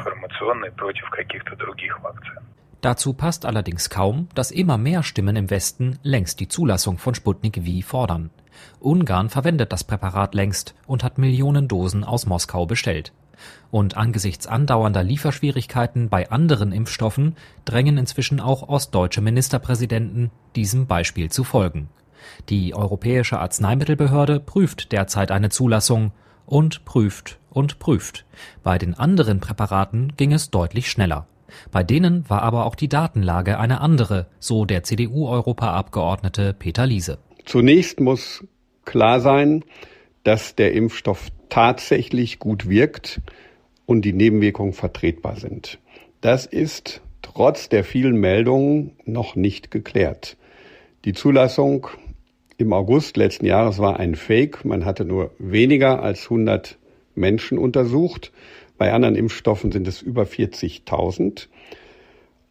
Dazu 2.82 3.14
passt 3.14 3.46
allerdings 3.46 3.90
kaum, 3.90 4.30
dass 4.36 4.52
immer 4.52 4.78
mehr 4.78 5.04
Stimmen 5.04 5.36
im 5.36 5.50
Westen 5.50 6.00
längst 6.04 6.40
die 6.40 6.48
Zulassung 6.48 7.00
von 7.00 7.16
Sputnik 7.16 7.56
V 7.66 7.88
fordern. 7.88 8.30
Ungarn 8.80 9.30
verwendet 9.30 9.72
das 9.72 9.84
Präparat 9.84 10.36
längst 10.36 10.76
und 10.86 11.04
hat 11.04 11.18
Millionen 11.18 11.68
Dosen 11.68 12.04
aus 12.04 12.26
Moskau 12.26 12.66
bestellt. 12.66 13.14
Und 13.70 13.98
angesichts 13.98 14.48
andauernder 14.48 15.04
Lieferschwierigkeiten 15.04 16.10
bei 16.10 16.30
anderen 16.32 16.72
Impfstoffen 16.72 17.36
drängen 17.66 17.98
inzwischen 17.98 18.40
auch 18.40 18.68
ostdeutsche 18.68 19.22
Ministerpräsidenten, 19.22 20.32
diesem 20.56 20.88
Beispiel 20.88 21.30
zu 21.30 21.44
folgen. 21.44 21.90
Die 22.50 22.74
Europäische 22.74 23.40
Arzneimittelbehörde 23.40 24.40
prüft 24.40 24.92
derzeit 24.92 25.32
eine 25.32 25.50
Zulassung 25.50 26.12
und 26.46 26.86
prüft 26.86 27.40
und 27.50 27.80
prüft. 27.80 28.26
Bei 28.64 28.78
den 28.78 28.94
anderen 28.94 29.40
Präparaten 29.40 30.14
ging 30.18 30.34
es 30.34 30.50
deutlich 30.50 30.90
schneller. 30.90 31.28
Bei 31.72 31.84
denen 31.84 32.30
war 32.30 32.42
aber 32.42 32.66
auch 32.66 32.76
die 32.76 32.90
Datenlage 32.90 33.60
eine 33.60 33.82
andere, 33.82 34.28
so 34.40 34.66
der 34.66 34.84
CDU-Europaabgeordnete 34.84 36.54
Peter 36.54 36.86
Liese. 36.86 37.20
Zunächst 37.48 38.02
muss 38.02 38.44
klar 38.84 39.22
sein, 39.22 39.64
dass 40.26 40.56
der 40.56 40.74
Impfstoff 40.74 41.30
tatsächlich 41.48 42.40
gut 42.40 42.68
wirkt 42.68 43.22
und 43.86 44.02
die 44.04 44.12
Nebenwirkungen 44.12 44.74
vertretbar 44.74 45.38
sind. 45.38 45.80
Das 46.20 46.46
ist 46.46 47.02
trotz 47.22 47.70
der 47.70 47.86
vielen 47.86 48.18
Meldungen 48.18 48.98
noch 49.06 49.38
nicht 49.38 49.72
geklärt. 49.72 50.36
Die 51.06 51.14
Zulassung 51.14 51.88
im 52.58 52.74
August 52.74 53.16
letzten 53.16 53.46
Jahres 53.46 53.80
war 53.80 53.98
ein 53.98 54.16
Fake. 54.16 54.66
Man 54.66 54.84
hatte 54.84 55.06
nur 55.06 55.32
weniger 55.40 56.04
als 56.04 56.24
100 56.26 56.78
Menschen 57.16 57.58
untersucht. 57.58 58.34
Bei 58.78 58.92
anderen 58.92 59.16
Impfstoffen 59.16 59.72
sind 59.72 59.88
es 59.88 60.02
über 60.02 60.24
40.000. 60.24 61.48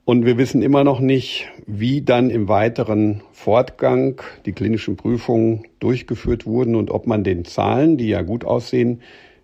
Und 0.07 0.25
wir 0.25 0.39
wissen 0.39 0.63
immer 0.63 0.85
noch 0.85 1.01
nicht, 1.01 1.49
wie 1.67 2.01
dann 2.01 2.31
im 2.31 2.47
weiteren 2.47 3.23
Fortgang 3.33 4.23
die 4.47 4.53
klinischen 4.53 4.97
Prüfungen 4.97 5.65
durchgeführt 5.81 6.47
wurden 6.47 6.77
und 6.77 6.93
ob 6.93 7.09
man 7.09 7.25
den 7.25 7.45
Zahlen, 7.45 7.97
die 7.97 8.07
ja 8.07 8.23
gut 8.23 8.45
aussehen, 8.45 9.03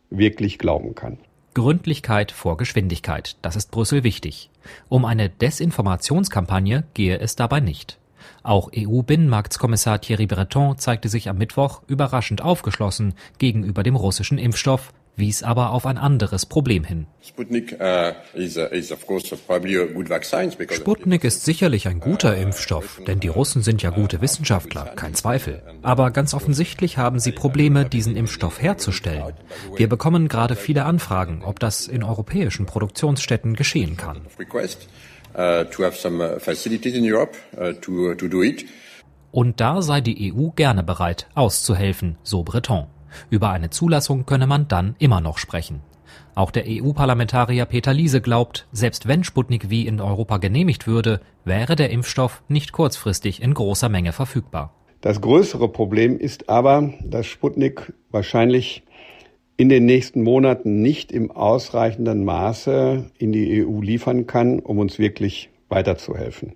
wirklich 0.08 0.60
glauben 0.60 0.94
kann. 0.94 1.18
Gründlichkeit 1.54 2.30
vor 2.30 2.56
Geschwindigkeit, 2.56 3.38
das 3.42 3.56
ist 3.56 3.72
Brüssel 3.72 4.04
wichtig. 4.04 4.50
Um 4.88 5.04
eine 5.04 5.28
Desinformationskampagne 5.28 6.84
gehe 6.94 7.18
es 7.18 7.34
dabei 7.34 7.58
nicht. 7.58 7.98
Auch 8.44 8.70
EU-Binnenmarktskommissar 8.72 10.00
Thierry 10.00 10.26
Breton 10.26 10.78
zeigte 10.78 11.08
sich 11.08 11.28
am 11.28 11.38
Mittwoch 11.38 11.82
überraschend 11.88 12.40
aufgeschlossen 12.40 13.14
gegenüber 13.38 13.82
dem 13.82 13.96
russischen 13.96 14.38
Impfstoff, 14.38 14.92
wies 15.16 15.42
aber 15.42 15.70
auf 15.70 15.86
ein 15.86 15.98
anderes 15.98 16.46
Problem 16.46 16.84
hin. 16.84 17.06
Sputnik 17.22 17.76
uh, 17.80 18.12
Sputnik 20.70 21.24
ist 21.24 21.44
sicherlich 21.44 21.88
ein 21.88 22.00
guter 22.00 22.36
Impfstoff, 22.36 23.00
denn 23.06 23.20
die 23.20 23.28
Russen 23.28 23.62
sind 23.62 23.82
ja 23.82 23.90
gute 23.90 24.20
Wissenschaftler, 24.20 24.86
kein 24.96 25.14
Zweifel. 25.14 25.62
Aber 25.82 26.10
ganz 26.10 26.34
offensichtlich 26.34 26.98
haben 26.98 27.20
sie 27.20 27.32
Probleme, 27.32 27.84
diesen 27.84 28.16
Impfstoff 28.16 28.60
herzustellen. 28.60 29.34
Wir 29.76 29.88
bekommen 29.88 30.28
gerade 30.28 30.56
viele 30.56 30.84
Anfragen, 30.84 31.42
ob 31.44 31.60
das 31.60 31.86
in 31.86 32.02
europäischen 32.02 32.66
Produktionsstätten 32.66 33.54
geschehen 33.54 33.96
kann. 33.96 34.22
Uh, 35.34 35.64
Und 39.30 39.60
da 39.60 39.80
sei 39.80 40.00
die 40.02 40.34
EU 40.34 40.50
gerne 40.50 40.82
bereit, 40.82 41.26
auszuhelfen, 41.34 42.18
so 42.22 42.42
Breton. 42.42 42.86
Über 43.30 43.50
eine 43.50 43.70
Zulassung 43.70 44.26
könne 44.26 44.46
man 44.46 44.68
dann 44.68 44.96
immer 44.98 45.20
noch 45.20 45.38
sprechen. 45.38 45.80
Auch 46.34 46.50
der 46.50 46.64
EU-Parlamentarier 46.66 47.66
Peter 47.66 47.92
Liese 47.92 48.20
glaubt, 48.20 48.66
selbst 48.72 49.08
wenn 49.08 49.24
Sputnik 49.24 49.64
V 49.64 49.72
in 49.72 50.00
Europa 50.00 50.38
genehmigt 50.38 50.86
würde, 50.86 51.20
wäre 51.44 51.76
der 51.76 51.90
Impfstoff 51.90 52.42
nicht 52.48 52.72
kurzfristig 52.72 53.42
in 53.42 53.54
großer 53.54 53.88
Menge 53.88 54.12
verfügbar. 54.12 54.74
Das 55.02 55.20
größere 55.20 55.68
Problem 55.68 56.18
ist 56.18 56.48
aber, 56.48 56.94
dass 57.04 57.26
Sputnik 57.26 57.92
wahrscheinlich 58.10 58.84
in 59.56 59.68
den 59.68 59.84
nächsten 59.84 60.22
Monaten 60.22 60.80
nicht 60.80 61.12
im 61.12 61.30
ausreichenden 61.30 62.24
Maße 62.24 63.10
in 63.18 63.32
die 63.32 63.64
EU 63.64 63.80
liefern 63.80 64.26
kann, 64.26 64.60
um 64.60 64.78
uns 64.78 64.98
wirklich 64.98 65.50
weiterzuhelfen. 65.68 66.54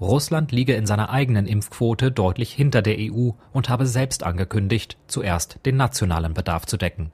Russland 0.00 0.50
liege 0.50 0.74
in 0.74 0.86
seiner 0.86 1.10
eigenen 1.10 1.46
Impfquote 1.46 2.10
deutlich 2.10 2.52
hinter 2.52 2.80
der 2.80 2.96
EU 2.98 3.32
und 3.52 3.68
habe 3.68 3.86
selbst 3.86 4.22
angekündigt, 4.22 4.96
zuerst 5.06 5.58
den 5.66 5.76
nationalen 5.76 6.32
Bedarf 6.32 6.64
zu 6.64 6.78
decken. 6.78 7.12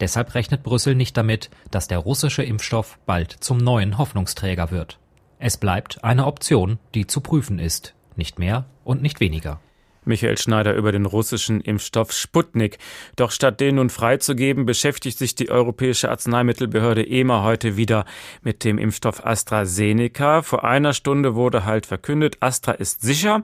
Deshalb 0.00 0.34
rechnet 0.34 0.62
Brüssel 0.62 0.94
nicht 0.94 1.16
damit, 1.16 1.50
dass 1.70 1.88
der 1.88 1.98
russische 1.98 2.42
Impfstoff 2.42 2.98
bald 3.06 3.32
zum 3.32 3.56
neuen 3.58 3.96
Hoffnungsträger 3.96 4.70
wird. 4.70 4.98
Es 5.38 5.56
bleibt 5.56 6.04
eine 6.04 6.26
Option, 6.26 6.78
die 6.94 7.06
zu 7.06 7.20
prüfen 7.20 7.58
ist, 7.58 7.94
nicht 8.16 8.38
mehr 8.38 8.66
und 8.84 9.00
nicht 9.00 9.20
weniger. 9.20 9.60
Michael 10.06 10.38
Schneider 10.38 10.74
über 10.74 10.92
den 10.92 11.06
russischen 11.06 11.60
Impfstoff 11.60 12.12
Sputnik. 12.12 12.78
Doch 13.16 13.30
statt 13.30 13.60
den 13.60 13.76
nun 13.76 13.90
freizugeben, 13.90 14.66
beschäftigt 14.66 15.18
sich 15.18 15.34
die 15.34 15.50
Europäische 15.50 16.10
Arzneimittelbehörde 16.10 17.06
EMA 17.06 17.42
heute 17.42 17.76
wieder 17.76 18.04
mit 18.42 18.64
dem 18.64 18.78
Impfstoff 18.78 19.24
AstraZeneca. 19.26 20.42
Vor 20.42 20.64
einer 20.64 20.92
Stunde 20.92 21.34
wurde 21.34 21.64
halt 21.64 21.86
verkündet, 21.86 22.38
Astra 22.40 22.72
ist 22.72 23.02
sicher. 23.02 23.42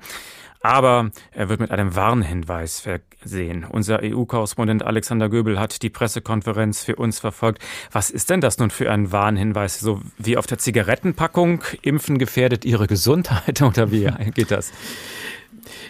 Aber 0.65 1.11
er 1.33 1.49
wird 1.49 1.59
mit 1.59 1.73
einem 1.73 1.97
Warnhinweis 1.97 2.81
versehen. 2.81 3.67
Unser 3.69 4.01
EU-Korrespondent 4.01 4.85
Alexander 4.85 5.29
Göbel 5.29 5.59
hat 5.59 5.83
die 5.83 5.91
Pressekonferenz 5.91 6.85
für 6.85 6.95
uns 6.95 7.19
verfolgt. 7.19 7.61
Was 7.91 8.11
ist 8.11 8.31
denn 8.31 8.41
das 8.41 8.59
nun 8.59 8.71
für 8.71 8.89
ein 8.89 9.11
Warnhinweis? 9.11 9.81
So 9.81 10.01
wie 10.19 10.37
auf 10.37 10.47
der 10.47 10.59
Zigarettenpackung, 10.59 11.65
Impfen 11.83 12.19
gefährdet 12.19 12.65
Ihre 12.65 12.87
Gesundheit 12.87 13.61
oder 13.63 13.91
wie 13.91 14.09
geht 14.35 14.53
das? 14.53 14.73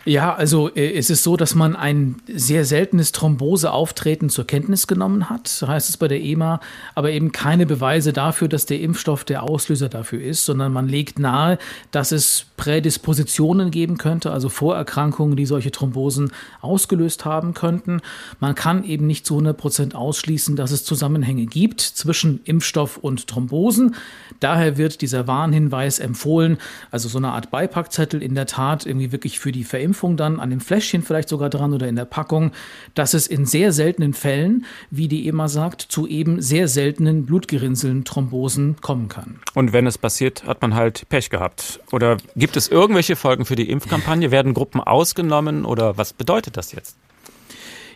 Ja, 0.04 0.34
also 0.34 0.68
äh, 0.74 0.92
es 0.92 1.10
ist 1.10 1.22
so, 1.22 1.36
dass 1.36 1.54
man 1.54 1.76
ein 1.76 2.16
sehr 2.26 2.64
seltenes 2.64 3.12
Thromboseauftreten 3.12 4.30
zur 4.30 4.46
Kenntnis 4.46 4.86
genommen 4.86 5.30
hat, 5.30 5.48
so 5.48 5.68
heißt 5.68 5.88
es 5.88 5.96
bei 5.96 6.08
der 6.08 6.20
EMA, 6.20 6.60
aber 6.94 7.10
eben 7.10 7.32
keine 7.32 7.66
Beweise 7.66 8.12
dafür, 8.12 8.48
dass 8.48 8.66
der 8.66 8.80
Impfstoff 8.80 9.24
der 9.24 9.42
Auslöser 9.42 9.88
dafür 9.88 10.20
ist, 10.20 10.44
sondern 10.44 10.72
man 10.72 10.88
legt 10.88 11.18
nahe, 11.18 11.58
dass 11.90 12.12
es 12.12 12.46
Prädispositionen 12.56 13.70
geben 13.70 13.98
könnte, 13.98 14.30
also 14.30 14.48
Vorerkrankungen, 14.48 15.36
die 15.36 15.46
solche 15.46 15.70
Thrombosen 15.70 16.32
ausgelöst 16.60 17.24
haben 17.24 17.54
könnten. 17.54 18.00
Man 18.40 18.54
kann 18.54 18.84
eben 18.84 19.06
nicht 19.06 19.26
zu 19.26 19.34
100 19.34 19.56
Prozent 19.56 19.94
ausschließen, 19.94 20.56
dass 20.56 20.70
es 20.70 20.84
Zusammenhänge 20.84 21.46
gibt 21.46 21.80
zwischen 21.80 22.40
Impfstoff 22.44 22.98
und 22.98 23.26
Thrombosen. 23.26 23.96
Daher 24.40 24.76
wird 24.76 25.00
dieser 25.00 25.26
Warnhinweis 25.26 25.98
empfohlen, 25.98 26.58
also 26.90 27.08
so 27.08 27.18
eine 27.18 27.32
Art 27.32 27.50
Beipackzettel 27.50 28.22
in 28.22 28.34
der 28.34 28.46
Tat 28.46 28.86
irgendwie 28.86 29.12
wirklich 29.12 29.38
für 29.38 29.52
die 29.52 29.61
Verimpfung 29.64 30.16
dann 30.16 30.40
an 30.40 30.50
dem 30.50 30.60
Fläschchen 30.60 31.02
vielleicht 31.02 31.28
sogar 31.28 31.50
dran 31.50 31.72
oder 31.72 31.88
in 31.88 31.96
der 31.96 32.04
Packung, 32.04 32.52
dass 32.94 33.14
es 33.14 33.26
in 33.26 33.46
sehr 33.46 33.72
seltenen 33.72 34.14
Fällen, 34.14 34.64
wie 34.90 35.08
die 35.08 35.28
EMA 35.28 35.48
sagt, 35.48 35.82
zu 35.82 36.06
eben 36.06 36.40
sehr 36.40 36.68
seltenen 36.68 37.26
Blutgerinnseln, 37.26 38.04
Thrombosen 38.04 38.76
kommen 38.80 39.08
kann. 39.08 39.40
Und 39.54 39.72
wenn 39.72 39.86
es 39.86 39.98
passiert, 39.98 40.44
hat 40.44 40.62
man 40.62 40.74
halt 40.74 41.08
Pech 41.08 41.30
gehabt. 41.30 41.80
Oder 41.90 42.16
gibt 42.36 42.56
es 42.56 42.68
irgendwelche 42.68 43.16
Folgen 43.16 43.44
für 43.44 43.56
die 43.56 43.70
Impfkampagne? 43.70 44.30
Werden 44.30 44.54
Gruppen 44.54 44.80
ausgenommen 44.80 45.64
oder 45.64 45.96
was 45.96 46.12
bedeutet 46.12 46.56
das 46.56 46.72
jetzt? 46.72 46.96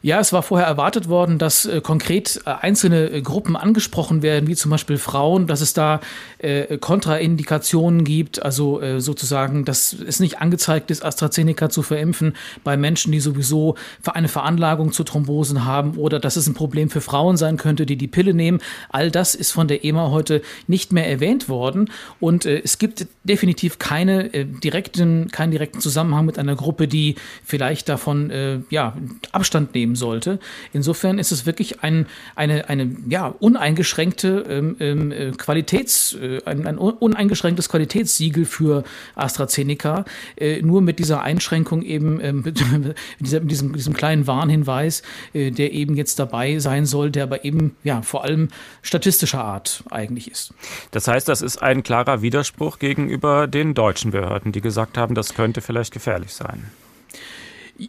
Ja, 0.07 0.21
es 0.21 0.33
war 0.33 0.45
vorher 0.45 0.69
erwartet 0.69 1.09
worden, 1.09 1.37
dass 1.37 1.66
äh, 1.66 1.81
konkret 1.81 2.40
äh, 2.47 2.51
einzelne 2.61 3.11
äh, 3.11 3.23
Gruppen 3.23 3.57
angesprochen 3.57 4.23
werden, 4.23 4.47
wie 4.47 4.55
zum 4.55 4.71
Beispiel 4.71 4.99
Frauen, 4.99 5.49
dass 5.49 5.61
es 5.61 5.73
da 5.73 5.99
äh, 6.38 6.79
Kontraindikationen 6.79 8.05
gibt, 8.05 8.40
also 8.40 8.81
äh, 8.81 9.01
sozusagen, 9.01 9.64
dass 9.64 9.92
es 9.92 10.21
nicht 10.21 10.40
angezeigt 10.40 10.92
ist, 10.92 11.05
AstraZeneca 11.05 11.71
zu 11.71 11.83
verimpfen 11.83 12.35
bei 12.62 12.77
Menschen, 12.77 13.11
die 13.11 13.19
sowieso 13.19 13.75
eine 14.05 14.29
Veranlagung 14.29 14.92
zu 14.92 15.03
Thrombosen 15.03 15.64
haben 15.64 15.97
oder 15.97 16.21
dass 16.21 16.37
es 16.37 16.47
ein 16.47 16.55
Problem 16.55 16.88
für 16.88 17.01
Frauen 17.01 17.37
sein 17.37 17.57
könnte, 17.57 17.85
die 17.85 17.97
die 17.97 18.07
Pille 18.07 18.33
nehmen. 18.33 18.61
All 18.90 19.11
das 19.11 19.35
ist 19.35 19.51
von 19.51 19.66
der 19.66 19.83
EMA 19.85 20.12
heute 20.12 20.40
nicht 20.69 20.92
mehr 20.92 21.11
erwähnt 21.11 21.49
worden 21.49 21.90
und 22.21 22.47
äh, 22.47 22.61
es 22.62 22.79
gibt 22.79 23.09
definitiv 23.25 23.81
keine 23.81 24.29
direkten, 24.29 25.33
keinen 25.33 25.51
direkten 25.51 25.81
Zusammenhang 25.81 26.27
mit 26.27 26.38
einer 26.38 26.55
Gruppe, 26.55 26.87
die 26.87 27.16
vielleicht 27.45 27.88
davon 27.88 28.62
ja, 28.71 28.97
Abstand 29.33 29.75
nehmen 29.75 29.95
sollte. 29.96 30.38
Insofern 30.72 31.18
ist 31.18 31.32
es 31.32 31.46
wirklich 31.46 31.82
ein, 31.82 32.06
eine, 32.35 32.68
eine 32.68 32.96
ja, 33.09 33.26
uneingeschränkte 33.26 34.44
ähm, 34.48 34.76
ähm, 34.80 35.12
äh, 35.12 35.30
Qualitäts, 35.32 36.14
äh, 36.14 36.40
ein, 36.44 36.66
ein, 36.66 36.78
uneingeschränktes 36.78 37.68
Qualitätssiegel 37.68 38.44
für 38.44 38.85
AstraZeneca, 39.14 40.04
äh, 40.37 40.62
nur 40.62 40.82
mit 40.82 40.98
dieser 40.98 41.22
Einschränkung 41.22 41.82
eben, 41.82 42.20
ähm, 42.20 42.42
mit, 42.44 42.61
dieser, 43.20 43.40
mit 43.40 43.50
diesem, 43.50 43.72
diesem 43.74 43.94
kleinen 43.94 44.26
Warnhinweis, 44.26 45.02
äh, 45.32 45.50
der 45.50 45.72
eben 45.72 45.96
jetzt 45.96 46.18
dabei 46.18 46.59
sein 46.59 46.87
soll, 46.87 47.11
der 47.11 47.24
aber 47.24 47.44
eben 47.44 47.76
ja 47.82 48.02
vor 48.02 48.24
allem 48.24 48.48
statistischer 48.82 49.42
Art 49.42 49.82
eigentlich 49.90 50.30
ist. 50.30 50.54
Das 50.90 51.09
heißt, 51.09 51.28
das 51.28 51.42
ist 51.42 51.62
ein 51.62 51.82
klarer 51.82 52.22
Widerspruch 52.22 52.78
gegenüber 52.78 53.46
den 53.46 53.74
deutschen 53.74 54.11
Behörden, 54.11 54.52
die 54.52 54.61
gesagt 54.61 54.98
haben, 54.98 55.14
das 55.14 55.35
könnte 55.35 55.61
vielleicht 55.61 55.92
gefährlich 55.92 56.32
sein. 56.32 56.64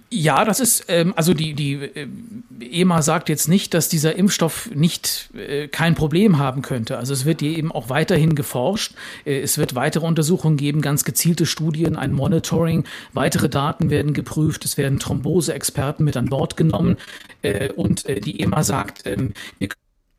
Ja, 0.09 0.43
das 0.43 0.59
ist, 0.59 0.85
ähm, 0.89 1.13
also 1.15 1.33
die, 1.33 1.53
die 1.53 1.73
äh, 1.75 2.07
EMA 2.59 3.01
sagt 3.01 3.29
jetzt 3.29 3.47
nicht, 3.47 3.73
dass 3.73 3.87
dieser 3.87 4.15
Impfstoff 4.15 4.69
nicht 4.75 5.29
äh, 5.33 5.69
kein 5.69 5.95
Problem 5.95 6.37
haben 6.37 6.61
könnte. 6.61 6.97
Also 6.97 7.13
es 7.13 7.23
wird 7.23 7.39
hier 7.39 7.57
eben 7.57 7.71
auch 7.71 7.89
weiterhin 7.89 8.35
geforscht. 8.35 8.95
Äh, 9.25 9.39
es 9.39 9.57
wird 9.57 9.75
weitere 9.75 10.05
Untersuchungen 10.05 10.57
geben, 10.57 10.81
ganz 10.81 11.05
gezielte 11.05 11.45
Studien, 11.45 11.95
ein 11.95 12.11
Monitoring, 12.11 12.83
weitere 13.13 13.47
Daten 13.47 13.89
werden 13.89 14.13
geprüft, 14.13 14.65
es 14.65 14.77
werden 14.77 14.99
Thrombose-Experten 14.99 16.03
mit 16.03 16.17
an 16.17 16.25
Bord 16.25 16.57
genommen. 16.57 16.97
Äh, 17.41 17.71
und 17.71 18.05
äh, 18.07 18.19
die 18.19 18.41
EMA 18.41 18.63
sagt, 18.63 19.05
ähm, 19.05 19.33
wir 19.59 19.69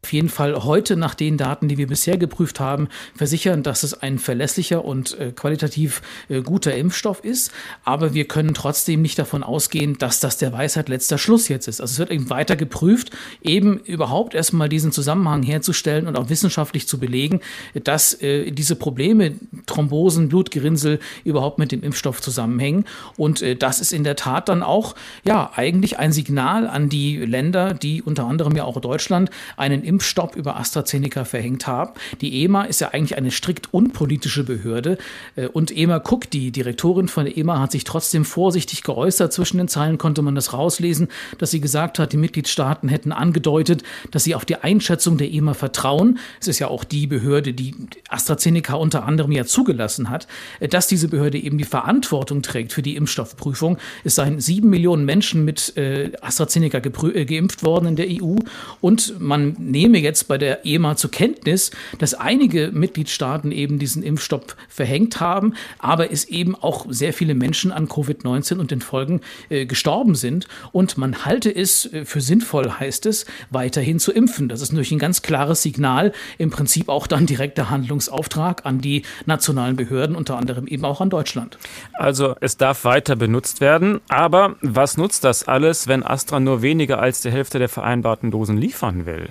auf 0.09 0.13
jeden 0.15 0.31
Fall 0.31 0.65
heute 0.65 0.97
nach 0.97 1.15
den 1.15 1.37
Daten, 1.37 1.69
die 1.69 1.77
wir 1.77 1.87
bisher 1.87 2.17
geprüft 2.17 2.61
haben, 2.61 2.89
versichern, 3.15 3.63
dass 3.63 3.83
es 3.83 3.93
ein 3.93 4.19
verlässlicher 4.19 4.83
und 4.83 5.21
äh, 5.21 5.33
qualitativ 5.33 6.01
äh, 6.31 6.41
guter 6.41 6.75
Impfstoff 6.75 7.23
ist. 7.23 7.53
Aber 7.85 8.15
wir 8.15 8.25
können 8.25 8.55
trotzdem 8.55 9.03
nicht 9.03 9.19
davon 9.19 9.43
ausgehen, 9.43 9.99
dass 9.99 10.19
das 10.19 10.39
der 10.39 10.51
Weisheit 10.55 10.89
letzter 10.89 11.19
Schluss 11.19 11.49
jetzt 11.49 11.69
ist. 11.69 11.83
Also 11.83 11.93
es 11.93 11.99
wird 11.99 12.11
eben 12.11 12.31
weiter 12.31 12.57
geprüft, 12.57 13.11
eben 13.43 13.81
überhaupt 13.81 14.33
erstmal 14.33 14.71
diesen 14.71 14.93
Zusammenhang 14.93 15.43
herzustellen 15.43 16.07
und 16.07 16.17
auch 16.17 16.31
wissenschaftlich 16.31 16.89
zu 16.89 16.99
belegen, 16.99 17.41
dass 17.85 18.15
äh, 18.23 18.51
diese 18.51 18.77
Probleme, 18.77 19.35
Thrombosen, 19.67 20.31
Blutgerinnsel 20.31 21.01
überhaupt 21.25 21.59
mit 21.59 21.71
dem 21.71 21.83
Impfstoff 21.83 22.23
zusammenhängen. 22.23 22.87
Und 23.19 23.43
äh, 23.43 23.57
das 23.57 23.83
ist 23.83 23.93
in 23.93 24.05
der 24.05 24.17
Tat 24.17 24.49
dann 24.49 24.63
auch, 24.63 24.95
ja, 25.27 25.51
eigentlich 25.55 25.99
ein 25.99 26.13
Signal 26.13 26.67
an 26.67 26.89
die 26.89 27.19
Länder, 27.19 27.75
die 27.75 28.01
unter 28.01 28.25
anderem 28.25 28.57
ja 28.57 28.65
auch 28.65 28.81
Deutschland 28.81 29.29
einen 29.59 29.83
Impfstoff 29.83 29.98
Impfstopp 29.99 30.37
über 30.37 30.57
AstraZeneca 30.57 31.25
verhängt 31.25 31.67
haben. 31.67 31.91
Die 32.21 32.45
EMA 32.45 32.65
ist 32.65 32.81
ja 32.81 32.91
eigentlich 32.91 33.19
eine 33.19 33.33
strikt 33.33 33.75
unpolitische 33.75 34.45
Behörde 34.45 34.97
äh, 35.35 35.49
und 35.49 35.77
EMA 35.77 35.97
Cook, 35.97 36.31
die 36.31 36.53
Direktorin 36.53 37.09
von 37.09 37.25
der 37.25 37.37
EMA, 37.37 37.59
hat 37.59 37.73
sich 37.73 37.83
trotzdem 37.83 38.25
vorsichtig 38.25 38.85
geäußert. 38.85 39.33
Zwischen 39.33 39.59
den 39.59 39.67
Zeilen 39.67 39.99
konnte 39.99 40.23
man 40.23 40.37
das 40.37 40.53
rauslesen, 40.53 41.09
dass 41.39 41.51
sie 41.51 41.61
gesagt 41.61 41.99
hat, 41.99 42.13
die 42.13 42.17
Mitgliedstaaten 42.17 42.89
hätten 42.89 43.11
angedeutet, 43.11 43.83
dass 44.13 44.23
sie 44.23 44.37
auf 44.37 44.45
die 44.45 44.55
Einschätzung 44.55 45.19
der 45.19 45.33
EMA 45.33 45.55
vertrauen. 45.55 46.21
Es 46.41 46.47
ist 46.47 46.61
ja 46.61 46.69
auch 46.69 46.85
die 46.85 47.09
Behörde, 47.09 47.53
die 47.53 47.75
AstraZeneca 48.09 48.75
unter 48.75 49.05
anderem 49.05 49.33
ja 49.33 49.47
zugelassen 49.47 50.11
hat, 50.11 50.29
äh, 50.61 50.69
dass 50.69 50.87
diese 50.87 51.09
Behörde 51.09 51.39
eben 51.39 51.59
die 51.59 51.65
Verantwortung 51.65 52.43
trägt 52.43 52.73
für 52.73 52.83
die 52.83 52.95
Impfstoffprüfung. 52.95 53.79
Es 54.05 54.15
seien 54.15 54.39
sieben 54.39 54.71
Millionen 54.71 55.05
Menschen 55.05 55.45
mit 55.45 55.77
äh, 55.77 56.13
AstraZeneca 56.21 56.79
geimpft 56.79 57.65
worden 57.65 57.87
in 57.87 57.97
der 57.97 58.07
EU 58.07 58.37
und 58.81 59.19
man 59.19 59.57
nehme 59.59 59.88
jetzt 59.97 60.29
bei 60.29 60.37
der 60.37 60.67
EMA 60.67 60.97
zur 60.97 61.11
Kenntnis, 61.11 61.71
dass 61.99 62.13
einige 62.13 62.71
Mitgliedstaaten 62.73 63.53
eben 63.53 63.79
diesen 63.79 64.03
Impfstoff 64.03 64.57
verhängt 64.69 65.21
haben, 65.21 65.55
aber 65.79 66.13
es 66.13 66.27
eben 66.27 66.55
auch 66.55 66.87
sehr 66.91 67.13
viele 67.13 67.35
Menschen 67.35 67.73
an 67.73 67.89
Covid-19 67.89 68.59
und 68.59 68.71
den 68.71 68.81
Folgen 68.81 69.21
äh, 69.49 69.67
gestorben 69.67 70.15
sind 70.15 70.49
und 70.73 70.99
man 70.99 71.25
halte 71.25 71.55
es 71.55 71.93
äh, 71.93 72.05
für 72.05 72.21
sinnvoll, 72.21 72.71
heißt 72.79 73.07
es, 73.07 73.27
weiterhin 73.51 73.99
zu 73.99 74.13
impfen. 74.13 74.49
Das 74.49 74.61
ist 74.61 74.73
natürlich 74.73 74.93
ein 74.93 74.99
ganz 74.99 75.23
klares 75.23 75.63
Signal, 75.63 76.13
im 76.39 76.51
Prinzip 76.51 76.89
auch 76.89 77.07
dann 77.07 77.27
direkter 77.27 77.71
Handlungsauftrag 77.71 78.67
an 78.67 78.81
die 78.81 79.03
nationalen 79.27 79.77
Behörden, 79.77 80.17
unter 80.17 80.37
anderem 80.37 80.67
eben 80.67 80.85
auch 80.85 81.01
an 81.01 81.11
Deutschland. 81.11 81.59
Also 81.95 82.35
es 82.41 82.57
darf 82.57 82.85
weiter 82.85 83.17
benutzt 83.17 83.61
werden, 83.61 84.01
aber 84.09 84.57
was 84.61 84.97
nutzt 84.97 85.25
das 85.25 85.47
alles, 85.47 85.89
wenn 85.89 86.03
Astra 86.03 86.41
nur 86.41 86.63
weniger 86.63 86.99
als 87.01 87.21
die 87.21 87.31
Hälfte 87.31 87.59
der 87.59 87.69
vereinbarten 87.69 88.31
Dosen 88.31 88.57
liefern 88.57 89.07
will? 89.07 89.29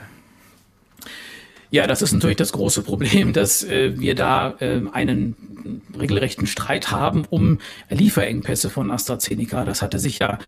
Ja, 1.70 1.86
das 1.86 2.02
ist 2.02 2.14
natürlich 2.14 2.38
das 2.38 2.54
große 2.54 2.82
Problem, 2.82 3.34
dass 3.34 3.64
äh, 3.64 4.00
wir 4.00 4.16
da 4.16 4.56
äh, 4.60 4.82
einen 4.94 5.84
regelrechten 5.98 6.48
Streit 6.48 6.92
haben 6.92 7.26
um 7.30 7.60
Lieferengpässe 7.90 8.70
von 8.70 8.92
AstraZeneca. 8.92 9.66
Das 9.66 9.82
hatte 9.82 10.00
sich 10.00 10.20
ja 10.20 10.40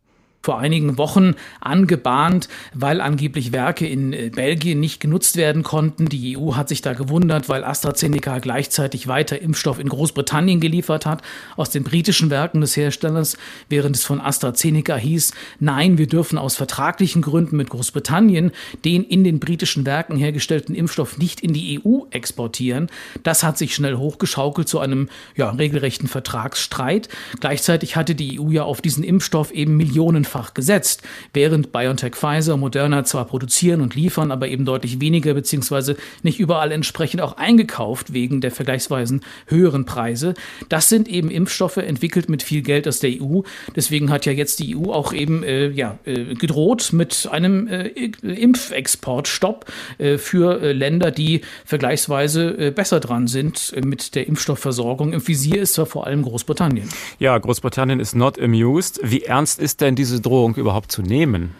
vor 0.41 0.59
einigen 0.59 0.97
Wochen 0.97 1.35
angebahnt, 1.59 2.47
weil 2.73 3.01
angeblich 3.01 3.51
Werke 3.51 3.85
in 3.87 4.13
äh, 4.13 4.31
Belgien 4.33 4.79
nicht 4.79 4.99
genutzt 5.01 5.35
werden 5.35 5.63
konnten. 5.63 6.07
Die 6.07 6.37
EU 6.37 6.55
hat 6.55 6.69
sich 6.69 6.81
da 6.81 6.93
gewundert, 6.93 7.49
weil 7.49 7.63
AstraZeneca 7.65 8.39
gleichzeitig 8.39 9.07
weiter 9.07 9.41
Impfstoff 9.41 9.79
in 9.79 9.89
Großbritannien 9.89 10.61
geliefert 10.61 11.05
hat 11.05 11.23
aus 11.57 11.71
den 11.71 11.83
britischen 11.83 12.29
Werken 12.29 12.61
des 12.61 12.77
Herstellers, 12.77 13.37
während 13.67 13.97
es 13.97 14.05
von 14.05 14.21
AstraZeneca 14.21 14.95
hieß, 14.95 15.33
nein, 15.59 15.97
wir 15.97 16.07
dürfen 16.07 16.37
aus 16.37 16.55
vertraglichen 16.55 17.21
Gründen 17.21 17.57
mit 17.57 17.69
Großbritannien 17.69 18.51
den 18.85 19.03
in 19.03 19.25
den 19.25 19.39
britischen 19.39 19.85
Werken 19.85 20.15
hergestellten 20.15 20.73
Impfstoff 20.73 21.17
nicht 21.17 21.41
in 21.41 21.51
die 21.51 21.81
EU 21.83 22.03
exportieren. 22.11 22.87
Das 23.23 23.43
hat 23.43 23.57
sich 23.57 23.75
schnell 23.75 23.95
hochgeschaukelt 23.95 24.69
zu 24.69 24.79
einem 24.79 25.09
ja, 25.35 25.49
regelrechten 25.49 26.07
Vertragsstreit. 26.07 27.09
Gleichzeitig 27.41 27.97
hatte 27.97 28.15
die 28.15 28.39
EU 28.39 28.51
ja 28.51 28.63
auf 28.63 28.81
diesen 28.81 29.03
Impfstoff 29.03 29.51
eben 29.51 29.75
Millionen 29.75 30.25
mehrfach 30.29 30.53
gesetzt, 30.53 31.01
während 31.33 31.71
BioNTech 31.71 32.15
Pfizer 32.15 32.55
Moderna 32.57 33.03
zwar 33.03 33.25
produzieren 33.25 33.81
und 33.81 33.95
liefern, 33.95 34.31
aber 34.31 34.47
eben 34.47 34.65
deutlich 34.65 35.01
weniger 35.01 35.33
beziehungsweise 35.33 35.97
nicht 36.21 36.39
überall 36.39 36.71
entsprechend 36.71 37.21
auch 37.21 37.37
eingekauft 37.37 38.13
wegen 38.13 38.41
der 38.41 38.51
vergleichsweise 38.51 39.19
höheren 39.47 39.85
Preise. 39.85 40.35
Das 40.69 40.89
sind 40.89 41.07
eben 41.07 41.31
Impfstoffe 41.31 41.77
entwickelt 41.77 42.29
mit 42.29 42.43
viel 42.43 42.61
Geld 42.61 42.87
aus 42.87 42.99
der 42.99 43.11
EU. 43.21 43.41
Deswegen 43.75 44.11
hat 44.11 44.25
ja 44.25 44.31
jetzt 44.31 44.59
die 44.59 44.75
EU 44.75 44.91
auch 44.91 45.13
eben 45.13 45.43
äh, 45.43 45.69
ja, 45.69 45.97
äh, 46.05 46.35
gedroht 46.35 46.89
mit 46.93 47.27
einem 47.31 47.67
äh, 47.67 47.87
Impfexportstopp 48.21 49.65
äh, 49.97 50.17
für 50.17 50.61
äh, 50.61 50.73
Länder, 50.73 51.11
die 51.11 51.41
vergleichsweise 51.65 52.67
äh, 52.67 52.71
besser 52.71 52.99
dran 52.99 53.27
sind 53.27 53.73
mit 53.83 54.13
der 54.15 54.27
Impfstoffversorgung. 54.27 55.13
Im 55.13 55.27
Visier 55.27 55.61
ist 55.61 55.73
zwar 55.73 55.87
vor 55.87 56.05
allem 56.05 56.21
Großbritannien. 56.21 56.87
Ja, 57.17 57.37
Großbritannien 57.37 57.99
ist 57.99 58.15
not 58.15 58.39
amused. 58.39 58.99
Wie 59.03 59.23
ernst 59.23 59.59
ist 59.59 59.81
denn 59.81 59.95
diese 59.95 60.18
Drohung 60.21 60.55
überhaupt 60.55 60.91
zu 60.91 61.01
nehmen? 61.01 61.55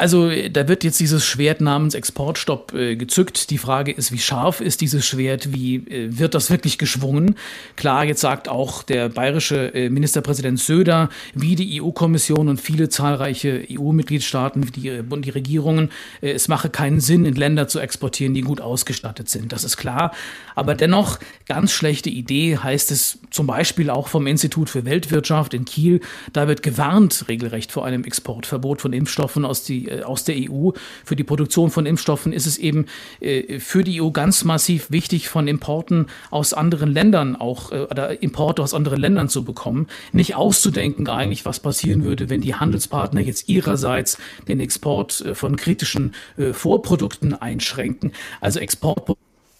Also 0.00 0.30
da 0.50 0.66
wird 0.66 0.82
jetzt 0.82 0.98
dieses 0.98 1.26
Schwert 1.26 1.60
namens 1.60 1.94
Exportstopp 1.94 2.72
äh, 2.72 2.96
gezückt. 2.96 3.50
Die 3.50 3.58
Frage 3.58 3.92
ist, 3.92 4.12
wie 4.12 4.18
scharf 4.18 4.62
ist 4.62 4.80
dieses 4.80 5.04
Schwert? 5.04 5.52
Wie 5.52 5.76
äh, 5.76 6.18
wird 6.18 6.34
das 6.34 6.48
wirklich 6.48 6.78
geschwungen? 6.78 7.34
Klar, 7.76 8.06
jetzt 8.06 8.22
sagt 8.22 8.48
auch 8.48 8.82
der 8.82 9.10
bayerische 9.10 9.74
äh, 9.74 9.90
Ministerpräsident 9.90 10.58
Söder, 10.58 11.10
wie 11.34 11.54
die 11.54 11.82
EU-Kommission 11.82 12.48
und 12.48 12.62
viele 12.62 12.88
zahlreiche 12.88 13.62
EU-Mitgliedstaaten, 13.70 14.72
die, 14.72 15.02
die 15.02 15.30
Regierungen, 15.30 15.90
äh, 16.22 16.30
es 16.30 16.48
mache 16.48 16.70
keinen 16.70 17.00
Sinn, 17.00 17.26
in 17.26 17.34
Länder 17.34 17.68
zu 17.68 17.78
exportieren, 17.78 18.32
die 18.32 18.40
gut 18.40 18.62
ausgestattet 18.62 19.28
sind. 19.28 19.52
Das 19.52 19.64
ist 19.64 19.76
klar. 19.76 20.12
Aber 20.54 20.74
dennoch, 20.74 21.18
ganz 21.46 21.72
schlechte 21.72 22.08
Idee 22.08 22.56
heißt 22.56 22.90
es 22.90 23.18
zum 23.30 23.46
Beispiel 23.46 23.90
auch 23.90 24.08
vom 24.08 24.26
Institut 24.26 24.70
für 24.70 24.86
Weltwirtschaft 24.86 25.52
in 25.52 25.66
Kiel. 25.66 26.00
Da 26.32 26.48
wird 26.48 26.62
gewarnt 26.62 27.26
regelrecht 27.28 27.70
vor 27.70 27.84
einem 27.84 28.04
Exportverbot 28.04 28.80
von 28.80 28.94
Impfstoffen 28.94 29.44
aus 29.44 29.62
die 29.62 29.89
äh, 29.90 30.02
aus 30.02 30.24
der 30.24 30.36
EU. 30.36 30.70
Für 31.04 31.16
die 31.16 31.24
Produktion 31.24 31.70
von 31.70 31.86
Impfstoffen 31.86 32.32
ist 32.32 32.46
es 32.46 32.58
eben 32.58 32.86
äh, 33.20 33.58
für 33.58 33.84
die 33.84 34.00
EU 34.00 34.10
ganz 34.10 34.44
massiv 34.44 34.90
wichtig, 34.90 35.28
von 35.28 35.48
Importen 35.48 36.06
aus 36.30 36.52
anderen 36.52 36.92
Ländern 36.92 37.36
auch 37.36 37.72
äh, 37.72 37.80
oder 37.82 38.22
Importe 38.22 38.62
aus 38.62 38.74
anderen 38.74 39.00
Ländern 39.00 39.28
zu 39.28 39.44
bekommen. 39.44 39.86
Nicht 40.12 40.36
auszudenken 40.36 41.08
eigentlich, 41.08 41.44
was 41.44 41.60
passieren 41.60 42.04
würde, 42.04 42.30
wenn 42.30 42.40
die 42.40 42.54
Handelspartner 42.54 43.20
jetzt 43.20 43.48
ihrerseits 43.48 44.18
den 44.48 44.60
Export 44.60 45.24
von 45.34 45.56
kritischen 45.56 46.14
Vorprodukten 46.52 47.34
einschränken. 47.34 48.12
Also 48.40 48.60
Export 48.60 49.06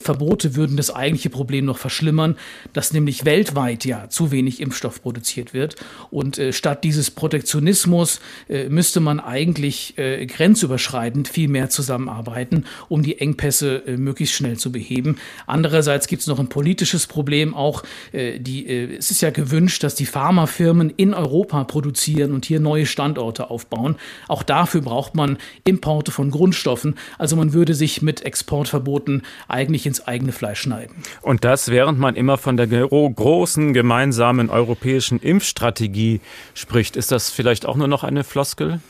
Verbote 0.02 0.56
würden 0.56 0.78
das 0.78 0.90
eigentliche 0.90 1.28
Problem 1.28 1.66
noch 1.66 1.76
verschlimmern, 1.76 2.36
dass 2.72 2.94
nämlich 2.94 3.26
weltweit 3.26 3.84
ja 3.84 4.08
zu 4.08 4.30
wenig 4.30 4.60
Impfstoff 4.60 5.02
produziert 5.02 5.52
wird. 5.52 5.76
Und 6.10 6.38
äh, 6.38 6.54
statt 6.54 6.84
dieses 6.84 7.10
Protektionismus 7.10 8.20
äh, 8.48 8.70
müsste 8.70 9.00
man 9.00 9.20
eigentlich 9.20 9.98
äh, 9.98 10.24
grenzüberschreitend 10.24 11.28
viel 11.28 11.48
mehr 11.48 11.68
zusammenarbeiten, 11.68 12.64
um 12.88 13.02
die 13.02 13.20
Engpässe 13.20 13.82
äh, 13.86 13.98
möglichst 13.98 14.34
schnell 14.34 14.56
zu 14.56 14.72
beheben. 14.72 15.16
Andererseits 15.46 16.06
gibt 16.06 16.22
es 16.22 16.28
noch 16.28 16.38
ein 16.38 16.48
politisches 16.48 17.06
Problem. 17.06 17.54
Auch 17.54 17.82
äh, 18.12 18.40
die, 18.40 18.66
äh, 18.66 18.96
es 18.96 19.10
ist 19.10 19.20
ja 19.20 19.28
gewünscht, 19.28 19.82
dass 19.82 19.96
die 19.96 20.06
Pharmafirmen 20.06 20.88
in 20.96 21.12
Europa 21.12 21.64
produzieren 21.64 22.32
und 22.32 22.46
hier 22.46 22.60
neue 22.60 22.86
Standorte 22.86 23.50
aufbauen. 23.50 23.96
Auch 24.28 24.42
dafür 24.42 24.80
braucht 24.80 25.14
man 25.14 25.36
Importe 25.64 26.10
von 26.10 26.30
Grundstoffen. 26.30 26.94
Also 27.18 27.36
man 27.36 27.52
würde 27.52 27.74
sich 27.74 28.00
mit 28.00 28.22
Exportverboten 28.24 29.24
eigentlich 29.46 29.89
ins 29.90 30.06
eigene 30.06 30.30
Fleisch 30.30 30.60
schneiden. 30.60 30.94
Und 31.20 31.44
das, 31.44 31.68
während 31.68 31.98
man 31.98 32.14
immer 32.14 32.38
von 32.38 32.56
der 32.56 32.68
großen 32.68 33.72
gemeinsamen 33.72 34.48
europäischen 34.48 35.18
Impfstrategie 35.18 36.20
spricht. 36.54 36.96
Ist 36.96 37.10
das 37.10 37.30
vielleicht 37.30 37.66
auch 37.66 37.76
nur 37.76 37.88
noch 37.88 38.04
eine 38.04 38.22
Floskel? 38.22 38.80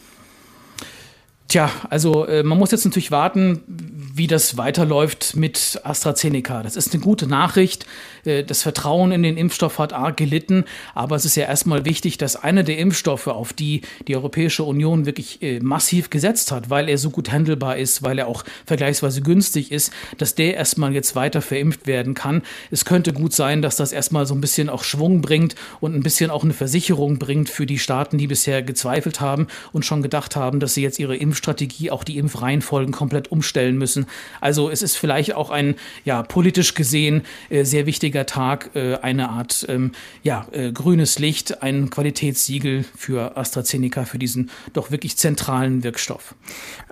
Tja, 1.51 1.69
also 1.91 2.27
äh, 2.27 2.45
man 2.45 2.59
muss 2.59 2.71
jetzt 2.71 2.85
natürlich 2.85 3.11
warten, 3.11 3.61
wie 3.67 4.29
das 4.29 4.57
weiterläuft 4.57 5.35
mit 5.35 5.81
AstraZeneca. 5.83 6.63
Das 6.63 6.77
ist 6.77 6.95
eine 6.95 7.03
gute 7.03 7.27
Nachricht. 7.27 7.87
Äh, 8.25 8.45
das 8.45 8.63
Vertrauen 8.63 9.11
in 9.11 9.25
den 9.25 9.37
Impfstoff 9.37 9.79
hat 9.81 9.93
arg 9.93 10.17
gelitten, 10.17 10.65
aber 10.95 11.17
es 11.17 11.25
ist 11.25 11.37
ja 11.37 11.47
erstmal 11.47 11.85
wichtig, 11.85 12.19
dass 12.19 12.37
einer 12.37 12.63
der 12.63 12.79
Impfstoffe, 12.79 13.27
auf 13.27 13.53
die 13.53 13.83
die 14.07 14.15
Europäische 14.15 14.63
Union 14.63 15.07
wirklich 15.07 15.43
äh, 15.43 15.59
massiv 15.59 16.11
gesetzt 16.11 16.53
hat, 16.53 16.71
weil 16.71 16.89
er 16.89 16.99
so 16.99 17.11
gut 17.11 17.33
handelbar 17.33 17.79
ist, 17.79 18.05
weil 18.05 18.21
er 18.21 18.29
auch 18.29 18.45
vergleichsweise 18.67 19.21
günstig 19.21 19.73
ist, 19.73 19.93
dass 20.19 20.37
der 20.37 20.55
erstmal 20.55 20.93
jetzt 20.95 21.17
weiter 21.17 21.43
verimpft 21.43 21.89
werden 21.89 22.15
kann. 22.15 22.43
Es 22.71 22.85
könnte 22.85 23.13
gut 23.13 23.33
sein, 23.33 23.61
dass 23.61 23.75
das 23.75 23.91
erstmal 23.91 24.25
so 24.27 24.35
ein 24.35 24.41
bisschen 24.41 24.69
auch 24.69 24.85
Schwung 24.85 25.21
bringt 25.21 25.57
und 25.81 25.97
ein 25.97 26.03
bisschen 26.03 26.31
auch 26.31 26.45
eine 26.45 26.53
Versicherung 26.53 27.19
bringt 27.19 27.49
für 27.49 27.67
die 27.67 27.81
Staaten, 27.81 28.19
die 28.19 28.29
bisher 28.29 28.63
gezweifelt 28.63 29.21
haben 29.21 29.49
und 29.73 29.85
schon 29.85 30.03
gedacht 30.03 30.37
haben, 30.37 30.61
dass 30.61 30.75
sie 30.75 30.83
jetzt 30.83 31.01
ihre 31.01 31.17
Impfstoffe 31.17 31.40
Impfstrategie 31.41 31.91
auch 31.91 32.05
die 32.05 32.19
Impfreihenfolgen 32.19 32.93
komplett 32.93 33.33
umstellen 33.33 33.79
müssen. 33.79 34.07
Also 34.41 34.69
es 34.71 34.83
ist 34.83 34.97
vielleicht 34.97 35.35
auch 35.35 35.51
ein 35.51 35.75
ja 36.05 36.23
politisch 36.23 36.75
gesehen 36.75 37.23
äh, 37.49 37.65
sehr 37.65 37.87
wichtiger 37.87 38.27
Tag, 38.27 38.71
äh, 38.75 38.97
eine 38.97 39.31
Art 39.31 39.65
ähm, 39.69 39.93
ja 40.23 40.47
äh, 40.53 40.71
grünes 40.73 41.19
Licht, 41.19 41.63
ein 41.63 41.89
Qualitätssiegel 41.89 42.85
für 42.97 43.39
AstraZeneca 43.39 44.05
für 44.05 44.19
diesen 44.19 44.51
doch 44.75 44.91
wirklich 44.91 45.17
zentralen 45.17 45.83
Wirkstoff. 45.83 46.35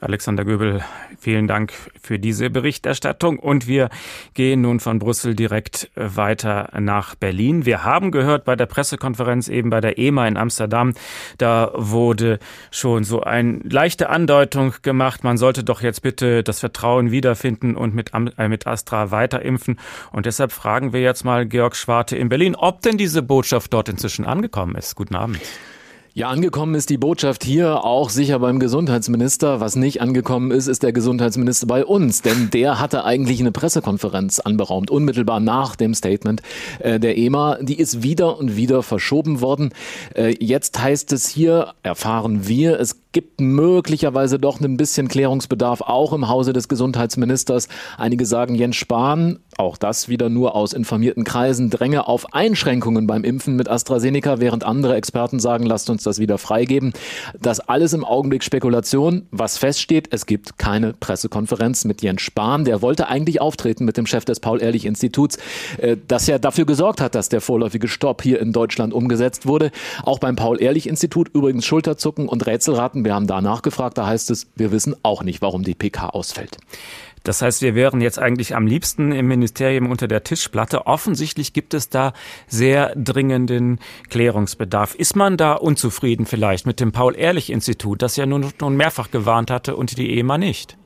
Alexander 0.00 0.44
Göbel, 0.44 0.82
vielen 1.18 1.46
Dank 1.46 1.72
für 2.02 2.18
diese 2.18 2.48
Berichterstattung 2.48 3.38
und 3.38 3.66
wir 3.66 3.90
gehen 4.32 4.62
nun 4.62 4.80
von 4.80 4.98
Brüssel 4.98 5.34
direkt 5.34 5.90
äh, 5.94 6.16
weiter 6.16 6.70
nach 6.80 7.14
Berlin. 7.16 7.66
Wir 7.66 7.84
haben 7.84 8.12
gehört 8.12 8.44
bei 8.44 8.56
der 8.56 8.66
Pressekonferenz 8.66 9.48
eben 9.48 9.68
bei 9.68 9.80
der 9.82 9.98
EMA 9.98 10.26
in 10.26 10.36
Amsterdam, 10.38 10.94
da 11.36 11.70
wurde 11.74 12.38
schon 12.70 13.04
so 13.04 13.20
ein 13.20 13.60
leichte 13.68 14.08
Andeutung 14.08 14.37
Andeutung 14.38 14.72
gemacht, 14.82 15.24
man 15.24 15.36
sollte 15.36 15.64
doch 15.64 15.82
jetzt 15.82 16.02
bitte 16.02 16.44
das 16.44 16.60
Vertrauen 16.60 17.10
wiederfinden 17.10 17.76
und 17.76 17.92
mit, 17.92 18.12
äh, 18.14 18.48
mit 18.48 18.68
Astra 18.68 19.10
weiter 19.10 19.42
impfen. 19.42 19.80
Und 20.12 20.26
deshalb 20.26 20.52
fragen 20.52 20.92
wir 20.92 21.00
jetzt 21.00 21.24
mal 21.24 21.44
Georg 21.44 21.74
Schwarte 21.74 22.16
in 22.16 22.28
Berlin, 22.28 22.54
ob 22.54 22.80
denn 22.82 22.98
diese 22.98 23.20
Botschaft 23.20 23.72
dort 23.72 23.88
inzwischen 23.88 24.24
angekommen 24.24 24.76
ist. 24.76 24.94
Guten 24.94 25.16
Abend. 25.16 25.40
Ja, 26.14 26.30
angekommen 26.30 26.74
ist 26.74 26.90
die 26.90 26.98
Botschaft 26.98 27.44
hier 27.44 27.84
auch 27.84 28.10
sicher 28.10 28.40
beim 28.40 28.58
Gesundheitsminister. 28.58 29.60
Was 29.60 29.76
nicht 29.76 30.00
angekommen 30.00 30.50
ist, 30.50 30.66
ist 30.66 30.82
der 30.82 30.92
Gesundheitsminister 30.92 31.66
bei 31.68 31.84
uns, 31.84 32.22
denn 32.22 32.50
der 32.50 32.80
hatte 32.80 33.04
eigentlich 33.04 33.38
eine 33.38 33.52
Pressekonferenz 33.52 34.40
anberaumt, 34.40 34.90
unmittelbar 34.90 35.38
nach 35.38 35.76
dem 35.76 35.94
Statement 35.94 36.42
äh, 36.80 36.98
der 36.98 37.16
EMA. 37.16 37.58
Die 37.60 37.78
ist 37.78 38.02
wieder 38.02 38.36
und 38.36 38.56
wieder 38.56 38.82
verschoben 38.82 39.40
worden. 39.40 39.70
Äh, 40.14 40.34
jetzt 40.40 40.80
heißt 40.80 41.12
es 41.12 41.28
hier, 41.28 41.74
erfahren 41.84 42.48
wir, 42.48 42.80
es 42.80 43.00
gibt 43.12 43.40
möglicherweise 43.40 44.38
doch 44.38 44.60
ein 44.60 44.76
bisschen 44.76 45.08
Klärungsbedarf 45.08 45.80
auch 45.80 46.12
im 46.12 46.28
Hause 46.28 46.52
des 46.52 46.68
Gesundheitsministers. 46.68 47.68
Einige 47.96 48.26
sagen, 48.26 48.54
Jens 48.54 48.76
Spahn, 48.76 49.38
auch 49.56 49.76
das 49.76 50.08
wieder 50.08 50.28
nur 50.28 50.54
aus 50.54 50.72
informierten 50.72 51.24
Kreisen, 51.24 51.70
dränge 51.70 52.06
auf 52.06 52.32
Einschränkungen 52.32 53.06
beim 53.06 53.24
Impfen 53.24 53.56
mit 53.56 53.68
AstraZeneca, 53.68 54.40
während 54.40 54.62
andere 54.62 54.94
Experten 54.94 55.40
sagen, 55.40 55.66
lasst 55.66 55.90
uns 55.90 56.04
das 56.04 56.18
wieder 56.18 56.38
freigeben. 56.38 56.92
Das 57.40 57.60
alles 57.60 57.92
im 57.92 58.04
Augenblick 58.04 58.44
Spekulation. 58.44 59.26
Was 59.30 59.58
feststeht, 59.58 60.08
es 60.12 60.26
gibt 60.26 60.58
keine 60.58 60.92
Pressekonferenz 60.92 61.84
mit 61.84 62.02
Jens 62.02 62.22
Spahn. 62.22 62.64
Der 62.64 62.82
wollte 62.82 63.08
eigentlich 63.08 63.40
auftreten 63.40 63.84
mit 63.84 63.96
dem 63.96 64.06
Chef 64.06 64.24
des 64.24 64.38
Paul-Ehrlich-Instituts, 64.40 65.38
äh, 65.78 65.96
das 66.06 66.26
ja 66.26 66.38
dafür 66.38 66.66
gesorgt 66.66 67.00
hat, 67.00 67.14
dass 67.14 67.28
der 67.28 67.40
vorläufige 67.40 67.88
Stopp 67.88 68.22
hier 68.22 68.40
in 68.40 68.52
Deutschland 68.52 68.92
umgesetzt 68.92 69.46
wurde. 69.46 69.70
Auch 70.02 70.18
beim 70.18 70.36
Paul-Ehrlich-Institut 70.36 71.30
übrigens 71.34 71.64
Schulterzucken 71.64 72.28
und 72.28 72.46
Rätselraten. 72.46 72.97
Wir 73.04 73.14
haben 73.14 73.26
da 73.26 73.40
nachgefragt, 73.40 73.98
da 73.98 74.06
heißt 74.06 74.30
es, 74.30 74.48
wir 74.56 74.72
wissen 74.72 74.96
auch 75.02 75.22
nicht, 75.22 75.42
warum 75.42 75.62
die 75.62 75.74
PK 75.74 76.10
ausfällt. 76.10 76.58
Das 77.24 77.42
heißt, 77.42 77.62
wir 77.62 77.74
wären 77.74 78.00
jetzt 78.00 78.18
eigentlich 78.18 78.54
am 78.54 78.66
liebsten 78.66 79.12
im 79.12 79.26
Ministerium 79.26 79.90
unter 79.90 80.08
der 80.08 80.24
Tischplatte. 80.24 80.86
Offensichtlich 80.86 81.52
gibt 81.52 81.74
es 81.74 81.90
da 81.90 82.12
sehr 82.46 82.94
dringenden 82.96 83.80
Klärungsbedarf. 84.08 84.94
Ist 84.94 85.16
man 85.16 85.36
da 85.36 85.52
unzufrieden 85.52 86.26
vielleicht 86.26 86.66
mit 86.66 86.80
dem 86.80 86.92
Paul-Ehrlich-Institut, 86.92 88.02
das 88.02 88.16
ja 88.16 88.24
nun, 88.24 88.46
nun 88.60 88.76
mehrfach 88.76 89.10
gewarnt 89.10 89.50
hatte 89.50 89.76
und 89.76 89.98
die 89.98 90.18
EMA 90.18 90.38
nicht? 90.38 90.78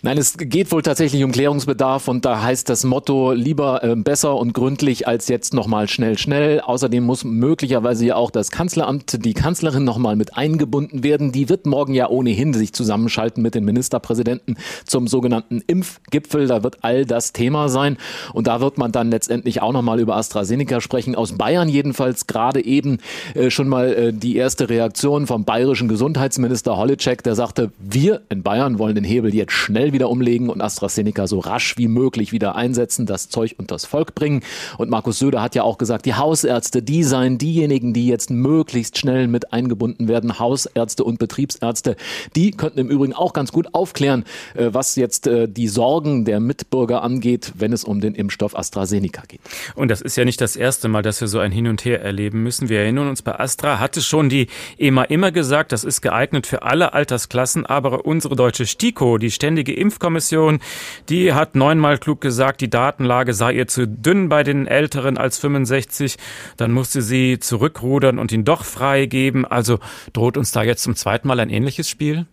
Nein, 0.00 0.16
es 0.16 0.36
geht 0.38 0.70
wohl 0.70 0.82
tatsächlich 0.82 1.24
um 1.24 1.32
Klärungsbedarf 1.32 2.06
und 2.06 2.24
da 2.24 2.40
heißt 2.40 2.68
das 2.68 2.84
Motto 2.84 3.32
lieber 3.32 3.82
äh, 3.82 3.96
besser 3.96 4.36
und 4.36 4.52
gründlich 4.54 5.08
als 5.08 5.26
jetzt 5.26 5.54
nochmal 5.54 5.88
schnell, 5.88 6.16
schnell. 6.16 6.60
Außerdem 6.60 7.02
muss 7.02 7.24
möglicherweise 7.24 8.06
ja 8.06 8.14
auch 8.14 8.30
das 8.30 8.52
Kanzleramt, 8.52 9.24
die 9.24 9.34
Kanzlerin 9.34 9.82
nochmal 9.82 10.14
mit 10.14 10.36
eingebunden 10.36 11.02
werden. 11.02 11.32
Die 11.32 11.48
wird 11.48 11.66
morgen 11.66 11.94
ja 11.94 12.08
ohnehin 12.08 12.54
sich 12.54 12.72
zusammenschalten 12.72 13.42
mit 13.42 13.56
den 13.56 13.64
Ministerpräsidenten 13.64 14.56
zum 14.86 15.08
sogenannten 15.08 15.64
Impfgipfel. 15.66 16.46
Da 16.46 16.62
wird 16.62 16.76
all 16.82 17.04
das 17.04 17.32
Thema 17.32 17.68
sein 17.68 17.96
und 18.32 18.46
da 18.46 18.60
wird 18.60 18.78
man 18.78 18.92
dann 18.92 19.10
letztendlich 19.10 19.62
auch 19.62 19.72
nochmal 19.72 19.98
über 19.98 20.14
AstraZeneca 20.14 20.80
sprechen. 20.80 21.16
Aus 21.16 21.32
Bayern 21.32 21.68
jedenfalls 21.68 22.28
gerade 22.28 22.64
eben 22.64 22.98
äh, 23.34 23.50
schon 23.50 23.66
mal 23.66 23.92
äh, 23.92 24.12
die 24.12 24.36
erste 24.36 24.68
Reaktion 24.68 25.26
vom 25.26 25.44
bayerischen 25.44 25.88
Gesundheitsminister 25.88 26.76
Holleczek, 26.76 27.24
der 27.24 27.34
sagte, 27.34 27.72
wir 27.80 28.22
in 28.28 28.44
Bayern 28.44 28.78
wollen 28.78 28.94
den 28.94 29.02
Hebel 29.02 29.34
jetzt 29.34 29.52
schnell 29.52 29.87
schnell 29.88 29.92
wieder 29.92 30.10
umlegen 30.10 30.50
und 30.50 30.60
AstraZeneca 30.60 31.26
so 31.26 31.38
rasch 31.38 31.76
wie 31.76 31.88
möglich 31.88 32.32
wieder 32.32 32.54
einsetzen, 32.56 33.06
das 33.06 33.28
Zeug 33.28 33.54
und 33.58 33.70
das 33.70 33.84
Volk 33.84 34.14
bringen. 34.14 34.42
Und 34.76 34.90
Markus 34.90 35.18
Söder 35.18 35.40
hat 35.40 35.54
ja 35.54 35.62
auch 35.62 35.78
gesagt, 35.78 36.04
die 36.06 36.14
Hausärzte, 36.14 36.82
die 36.82 37.04
seien 37.04 37.38
diejenigen, 37.38 37.92
die 37.92 38.06
jetzt 38.06 38.30
möglichst 38.30 38.98
schnell 38.98 39.28
mit 39.28 39.52
eingebunden 39.52 40.08
werden. 40.08 40.38
Hausärzte 40.38 41.04
und 41.04 41.18
Betriebsärzte, 41.18 41.96
die 42.36 42.50
könnten 42.50 42.80
im 42.80 42.90
Übrigen 42.90 43.14
auch 43.14 43.32
ganz 43.32 43.50
gut 43.52 43.74
aufklären, 43.74 44.24
äh, 44.54 44.68
was 44.72 44.96
jetzt 44.96 45.26
äh, 45.26 45.48
die 45.48 45.68
Sorgen 45.68 46.24
der 46.24 46.40
Mitbürger 46.40 47.02
angeht, 47.02 47.52
wenn 47.56 47.72
es 47.72 47.84
um 47.84 48.00
den 48.00 48.14
Impfstoff 48.14 48.56
AstraZeneca 48.56 49.22
geht. 49.26 49.40
Und 49.74 49.88
das 49.88 50.00
ist 50.00 50.16
ja 50.16 50.24
nicht 50.24 50.40
das 50.40 50.56
erste 50.56 50.88
Mal, 50.88 51.02
dass 51.02 51.20
wir 51.20 51.28
so 51.28 51.38
ein 51.38 51.52
Hin 51.52 51.66
und 51.66 51.84
Her 51.84 52.02
erleben 52.02 52.42
müssen. 52.42 52.68
Wir 52.68 52.80
erinnern 52.80 53.08
uns, 53.08 53.22
bei 53.22 53.38
Astra 53.38 53.78
hatte 53.78 54.02
schon 54.02 54.28
die 54.28 54.48
EMA 54.78 55.04
immer 55.04 55.32
gesagt, 55.32 55.72
das 55.72 55.84
ist 55.84 56.02
geeignet 56.02 56.46
für 56.46 56.62
alle 56.62 56.92
Altersklassen, 56.92 57.64
aber 57.64 58.04
unsere 58.04 58.36
deutsche 58.36 58.66
STIKO, 58.66 59.18
die 59.18 59.30
ständige 59.30 59.77
Impfkommission, 59.78 60.60
die 61.08 61.32
hat 61.32 61.54
neunmal 61.54 61.98
klug 61.98 62.20
gesagt, 62.20 62.60
die 62.60 62.70
Datenlage 62.70 63.34
sei 63.34 63.52
ihr 63.52 63.66
zu 63.66 63.86
dünn 63.86 64.28
bei 64.28 64.42
den 64.42 64.66
Älteren 64.66 65.18
als 65.18 65.38
65. 65.38 66.16
Dann 66.56 66.72
musste 66.72 67.02
sie 67.02 67.38
zurückrudern 67.38 68.18
und 68.18 68.32
ihn 68.32 68.44
doch 68.44 68.64
freigeben. 68.64 69.44
Also 69.44 69.78
droht 70.12 70.36
uns 70.36 70.52
da 70.52 70.62
jetzt 70.62 70.82
zum 70.82 70.96
zweiten 70.96 71.28
Mal 71.28 71.40
ein 71.40 71.50
ähnliches 71.50 71.88
Spiel? 71.88 72.26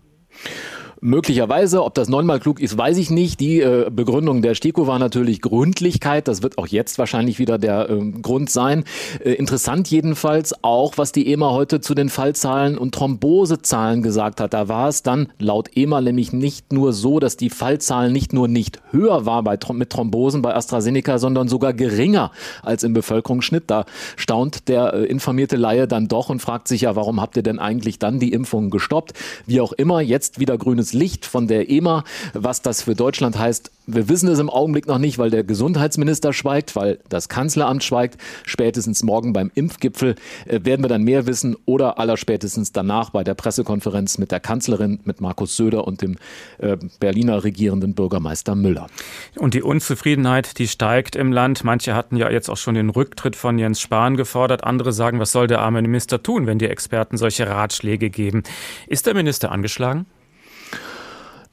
Möglicherweise, 1.02 1.84
ob 1.84 1.94
das 1.94 2.10
neunmal 2.10 2.40
klug 2.40 2.60
ist, 2.60 2.78
weiß 2.78 2.98
ich 2.98 3.10
nicht. 3.10 3.40
Die 3.40 3.60
äh, 3.60 3.90
Begründung 3.92 4.42
der 4.42 4.56
STIKO 4.56 4.88
war 4.88 4.98
natürlich 4.98 5.42
Gründlichkeit. 5.42 6.28
Das 6.28 6.42
wird 6.42 6.58
auch 6.58 6.68
jetzt 6.68 6.98
wahrscheinlich 6.98 7.38
wieder 7.38 7.58
der 7.58 7.90
äh, 7.90 8.12
Grund 8.22 8.50
sein. 8.50 8.86
Äh, 9.24 9.34
interessant 9.34 9.90
jedenfalls 9.90 10.64
auch, 10.64 10.98
was 10.98 11.12
die 11.12 11.32
EMA 11.32 11.52
heute 11.52 11.82
zu 11.82 11.96
den 11.96 12.10
Fallzahlen 12.10 12.78
und 12.78 12.96
Thrombosezahlen 12.96 14.04
gesagt 14.04 14.40
hat. 14.40 14.54
Da 14.54 14.68
war 14.68 14.90
es 14.90 15.04
dann 15.04 15.28
laut 15.38 15.70
EMA 15.76 16.02
nämlich 16.02 16.34
nicht 16.34 16.72
nur 16.72 16.94
so, 16.94 17.20
dass 17.20 17.38
die 17.38 17.50
Fallzahlen 17.50 18.14
nicht 18.14 18.34
nur 18.34 18.48
nicht 18.48 18.82
höher 18.92 19.26
war 19.26 19.44
bei, 19.44 19.58
mit 19.74 19.90
Thrombosen 19.90 20.42
bei 20.42 20.56
AstraZeneca, 20.56 21.20
sondern 21.20 21.48
sogar 21.48 21.74
geringer 21.74 22.32
als 22.64 22.84
im 22.84 22.94
Bevölkerungsschnitt. 22.94 23.66
Da 23.68 23.86
staunt 24.16 24.68
der 24.70 24.94
äh, 24.94 25.04
informierte 25.06 25.58
Laie 25.58 25.88
dann 25.88 26.08
doch 26.08 26.30
und 26.30 26.42
fragt 26.42 26.68
sich 26.68 26.82
ja, 26.82 26.96
warum 26.96 27.22
habt 27.22 27.36
ihr 27.38 27.44
denn 27.44 27.60
eigentlich 27.60 28.00
dann 28.00 28.20
die 28.20 28.32
Impfungen 28.32 28.70
gestoppt? 28.70 29.14
Wie 29.46 29.62
auch 29.62 29.74
immer, 29.74 30.02
jetzt 30.02 30.40
wieder 30.40 30.58
grünes 30.58 30.85
Licht 30.94 31.26
von 31.26 31.48
der 31.48 31.70
EMA. 31.70 32.04
Was 32.34 32.62
das 32.62 32.82
für 32.82 32.96
Deutschland 32.96 33.38
heißt, 33.38 33.72
wir 33.88 34.10
wissen 34.10 34.30
es 34.30 34.40
im 34.40 34.50
Augenblick 34.50 34.88
noch 34.88 34.98
nicht, 34.98 35.18
weil 35.18 35.30
der 35.30 35.44
Gesundheitsminister 35.44 36.34
schweigt, 36.34 36.76
weil 36.76 37.00
das 37.10 37.30
Kanzleramt 37.30 37.84
schweigt. 37.84 38.20
Spätestens 38.44 39.04
morgen 39.04 39.34
beim 39.34 39.52
Impfgipfel 39.54 40.16
äh, 40.46 40.60
werden 40.64 40.84
wir 40.84 40.90
dann 40.90 41.04
mehr 41.04 41.28
wissen 41.28 41.56
oder 41.66 42.00
allerspätestens 42.00 42.72
danach 42.72 43.12
bei 43.12 43.24
der 43.24 43.36
Pressekonferenz 43.36 44.18
mit 44.18 44.32
der 44.32 44.40
Kanzlerin, 44.40 45.00
mit 45.04 45.22
Markus 45.22 45.56
Söder 45.56 45.86
und 45.88 46.02
dem 46.02 46.18
äh, 46.58 46.78
Berliner 47.00 47.44
regierenden 47.44 47.94
Bürgermeister 47.94 48.56
Müller. 48.56 48.88
Und 49.36 49.54
die 49.54 49.62
Unzufriedenheit, 49.62 50.58
die 50.58 50.68
steigt 50.68 51.16
im 51.16 51.32
Land. 51.32 51.64
Manche 51.64 51.96
hatten 51.96 52.18
ja 52.18 52.30
jetzt 52.30 52.50
auch 52.50 52.58
schon 52.58 52.76
den 52.76 52.90
Rücktritt 52.90 53.36
von 53.36 53.60
Jens 53.60 53.80
Spahn 53.80 54.18
gefordert. 54.18 54.64
Andere 54.64 54.94
sagen, 54.94 55.20
was 55.20 55.32
soll 55.32 55.48
der 55.48 55.60
arme 55.60 55.82
Minister 55.82 56.22
tun, 56.22 56.48
wenn 56.48 56.60
die 56.60 56.68
Experten 56.68 57.18
solche 57.18 57.48
Ratschläge 57.48 58.10
geben? 58.10 58.44
Ist 58.88 59.06
der 59.06 59.14
Minister 59.14 59.52
angeschlagen? 59.52 60.06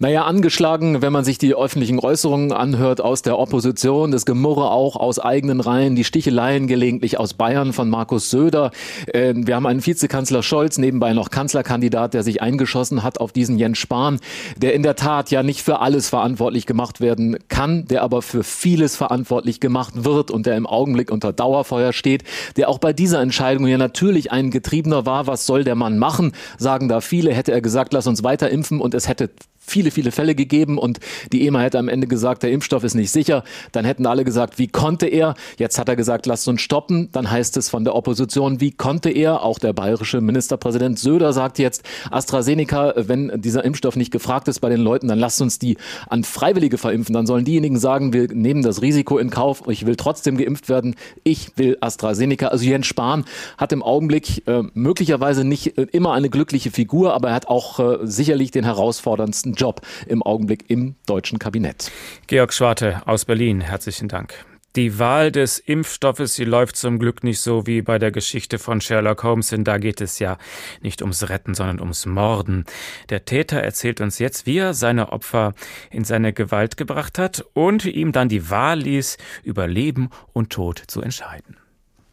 Naja, 0.03 0.24
angeschlagen, 0.24 1.00
wenn 1.00 1.12
man 1.12 1.22
sich 1.22 1.38
die 1.38 1.55
öffentlichen 1.55 2.00
Äußerungen 2.00 2.50
anhört 2.50 3.00
aus 3.00 3.22
der 3.22 3.38
Opposition, 3.38 4.11
das 4.11 4.26
Gemurre 4.26 4.72
auch 4.72 4.96
aus 4.96 5.20
eigenen 5.20 5.61
Reihen, 5.61 5.94
die 5.94 6.03
Sticheleien 6.03 6.66
gelegentlich 6.66 7.20
aus 7.20 7.34
Bayern 7.34 7.72
von 7.72 7.88
Markus 7.88 8.28
Söder. 8.28 8.72
Ähm, 9.14 9.46
wir 9.46 9.55
haben 9.55 9.64
einen 9.64 9.86
Vizekanzler 9.86 10.42
Scholz, 10.42 10.76
nebenbei 10.76 11.12
noch 11.12 11.30
Kanzlerkandidat, 11.30 12.14
der 12.14 12.24
sich 12.24 12.42
eingeschossen 12.42 13.05
hat 13.05 13.20
auf 13.20 13.30
diesen 13.30 13.61
Jens 13.61 13.78
Spahn, 13.78 14.18
der 14.57 14.74
in 14.74 14.82
der 14.82 14.96
Tat 14.96 15.30
ja 15.30 15.44
nicht 15.44 15.62
für 15.62 15.78
alles 15.78 16.09
verantwortlich 16.09 16.66
gemacht 16.66 17.00
werden 17.00 17.38
kann, 17.46 17.86
der 17.86 18.03
aber 18.03 18.22
für 18.22 18.42
vieles 18.42 18.96
verantwortlich 18.96 19.61
gemacht 19.61 20.05
wird 20.05 20.32
und 20.32 20.46
der 20.46 20.57
im 20.57 20.66
Augenblick 20.66 21.12
unter 21.12 21.32
Dauerfeuer 21.32 21.92
steht, 21.92 22.24
der 22.57 22.70
auch 22.70 22.78
bei 22.78 22.92
dieser 22.92 23.20
Entscheidung 23.20 23.68
ja 23.68 23.78
natürlich 23.78 24.32
ein 24.32 24.50
Getriebener 24.50 25.07
war. 25.07 25.28
Was 25.28 25.46
soll 25.46 25.62
der 25.62 25.76
Mann 25.76 25.96
machen? 25.96 26.32
Sagen 26.59 26.88
da 26.88 27.00
viele. 27.00 27.32
Hätte 27.32 27.53
er 27.53 27.61
gesagt, 27.61 27.92
lass 27.92 28.09
uns 28.09 28.24
weiter 28.24 28.50
impfen 28.50 28.80
und 28.80 28.94
es 28.94 29.07
hätte 29.07 29.30
viele, 29.65 29.91
viele 29.91 30.13
Fälle 30.13 30.35
gegeben 30.35 30.79
und 30.79 30.99
die 31.33 31.47
EMA 31.47 31.61
hätte 31.61 31.79
am 31.79 31.89
Ende 31.89 32.07
gesagt, 32.07 32.43
der 32.43 32.51
Impfstoff 32.51 32.85
ist 32.85 32.95
nicht 32.95 33.11
sicher. 33.11 33.45
Dann 33.73 33.85
hätten 33.85 34.07
alle 34.07 34.25
gesagt, 34.25 34.59
wie 34.59 34.69
konnte 34.69 35.07
er? 35.07 35.35
Jetzt 35.59 35.79
hat 35.79 35.89
er 35.89 35.97
gesagt, 35.97 36.27
lasst 36.27 36.49
uns 36.49 36.61
stoppen. 36.61 37.09
Dann 37.13 37.31
heißt 37.31 37.57
es 37.57 37.71
von 37.71 37.85
der 37.85 37.95
Opposition, 37.95 38.61
wie 38.61 38.73
konnte 38.73 39.11
er? 39.11 39.43
Auch 39.43 39.59
der 39.59 39.73
bayerische 39.73 40.21
Ministerpräsident 40.21 40.99
Söder 40.99 41.33
sagt 41.33 41.59
jetzt, 41.59 41.83
AstraZeneca, 42.11 42.95
wenn 42.97 43.41
dieser 43.41 43.65
Impfstoff 43.65 43.97
nicht 43.97 44.11
gefragt 44.11 44.49
ist 44.49 44.61
bei 44.61 44.69
den 44.69 44.81
Leuten, 44.81 45.09
dann 45.09 45.19
lasst 45.19 45.41
uns 45.41 45.59
die 45.59 45.77
an 46.09 46.25
Freiwillige 46.25 46.79
verimpfen. 46.79 47.15
Dann 47.15 47.27
sollen 47.27 47.45
diejenigen 47.45 47.79
sagen, 47.79 48.13
wir 48.13 48.29
nehmen 48.33 48.63
das 48.63 48.83
Risiko 48.83 49.19
in 49.19 49.31
Kauf, 49.31 49.63
ich 49.69 49.87
will 49.87 49.97
trotzdem 49.97 50.37
geimpft 50.37 50.69
werden. 50.69 50.97
Ich 51.25 51.57
will 51.57 51.77
AstraZeneca. 51.81 52.49
Also 52.49 52.65
Jens 52.65 52.87
Spahn 52.87 53.25
hat 53.59 53.73
im 53.73 53.83
Augenblick 53.83 54.47
äh, 54.47 54.63
möglicherweise 54.75 55.45
nicht 55.45 55.79
äh, 55.79 55.87
immer 55.93 56.13
eine 56.13 56.29
glückliche 56.29 56.71
Figur, 56.71 57.15
aber 57.15 57.29
er 57.29 57.35
hat 57.35 57.49
auch 57.49 57.79
äh, 57.79 57.99
sicherlich 58.03 58.51
den 58.51 58.65
herausforderndsten 58.65 59.51
Job 59.55 59.80
im 60.07 60.22
Augenblick 60.22 60.68
im 60.68 60.96
deutschen 61.07 61.38
Kabinett. 61.38 61.90
Georg 62.26 62.53
Schwarte 62.53 63.03
aus 63.07 63.24
Berlin, 63.24 63.61
herzlichen 63.61 64.09
Dank. 64.09 64.34
Die 64.74 64.98
Wahl 64.98 65.30
des 65.30 65.59
Impfstoffes, 65.59 66.34
sie 66.34 66.46
läuft 66.46 66.76
zum 66.76 66.98
Glück 66.98 67.22
nicht 67.22 67.40
so 67.40 67.66
wie 67.66 67.82
bei 67.82 67.98
der 67.98 68.11
Geschichte 68.11 68.59
von 68.59 68.80
Sherlock 68.80 69.22
Holmes, 69.22 69.48
denn 69.48 69.64
da 69.64 69.76
geht 69.76 70.00
es 70.00 70.18
ja 70.18 70.38
nicht 70.80 71.03
ums 71.03 71.28
Retten, 71.28 71.53
sondern 71.53 71.78
ums 71.78 72.07
Morden. 72.07 72.64
Der 73.11 73.26
Täter 73.26 73.59
erzählt 73.61 74.00
uns 74.00 74.18
jetzt, 74.18 74.46
wie 74.46 74.57
er 74.57 74.72
seine 74.72 75.12
Opfer 75.12 75.53
in 75.90 76.05
seine 76.05 76.32
Gewalt 76.32 76.78
gebracht 76.78 77.18
hat 77.18 77.44
und 77.53 77.84
ihm 77.84 78.12
dann 78.12 78.30
die 78.30 78.48
Wahl 78.48 78.78
ließ, 78.80 79.18
über 79.42 79.66
Leben 79.66 80.09
und 80.32 80.48
Tod 80.50 80.82
zu 80.86 81.03
entscheiden. 81.03 81.59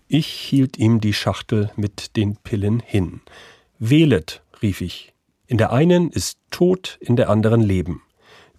Ich 0.09 0.27
hielt 0.27 0.77
ihm 0.77 0.99
die 0.99 1.13
Schachtel 1.13 1.71
mit 1.77 2.17
den 2.17 2.35
Pillen 2.35 2.81
hin. 2.81 3.21
Wählet, 3.77 4.41
rief 4.61 4.81
ich. 4.81 5.13
In 5.49 5.57
der 5.57 5.71
einen 5.71 6.11
ist 6.11 6.37
Tod, 6.51 6.99
in 7.01 7.15
der 7.15 7.27
anderen 7.27 7.61
Leben. 7.61 8.03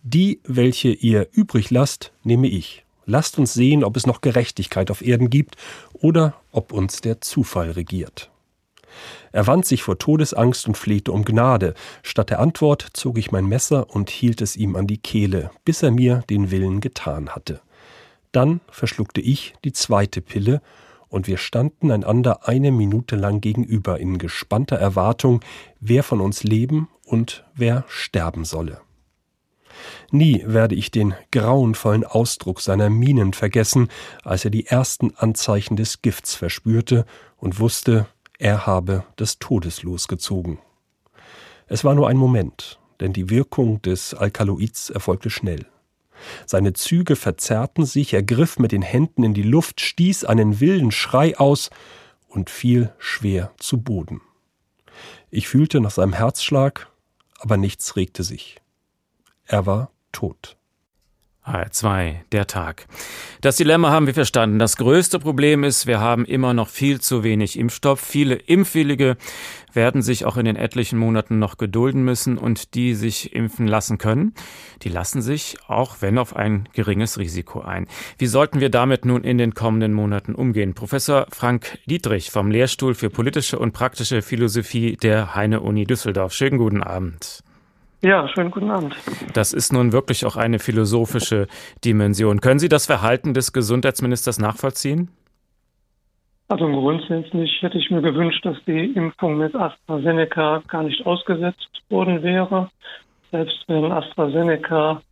Die, 0.02 0.40
welche 0.42 0.88
ihr 0.88 1.28
übrig 1.30 1.70
lasst, 1.70 2.12
nehme 2.24 2.48
ich. 2.48 2.84
Lasst 3.06 3.38
uns 3.38 3.54
sehen, 3.54 3.84
ob 3.84 3.96
es 3.96 4.08
noch 4.08 4.22
Gerechtigkeit 4.22 4.90
auf 4.90 5.00
Erden 5.00 5.30
gibt 5.30 5.54
oder 5.92 6.34
ob 6.50 6.72
uns 6.72 7.00
der 7.00 7.20
Zufall 7.20 7.70
regiert. 7.70 8.32
Er 9.30 9.46
wand 9.46 9.66
sich 9.66 9.84
vor 9.84 9.98
Todesangst 10.00 10.66
und 10.66 10.76
flehte 10.76 11.12
um 11.12 11.24
Gnade. 11.24 11.74
Statt 12.02 12.30
der 12.30 12.40
Antwort 12.40 12.88
zog 12.92 13.18
ich 13.18 13.30
mein 13.30 13.46
Messer 13.46 13.88
und 13.88 14.10
hielt 14.10 14.40
es 14.40 14.56
ihm 14.56 14.74
an 14.74 14.88
die 14.88 14.98
Kehle, 14.98 15.52
bis 15.64 15.84
er 15.84 15.92
mir 15.92 16.24
den 16.28 16.50
Willen 16.50 16.80
getan 16.80 17.28
hatte. 17.28 17.60
Dann 18.32 18.60
verschluckte 18.68 19.20
ich 19.20 19.54
die 19.62 19.72
zweite 19.72 20.20
Pille, 20.20 20.60
und 21.10 21.26
wir 21.26 21.36
standen 21.36 21.90
einander 21.90 22.48
eine 22.48 22.72
Minute 22.72 23.16
lang 23.16 23.42
gegenüber 23.42 24.00
in 24.00 24.16
gespannter 24.16 24.76
Erwartung, 24.76 25.40
wer 25.80 26.02
von 26.02 26.20
uns 26.20 26.42
leben 26.44 26.88
und 27.04 27.44
wer 27.54 27.84
sterben 27.88 28.44
solle. 28.44 28.80
Nie 30.10 30.42
werde 30.46 30.74
ich 30.74 30.90
den 30.90 31.14
grauenvollen 31.30 32.04
Ausdruck 32.04 32.60
seiner 32.60 32.90
Mienen 32.90 33.32
vergessen, 33.32 33.88
als 34.24 34.44
er 34.44 34.50
die 34.50 34.66
ersten 34.66 35.14
Anzeichen 35.16 35.76
des 35.76 36.02
Gifts 36.02 36.34
verspürte 36.34 37.04
und 37.36 37.60
wusste, 37.60 38.06
er 38.38 38.66
habe 38.66 39.04
das 39.16 39.38
Todeslos 39.38 40.08
gezogen. 40.08 40.60
Es 41.66 41.84
war 41.84 41.94
nur 41.94 42.08
ein 42.08 42.16
Moment, 42.16 42.80
denn 43.00 43.12
die 43.12 43.30
Wirkung 43.30 43.82
des 43.82 44.14
Alkaloids 44.14 44.90
erfolgte 44.90 45.30
schnell. 45.30 45.66
Seine 46.46 46.72
Züge 46.72 47.16
verzerrten 47.16 47.84
sich, 47.84 48.12
er 48.12 48.22
griff 48.22 48.58
mit 48.58 48.72
den 48.72 48.82
Händen 48.82 49.22
in 49.22 49.34
die 49.34 49.42
Luft, 49.42 49.80
stieß 49.80 50.24
einen 50.24 50.60
wilden 50.60 50.90
Schrei 50.90 51.36
aus 51.38 51.70
und 52.28 52.50
fiel 52.50 52.92
schwer 52.98 53.52
zu 53.58 53.80
Boden. 53.82 54.20
Ich 55.30 55.48
fühlte 55.48 55.80
nach 55.80 55.90
seinem 55.90 56.12
Herzschlag, 56.12 56.88
aber 57.38 57.56
nichts 57.56 57.96
regte 57.96 58.22
sich. 58.22 58.60
Er 59.46 59.66
war 59.66 59.90
tot. 60.12 60.56
HR2, 61.46 62.16
der 62.32 62.46
Tag. 62.46 62.86
Das 63.40 63.56
Dilemma 63.56 63.90
haben 63.90 64.06
wir 64.06 64.14
verstanden. 64.14 64.58
Das 64.58 64.76
größte 64.76 65.18
Problem 65.18 65.64
ist, 65.64 65.86
wir 65.86 65.98
haben 65.98 66.24
immer 66.24 66.52
noch 66.52 66.68
viel 66.68 67.00
zu 67.00 67.24
wenig 67.24 67.58
Impfstoff. 67.58 68.00
Viele 68.00 68.34
Impfwillige 68.34 69.16
werden 69.72 70.02
sich 70.02 70.24
auch 70.24 70.36
in 70.36 70.44
den 70.44 70.56
etlichen 70.56 70.98
Monaten 70.98 71.38
noch 71.38 71.56
gedulden 71.56 72.04
müssen 72.04 72.36
und 72.38 72.74
die 72.74 72.94
sich 72.94 73.34
impfen 73.34 73.66
lassen 73.66 73.98
können, 73.98 74.34
die 74.82 74.88
lassen 74.88 75.22
sich, 75.22 75.56
auch 75.66 75.96
wenn 76.00 76.18
auf 76.18 76.36
ein 76.36 76.68
geringes 76.72 77.18
Risiko 77.18 77.60
ein. 77.60 77.86
Wie 78.18 78.26
sollten 78.26 78.60
wir 78.60 78.70
damit 78.70 79.04
nun 79.04 79.24
in 79.24 79.38
den 79.38 79.54
kommenden 79.54 79.92
Monaten 79.92 80.34
umgehen? 80.34 80.74
Professor 80.74 81.26
Frank 81.30 81.78
Dietrich 81.86 82.30
vom 82.30 82.50
Lehrstuhl 82.50 82.94
für 82.94 83.10
politische 83.10 83.58
und 83.58 83.72
praktische 83.72 84.22
Philosophie 84.22 84.96
der 84.96 85.34
Heine-Uni 85.34 85.86
Düsseldorf. 85.86 86.32
Schönen 86.32 86.58
guten 86.58 86.82
Abend. 86.82 87.42
Ja, 88.02 88.26
schönen 88.28 88.50
guten 88.50 88.70
Abend. 88.70 88.96
Das 89.34 89.52
ist 89.52 89.72
nun 89.72 89.92
wirklich 89.92 90.24
auch 90.24 90.36
eine 90.36 90.58
philosophische 90.58 91.48
Dimension. 91.84 92.40
Können 92.40 92.58
Sie 92.58 92.70
das 92.70 92.86
Verhalten 92.86 93.34
des 93.34 93.52
Gesundheitsministers 93.52 94.38
nachvollziehen? 94.38 95.10
Also 96.48 96.66
grundsätzlich 96.66 97.50
hätte 97.60 97.78
ich 97.78 97.90
mir 97.90 98.00
gewünscht, 98.00 98.44
dass 98.44 98.56
die 98.66 98.86
Impfung 98.94 99.36
mit 99.36 99.54
AstraZeneca 99.54 100.62
gar 100.66 100.82
nicht 100.82 101.04
ausgesetzt 101.04 101.68
worden 101.90 102.22
wäre. 102.22 102.70
Selbst 103.30 103.64
wenn 103.68 103.92
AstraZeneca 103.92 105.02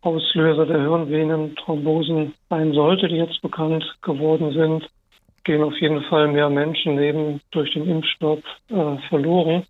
Auslöser 0.00 0.64
der 0.64 0.80
Hirnvenenthrombosen 0.80 2.32
sein 2.48 2.72
sollte, 2.72 3.06
die 3.06 3.16
jetzt 3.16 3.40
bekannt 3.42 3.84
geworden 4.00 4.52
sind, 4.52 4.88
gehen 5.44 5.62
auf 5.62 5.78
jeden 5.78 6.02
Fall 6.04 6.28
mehr 6.28 6.48
Menschenleben 6.48 7.40
durch 7.50 7.72
den 7.74 7.86
Impfstoff 7.86 8.40
äh, 8.70 8.96
verloren. 9.08 9.64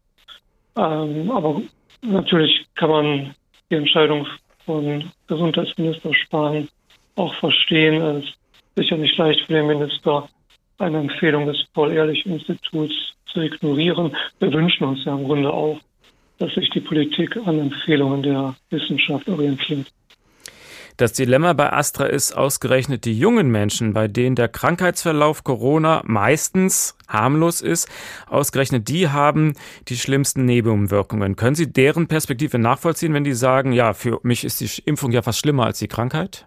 Ähm, 0.78 1.30
aber 1.32 1.60
Natürlich 2.02 2.66
kann 2.74 2.90
man 2.90 3.34
die 3.70 3.74
Entscheidung 3.76 4.26
von 4.64 5.10
Gesundheitsminister 5.26 6.14
Spahn 6.14 6.68
auch 7.16 7.34
verstehen. 7.34 8.00
Es 8.00 8.24
ist 8.24 8.38
sicher 8.76 8.96
nicht 8.96 9.16
leicht 9.18 9.40
für 9.42 9.52
den 9.52 9.66
Minister, 9.66 10.28
eine 10.78 10.98
Empfehlung 10.98 11.46
des 11.46 11.64
Paul-Ehrlich-Instituts 11.74 12.94
zu 13.26 13.40
ignorieren. 13.40 14.16
Wir 14.38 14.52
wünschen 14.52 14.84
uns 14.84 15.04
ja 15.04 15.14
im 15.14 15.24
Grunde 15.24 15.52
auch, 15.52 15.78
dass 16.38 16.54
sich 16.54 16.70
die 16.70 16.80
Politik 16.80 17.36
an 17.46 17.58
Empfehlungen 17.58 18.22
der 18.22 18.54
Wissenschaft 18.70 19.28
orientiert. 19.28 19.86
Das 21.00 21.14
Dilemma 21.14 21.54
bei 21.54 21.72
Astra 21.72 22.04
ist 22.04 22.36
ausgerechnet 22.36 23.06
die 23.06 23.18
jungen 23.18 23.50
Menschen, 23.50 23.94
bei 23.94 24.06
denen 24.06 24.36
der 24.36 24.48
Krankheitsverlauf 24.48 25.44
Corona 25.44 26.02
meistens 26.04 26.94
harmlos 27.08 27.62
ist. 27.62 27.88
Ausgerechnet 28.28 28.86
die 28.90 29.08
haben 29.08 29.54
die 29.88 29.96
schlimmsten 29.96 30.44
Nebenwirkungen. 30.44 31.36
Können 31.36 31.54
Sie 31.54 31.72
deren 31.72 32.06
Perspektive 32.06 32.58
nachvollziehen, 32.58 33.14
wenn 33.14 33.24
die 33.24 33.32
sagen, 33.32 33.72
ja, 33.72 33.94
für 33.94 34.20
mich 34.24 34.44
ist 34.44 34.60
die 34.60 34.82
Impfung 34.84 35.10
ja 35.10 35.22
fast 35.22 35.38
schlimmer 35.38 35.64
als 35.64 35.78
die 35.78 35.88
Krankheit? 35.88 36.46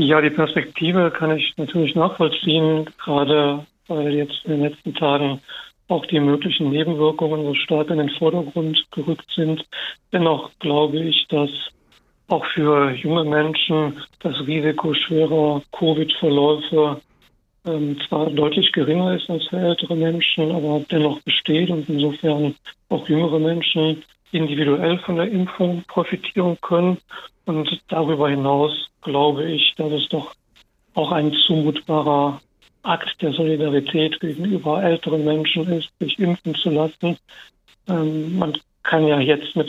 Ja, 0.00 0.20
die 0.20 0.30
Perspektive 0.30 1.12
kann 1.12 1.30
ich 1.30 1.54
natürlich 1.56 1.94
nachvollziehen, 1.94 2.90
gerade 3.04 3.64
weil 3.86 4.14
jetzt 4.14 4.40
in 4.46 4.50
den 4.50 4.62
letzten 4.62 4.94
Tagen 4.94 5.40
auch 5.86 6.04
die 6.06 6.18
möglichen 6.18 6.70
Nebenwirkungen 6.70 7.44
so 7.44 7.54
stark 7.54 7.88
in 7.90 7.98
den 7.98 8.10
Vordergrund 8.10 8.84
gerückt 8.90 9.30
sind. 9.36 9.64
Dennoch 10.12 10.50
glaube 10.58 10.98
ich, 10.98 11.24
dass 11.28 11.50
auch 12.28 12.44
für 12.54 12.92
junge 12.92 13.24
Menschen 13.24 13.98
das 14.20 14.38
Risiko 14.46 14.94
schwerer 14.94 15.62
Covid-Verläufe 15.72 17.00
ähm, 17.66 17.98
zwar 18.06 18.30
deutlich 18.30 18.70
geringer 18.72 19.14
ist 19.14 19.28
als 19.28 19.46
für 19.46 19.58
ältere 19.58 19.96
Menschen, 19.96 20.52
aber 20.52 20.80
dennoch 20.90 21.20
besteht 21.22 21.70
und 21.70 21.88
insofern 21.88 22.54
auch 22.88 23.08
jüngere 23.08 23.38
Menschen 23.38 24.02
individuell 24.32 24.98
von 24.98 25.16
der 25.16 25.30
Impfung 25.30 25.82
profitieren 25.88 26.58
können. 26.60 26.98
Und 27.46 27.80
darüber 27.88 28.28
hinaus 28.28 28.72
glaube 29.02 29.50
ich, 29.50 29.74
dass 29.76 29.92
es 29.92 30.08
doch 30.08 30.34
auch 30.94 31.12
ein 31.12 31.32
zumutbarer 31.46 32.40
Akt 32.82 33.20
der 33.20 33.32
Solidarität 33.32 34.20
gegenüber 34.20 34.82
älteren 34.82 35.24
Menschen 35.24 35.66
ist, 35.68 35.90
sich 35.98 36.18
impfen 36.18 36.54
zu 36.54 36.70
lassen. 36.70 37.18
Ähm, 37.88 38.38
man 38.38 38.56
kann 38.82 39.06
ja 39.06 39.18
jetzt 39.20 39.56
mit 39.56 39.68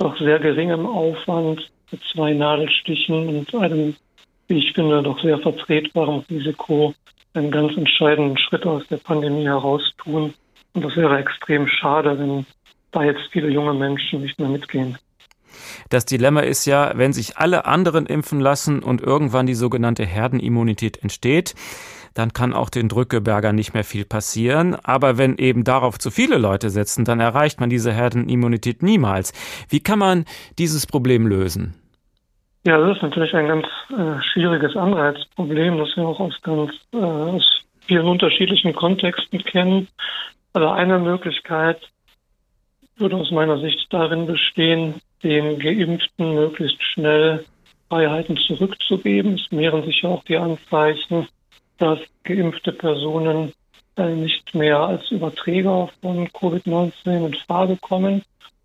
doch 0.00 0.18
sehr 0.18 0.38
geringem 0.38 0.86
Aufwand 0.86 1.70
mit 1.92 2.00
zwei 2.12 2.32
Nadelstichen 2.32 3.28
und 3.28 3.54
einem, 3.54 3.94
wie 4.48 4.58
ich 4.58 4.72
finde, 4.72 5.02
doch 5.02 5.20
sehr 5.20 5.38
vertretbaren 5.38 6.24
Risiko 6.30 6.94
einen 7.34 7.50
ganz 7.50 7.76
entscheidenden 7.76 8.36
Schritt 8.38 8.66
aus 8.66 8.82
der 8.88 8.96
Pandemie 8.96 9.44
heraus 9.44 9.82
tun. 9.98 10.34
Und 10.72 10.84
das 10.84 10.96
wäre 10.96 11.18
extrem 11.18 11.68
schade, 11.68 12.18
wenn 12.18 12.46
da 12.92 13.04
jetzt 13.04 13.20
viele 13.30 13.50
junge 13.50 13.74
Menschen 13.74 14.22
nicht 14.22 14.38
mehr 14.38 14.48
mitgehen. 14.48 14.98
Das 15.90 16.06
Dilemma 16.06 16.40
ist 16.40 16.64
ja, 16.64 16.92
wenn 16.94 17.12
sich 17.12 17.36
alle 17.36 17.66
anderen 17.66 18.06
impfen 18.06 18.40
lassen 18.40 18.82
und 18.82 19.00
irgendwann 19.00 19.46
die 19.46 19.54
sogenannte 19.54 20.04
Herdenimmunität 20.04 21.02
entsteht, 21.02 21.54
dann 22.14 22.32
kann 22.32 22.52
auch 22.52 22.70
den 22.70 22.88
Drückeberger 22.88 23.52
nicht 23.52 23.74
mehr 23.74 23.84
viel 23.84 24.04
passieren. 24.04 24.74
Aber 24.82 25.18
wenn 25.18 25.36
eben 25.38 25.64
darauf 25.64 25.98
zu 25.98 26.10
viele 26.10 26.38
Leute 26.38 26.70
setzen, 26.70 27.04
dann 27.04 27.20
erreicht 27.20 27.60
man 27.60 27.70
diese 27.70 27.92
Herdenimmunität 27.92 28.82
niemals. 28.82 29.32
Wie 29.68 29.80
kann 29.80 29.98
man 29.98 30.24
dieses 30.58 30.86
Problem 30.86 31.26
lösen? 31.26 31.74
Ja, 32.66 32.78
das 32.78 32.96
ist 32.96 33.02
natürlich 33.02 33.34
ein 33.34 33.48
ganz 33.48 33.66
äh, 33.90 34.22
schwieriges 34.32 34.76
Anreizproblem, 34.76 35.78
das 35.78 35.96
wir 35.96 36.04
auch 36.04 36.20
aus 36.20 36.40
ganz 36.42 36.72
äh, 36.92 36.98
aus 36.98 37.60
vielen 37.86 38.06
unterschiedlichen 38.06 38.74
Kontexten 38.74 39.42
kennen. 39.42 39.88
Also 40.52 40.68
eine 40.68 40.98
Möglichkeit 40.98 41.80
würde 42.96 43.16
aus 43.16 43.30
meiner 43.30 43.58
Sicht 43.58 43.86
darin 43.90 44.26
bestehen, 44.26 45.00
den 45.22 45.58
Geimpften 45.58 46.34
möglichst 46.34 46.82
schnell 46.82 47.44
Freiheiten 47.88 48.36
zurückzugeben. 48.36 49.34
Es 49.34 49.50
mehren 49.50 49.84
sich 49.84 50.02
ja 50.02 50.10
auch 50.10 50.24
die 50.24 50.36
Anzeichen, 50.36 51.28
dass 51.80 51.98
geimpfte 52.24 52.72
Personen 52.72 53.52
äh, 53.96 54.14
nicht 54.14 54.54
mehr 54.54 54.78
als 54.78 55.10
Überträger 55.10 55.88
von 56.00 56.28
Covid-19 56.28 57.26
in 57.26 57.34
Frage 57.34 57.76
kommen. 57.78 58.22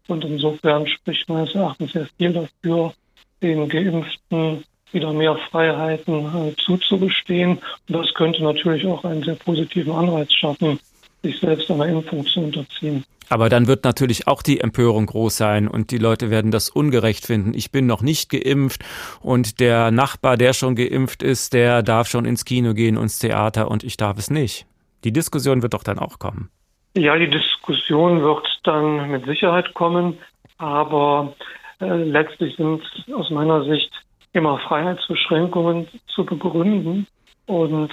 Und 0.07 0.23
insofern 0.23 0.85
spricht 0.85 1.27
meines 1.29 1.55
Erachtens 1.55 1.93
sehr 1.93 2.07
viel 2.17 2.33
dafür, 2.33 2.93
den 3.41 3.67
Geimpften 3.67 4.63
wieder 4.91 5.13
mehr 5.13 5.35
Freiheiten 5.49 6.25
äh, 6.25 6.55
zuzugestehen. 6.57 7.57
Und 7.87 7.95
das 7.95 8.13
könnte 8.13 8.43
natürlich 8.43 8.85
auch 8.85 9.03
einen 9.05 9.23
sehr 9.23 9.35
positiven 9.35 9.93
Anreiz 9.93 10.31
schaffen, 10.33 10.79
sich 11.25 11.39
selbst 11.39 11.69
einer 11.71 11.87
Impfung 11.87 12.25
zu 12.25 12.41
unterziehen. 12.41 13.03
Aber 13.29 13.49
dann 13.49 13.67
wird 13.67 13.83
natürlich 13.83 14.27
auch 14.27 14.43
die 14.43 14.59
Empörung 14.59 15.07
groß 15.07 15.35
sein 15.35 15.67
und 15.67 15.89
die 15.89 15.97
Leute 15.97 16.29
werden 16.29 16.51
das 16.51 16.69
ungerecht 16.69 17.25
finden. 17.25 17.53
Ich 17.55 17.71
bin 17.71 17.87
noch 17.87 18.01
nicht 18.01 18.29
geimpft 18.29 18.83
und 19.21 19.59
der 19.59 19.89
Nachbar, 19.89 20.37
der 20.37 20.53
schon 20.53 20.75
geimpft 20.75 21.23
ist, 21.23 21.53
der 21.53 21.81
darf 21.81 22.07
schon 22.07 22.25
ins 22.25 22.45
Kino 22.45 22.73
gehen, 22.73 22.97
ins 22.97 23.17
Theater 23.17 23.71
und 23.71 23.83
ich 23.83 23.97
darf 23.97 24.19
es 24.19 24.29
nicht. 24.29 24.67
Die 25.03 25.11
Diskussion 25.11 25.63
wird 25.63 25.73
doch 25.73 25.83
dann 25.83 25.97
auch 25.97 26.19
kommen. 26.19 26.49
Ja, 26.95 27.17
die 27.17 27.29
Diskussion 27.29 28.21
wird 28.21 28.47
dann 28.63 29.09
mit 29.09 29.25
Sicherheit 29.25 29.73
kommen, 29.73 30.19
aber 30.57 31.35
äh, 31.81 32.03
letztlich 32.03 32.55
sind 32.55 32.81
aus 33.13 33.29
meiner 33.31 33.65
Sicht 33.65 33.91
immer 34.33 34.59
Freiheitsbeschränkungen 34.59 35.87
zu 36.13 36.25
begründen 36.25 37.07
und 37.47 37.91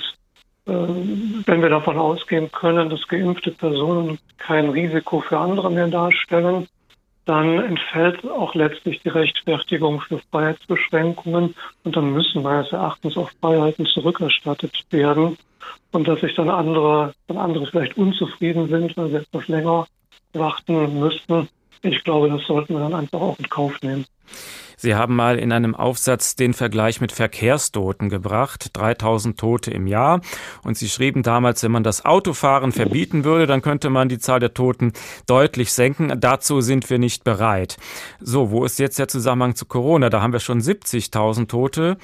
wenn 0.64 1.62
wir 1.62 1.68
davon 1.68 1.98
ausgehen 1.98 2.50
können, 2.52 2.88
dass 2.88 3.08
geimpfte 3.08 3.50
Personen 3.50 4.18
kein 4.38 4.68
Risiko 4.68 5.20
für 5.20 5.38
andere 5.38 5.70
mehr 5.70 5.88
darstellen, 5.88 6.68
dann 7.24 7.58
entfällt 7.60 8.24
auch 8.28 8.54
letztlich 8.54 9.00
die 9.02 9.08
Rechtfertigung 9.08 10.00
für 10.00 10.18
Freiheitsbeschränkungen 10.30 11.54
und 11.84 11.96
dann 11.96 12.12
müssen 12.12 12.42
meines 12.42 12.72
Erachtens 12.72 13.16
auch 13.16 13.30
Freiheiten 13.40 13.86
zurückerstattet 13.86 14.84
werden. 14.90 15.36
und 15.92 16.08
dass 16.08 16.20
sich 16.20 16.34
dann 16.34 16.48
andere, 16.48 17.14
dann 17.28 17.36
andere 17.36 17.66
vielleicht 17.66 17.96
unzufrieden 17.96 18.68
sind, 18.68 18.96
weil 18.96 19.10
sie 19.10 19.16
etwas 19.16 19.48
länger 19.48 19.86
warten 20.32 20.98
müssten. 20.98 21.48
Ich 21.82 22.04
glaube, 22.04 22.30
das 22.30 22.46
sollten 22.46 22.74
wir 22.74 22.80
dann 22.80 22.94
einfach 22.94 23.20
auch 23.20 23.38
in 23.38 23.48
Kauf 23.48 23.80
nehmen. 23.82 24.06
Sie 24.76 24.94
haben 24.96 25.14
mal 25.14 25.38
in 25.38 25.52
einem 25.52 25.76
Aufsatz 25.76 26.34
den 26.34 26.54
Vergleich 26.54 27.00
mit 27.00 27.12
Verkehrstoten 27.12 28.08
gebracht, 28.08 28.70
3000 28.72 29.38
Tote 29.38 29.70
im 29.70 29.86
Jahr. 29.86 30.20
Und 30.64 30.76
Sie 30.76 30.88
schrieben 30.88 31.22
damals, 31.22 31.62
wenn 31.62 31.70
man 31.70 31.84
das 31.84 32.04
Autofahren 32.04 32.72
verbieten 32.72 33.22
würde, 33.22 33.46
dann 33.46 33.62
könnte 33.62 33.90
man 33.90 34.08
die 34.08 34.18
Zahl 34.18 34.40
der 34.40 34.54
Toten 34.54 34.92
deutlich 35.26 35.72
senken. 35.72 36.20
Dazu 36.20 36.60
sind 36.60 36.90
wir 36.90 36.98
nicht 36.98 37.22
bereit. 37.22 37.76
So, 38.20 38.50
wo 38.50 38.64
ist 38.64 38.78
jetzt 38.80 38.98
der 38.98 39.08
Zusammenhang 39.08 39.54
zu 39.54 39.66
Corona? 39.66 40.10
Da 40.10 40.20
haben 40.20 40.32
wir 40.32 40.40
schon 40.40 40.60
70.000 40.60 41.46
Tote. 41.46 41.96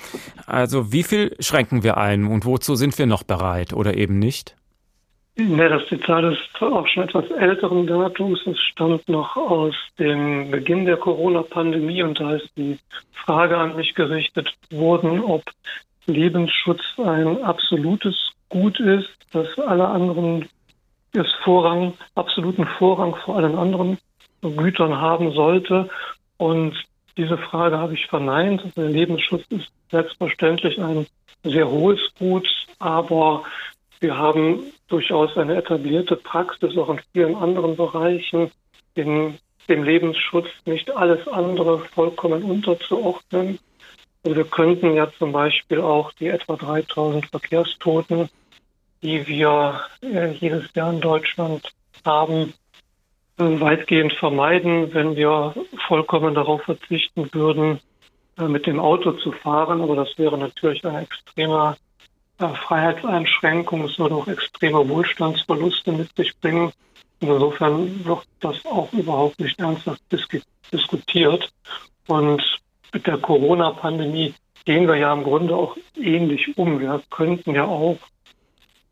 Also 0.47 0.93
wie 0.93 1.03
viel 1.03 1.37
schränken 1.41 1.83
wir 1.83 1.97
ein 1.97 2.27
und 2.27 2.45
wozu 2.45 2.77
sind 2.77 2.97
wir 2.99 3.07
noch 3.07 3.23
bereit 3.23 3.73
oder 3.73 3.97
eben 3.97 4.19
nicht? 4.19 4.58
Ne, 5.41 5.69
das 5.69 5.87
Zitat 5.87 6.25
ist 6.25 6.61
auch 6.61 6.85
schon 6.89 7.05
etwas 7.05 7.31
älteren 7.31 7.87
Datums. 7.87 8.45
Es 8.45 8.59
stammt 8.59 9.09
noch 9.09 9.37
aus 9.37 9.75
dem 9.97 10.51
Beginn 10.51 10.85
der 10.85 10.97
Corona-Pandemie 10.97 12.03
und 12.03 12.19
da 12.19 12.35
ist 12.35 12.51
die 12.57 12.77
Frage 13.25 13.57
an 13.57 13.77
mich 13.77 13.95
gerichtet 13.95 14.53
worden, 14.71 15.23
ob 15.23 15.45
Lebensschutz 16.07 16.83
ein 16.99 17.41
absolutes 17.45 18.17
Gut 18.49 18.81
ist, 18.81 19.11
dass 19.31 19.47
alle 19.61 19.87
anderen 19.87 20.49
es 21.13 21.33
Vorrang, 21.45 21.95
absoluten 22.17 22.67
Vorrang 22.77 23.15
vor 23.25 23.37
allen 23.37 23.57
anderen 23.57 23.99
Gütern 24.43 25.01
haben 25.01 25.31
sollte. 25.33 25.89
Und 26.39 26.75
diese 27.17 27.39
Frage 27.39 27.79
habe 27.79 27.95
ich 27.95 28.07
verneint. 28.07 28.63
Der 28.77 28.89
Lebensschutz 28.89 29.45
ist 29.51 29.71
selbstverständlich 29.93 30.81
ein 30.81 31.07
sehr 31.45 31.71
hohes 31.71 32.01
Gut, 32.19 32.49
aber 32.81 33.45
wir 34.01 34.17
haben 34.17 34.65
durchaus 34.89 35.37
eine 35.37 35.57
etablierte 35.57 36.17
Praxis 36.17 36.77
auch 36.77 36.91
in 36.91 37.01
vielen 37.13 37.35
anderen 37.35 37.77
Bereichen, 37.77 38.51
in 38.95 39.39
dem 39.69 39.83
Lebensschutz 39.83 40.49
nicht 40.65 40.91
alles 40.97 41.27
andere 41.29 41.81
vollkommen 41.81 42.43
unterzuordnen. 42.43 43.59
Also 44.25 44.37
wir 44.37 44.45
könnten 44.45 44.95
ja 44.95 45.11
zum 45.19 45.33
Beispiel 45.33 45.81
auch 45.81 46.13
die 46.13 46.29
etwa 46.29 46.57
3000 46.57 47.27
Verkehrstoten, 47.27 48.29
die 49.03 49.27
wir 49.27 49.81
äh, 50.03 50.33
jedes 50.33 50.75
Jahr 50.75 50.93
in 50.93 51.01
Deutschland 51.01 51.69
haben, 52.05 52.55
äh, 53.39 53.61
weitgehend 53.61 54.13
vermeiden, 54.15 54.93
wenn 54.95 55.17
wir 55.17 55.55
vollkommen 55.87 56.35
darauf 56.35 56.63
verzichten 56.63 57.29
würden, 57.33 57.81
äh, 58.39 58.49
mit 58.49 58.67
dem 58.67 58.81
Auto 58.81 59.13
zu 59.13 59.33
fahren. 59.33 59.81
Aber 59.81 59.95
das 59.95 60.19
wäre 60.19 60.37
natürlich 60.37 60.85
ein 60.85 60.97
extremer 60.97 61.77
Freiheitseinschränkungen, 62.39 63.87
es 63.87 63.99
würde 63.99 64.15
auch 64.15 64.29
extreme 64.29 64.89
Wohlstandsverluste 64.89 65.93
mit 65.93 66.15
sich 66.17 66.39
bringen. 66.39 66.73
Insofern 67.21 68.05
wird 68.05 68.27
das 68.41 68.65
auch 68.65 68.93
überhaupt 68.93 69.41
nicht 69.41 69.59
ernsthaft 69.59 70.03
diskutiert. 70.73 71.53
Und 72.07 72.43
mit 72.93 73.07
der 73.07 73.19
Corona-Pandemie 73.19 74.35
gehen 74.65 74.87
wir 74.87 74.97
ja 74.97 75.13
im 75.13 75.25
Grunde 75.25 75.57
auch 75.57 75.77
ähnlich 75.97 76.57
um. 76.57 76.79
Wir 76.81 77.03
könnten 77.11 77.55
ja 77.55 77.65
auch 77.65 77.99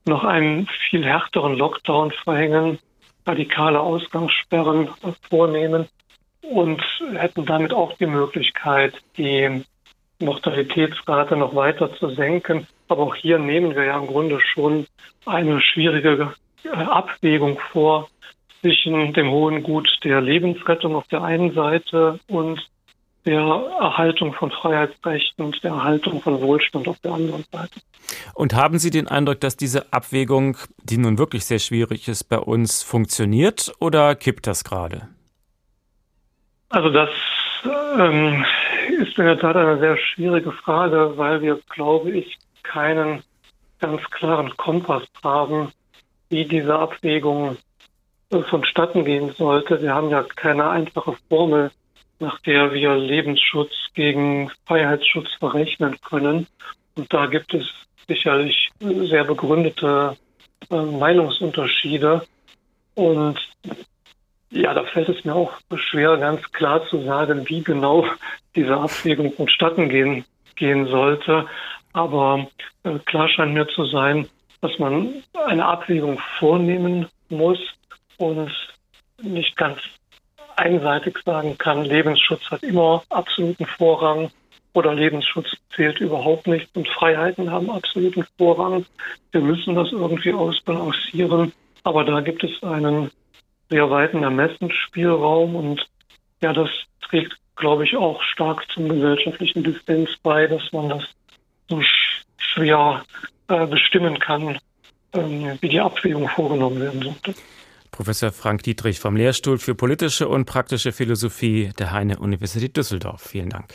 noch 0.07 0.25
einen 0.25 0.69
viel 0.89 1.05
härteren 1.05 1.57
Lockdown 1.57 2.11
verhängen, 2.11 2.79
radikale 3.27 3.81
Ausgangssperren 3.81 4.89
vornehmen 5.29 5.89
und 6.43 6.83
hätten 7.15 7.45
damit 7.45 7.73
auch 7.73 7.97
die 7.99 8.07
Möglichkeit, 8.07 8.95
die 9.17 9.65
Mortalitätsrate 10.21 11.37
noch 11.37 11.55
weiter 11.55 11.95
zu 11.97 12.11
senken. 12.11 12.67
Aber 12.89 13.03
auch 13.03 13.14
hier 13.14 13.39
nehmen 13.39 13.74
wir 13.74 13.84
ja 13.84 13.99
im 13.99 14.07
Grunde 14.07 14.41
schon 14.41 14.87
eine 15.24 15.61
schwierige 15.61 16.34
äh, 16.64 16.68
Abwägung 16.68 17.59
vor 17.72 18.09
zwischen 18.61 19.12
dem 19.12 19.30
hohen 19.30 19.62
Gut 19.62 19.89
der 20.05 20.20
Lebensrettung 20.20 20.97
auf 20.97 21.07
der 21.09 21.22
einen 21.22 21.53
Seite 21.53 22.18
und 22.28 22.61
der 23.24 23.41
Erhaltung 23.41 24.32
von 24.32 24.51
Freiheitsrechten 24.51 25.45
und 25.45 25.62
der 25.64 25.72
Erhaltung 25.72 26.22
von 26.22 26.41
Wohlstand 26.41 26.87
auf 26.87 26.99
der 27.01 27.12
anderen 27.12 27.45
Seite. 27.51 27.80
Und 28.34 28.55
haben 28.55 28.78
Sie 28.78 28.91
den 28.91 29.09
Eindruck, 29.09 29.41
dass 29.41 29.57
diese 29.57 29.93
Abwägung, 29.93 30.57
die 30.84 30.97
nun 30.97 31.18
wirklich 31.18 31.45
sehr 31.45 31.59
schwierig 31.59 32.07
ist, 32.07 32.24
bei 32.24 32.39
uns 32.39 32.84
funktioniert 32.84 33.72
oder 33.80 34.14
kippt 34.14 34.47
das 34.47 34.62
gerade? 34.62 35.09
Also 36.68 36.91
das 36.91 37.11
ähm, 37.99 38.45
ist 39.01 39.18
in 39.18 39.24
der 39.24 39.39
Tat 39.39 39.57
eine 39.57 39.78
sehr 39.78 39.97
schwierige 39.97 40.53
Frage, 40.53 41.12
weil 41.16 41.43
wir, 41.43 41.59
glaube 41.68 42.11
ich, 42.12 42.39
keinen 42.71 43.23
ganz 43.81 44.03
klaren 44.11 44.57
Kompass 44.57 45.05
haben, 45.23 45.73
wie 46.29 46.45
diese 46.45 46.75
Abwägung 46.75 47.57
vonstatten 48.51 49.05
gehen 49.05 49.33
sollte. 49.33 49.81
Wir 49.81 49.95
haben 49.95 50.11
ja 50.11 50.23
keine 50.23 50.69
einfache 50.69 51.17
Formel, 51.29 51.71
nach 52.19 52.41
der 52.41 52.73
wir 52.73 52.97
Lebensschutz 52.97 53.73
gegen 53.95 54.51
Freiheitsschutz 54.67 55.29
verrechnen 55.39 55.97
können. 56.01 56.47
Und 56.97 57.12
da 57.12 57.27
gibt 57.27 57.55
es 57.55 57.67
sicherlich 58.09 58.71
sehr 58.81 59.25
begründete 59.25 60.17
äh, 60.71 60.77
Meinungsunterschiede. 60.77 62.27
Und 62.95 63.39
ja, 64.51 64.73
da 64.75 64.85
fällt 64.85 65.09
es 65.09 65.25
mir 65.25 65.35
auch 65.35 65.53
schwer, 65.75 66.17
ganz 66.17 66.43
klar 66.53 66.87
zu 66.89 67.03
sagen, 67.03 67.49
wie 67.49 67.62
genau 67.62 68.07
diese 68.55 68.77
Abwägung 68.77 69.33
vonstatten 69.33 69.89
gehen, 69.89 70.25
gehen 70.55 70.87
sollte. 70.87 71.47
Aber 71.97 72.47
äh, 72.83 72.99
klar 73.07 73.27
scheint 73.27 73.55
mir 73.55 73.67
zu 73.69 73.87
sein, 73.87 74.29
dass 74.61 74.79
man 74.79 75.23
eine 75.47 75.65
Abwägung 75.65 76.21
vornehmen 76.39 77.07
muss 77.31 77.59
und 78.19 78.53
nicht 79.23 79.57
ganz 79.57 79.81
einseitig 80.57 81.17
sagen 81.25 81.57
kann, 81.57 81.87
Lebensschutz 81.87 82.51
hat 82.51 82.63
immer 82.65 83.03
absoluten 83.09 83.65
Vorrang 83.65 84.31
oder 84.75 84.95
Lebensschutz 84.95 85.57
zählt 85.75 85.99
überhaupt 86.01 86.47
nicht 86.47 86.69
und 86.77 86.87
Freiheiten 86.87 87.51
haben 87.51 87.71
absoluten 87.71 88.27
Vorrang. 88.37 88.85
Wir 89.33 89.41
müssen 89.41 89.75
das 89.75 89.91
irgendwie 89.91 90.35
ausbalancieren. 90.35 91.53
Aber 91.83 92.05
da 92.05 92.21
gibt 92.21 92.45
es 92.45 92.63
einen 92.63 93.11
sehr 93.71 93.89
weiten 93.89 94.23
Ermessensspielraum 94.23 95.57
und 95.57 95.87
ja, 96.43 96.53
das 96.53 96.69
trägt, 97.09 97.39
glaube 97.55 97.85
ich, 97.85 97.97
auch 97.97 98.23
stark 98.23 98.71
zum 98.71 98.87
gesellschaftlichen 98.91 99.65
Dissens 99.65 100.11
bei, 100.23 100.47
dass 100.47 100.71
man 100.73 100.91
das 100.91 101.05
so 101.69 101.83
schwer 102.39 103.05
äh, 103.49 103.67
bestimmen 103.67 104.19
kann, 104.19 104.59
ähm, 105.12 105.59
wie 105.61 105.69
die 105.69 105.81
Abwägung 105.81 106.29
vorgenommen 106.29 106.81
werden 106.81 107.03
sollte. 107.03 107.35
Professor 107.91 108.31
Frank 108.31 108.62
Dietrich 108.62 109.01
vom 109.01 109.17
Lehrstuhl 109.17 109.59
für 109.59 109.75
politische 109.75 110.29
und 110.29 110.45
praktische 110.45 110.93
Philosophie 110.93 111.73
der 111.79 111.93
Heine 111.93 112.19
Universität 112.19 112.77
Düsseldorf. 112.77 113.23
Vielen 113.23 113.49
Dank. 113.49 113.73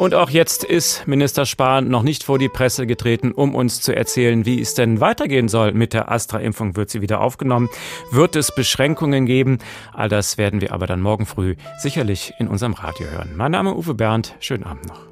Und 0.00 0.14
auch 0.14 0.30
jetzt 0.30 0.64
ist 0.64 1.06
Minister 1.06 1.44
Spahn 1.44 1.88
noch 1.88 2.02
nicht 2.02 2.24
vor 2.24 2.38
die 2.38 2.48
Presse 2.48 2.86
getreten, 2.86 3.32
um 3.32 3.54
uns 3.54 3.82
zu 3.82 3.94
erzählen, 3.94 4.46
wie 4.46 4.58
es 4.58 4.72
denn 4.72 4.98
weitergehen 4.98 5.46
soll 5.48 5.72
mit 5.72 5.92
der 5.92 6.10
Astra-Impfung. 6.10 6.74
Wird 6.74 6.88
sie 6.88 7.02
wieder 7.02 7.20
aufgenommen? 7.20 7.68
Wird 8.10 8.34
es 8.34 8.54
Beschränkungen 8.54 9.26
geben? 9.26 9.58
All 9.92 10.08
das 10.08 10.38
werden 10.38 10.62
wir 10.62 10.72
aber 10.72 10.86
dann 10.86 11.02
morgen 11.02 11.26
früh 11.26 11.54
sicherlich 11.80 12.32
in 12.38 12.48
unserem 12.48 12.72
Radio 12.72 13.08
hören. 13.08 13.34
Mein 13.36 13.52
Name 13.52 13.72
ist 13.72 13.76
Uwe 13.76 13.92
Bernd. 13.92 14.36
Schönen 14.40 14.64
Abend 14.64 14.86
noch. 14.88 15.10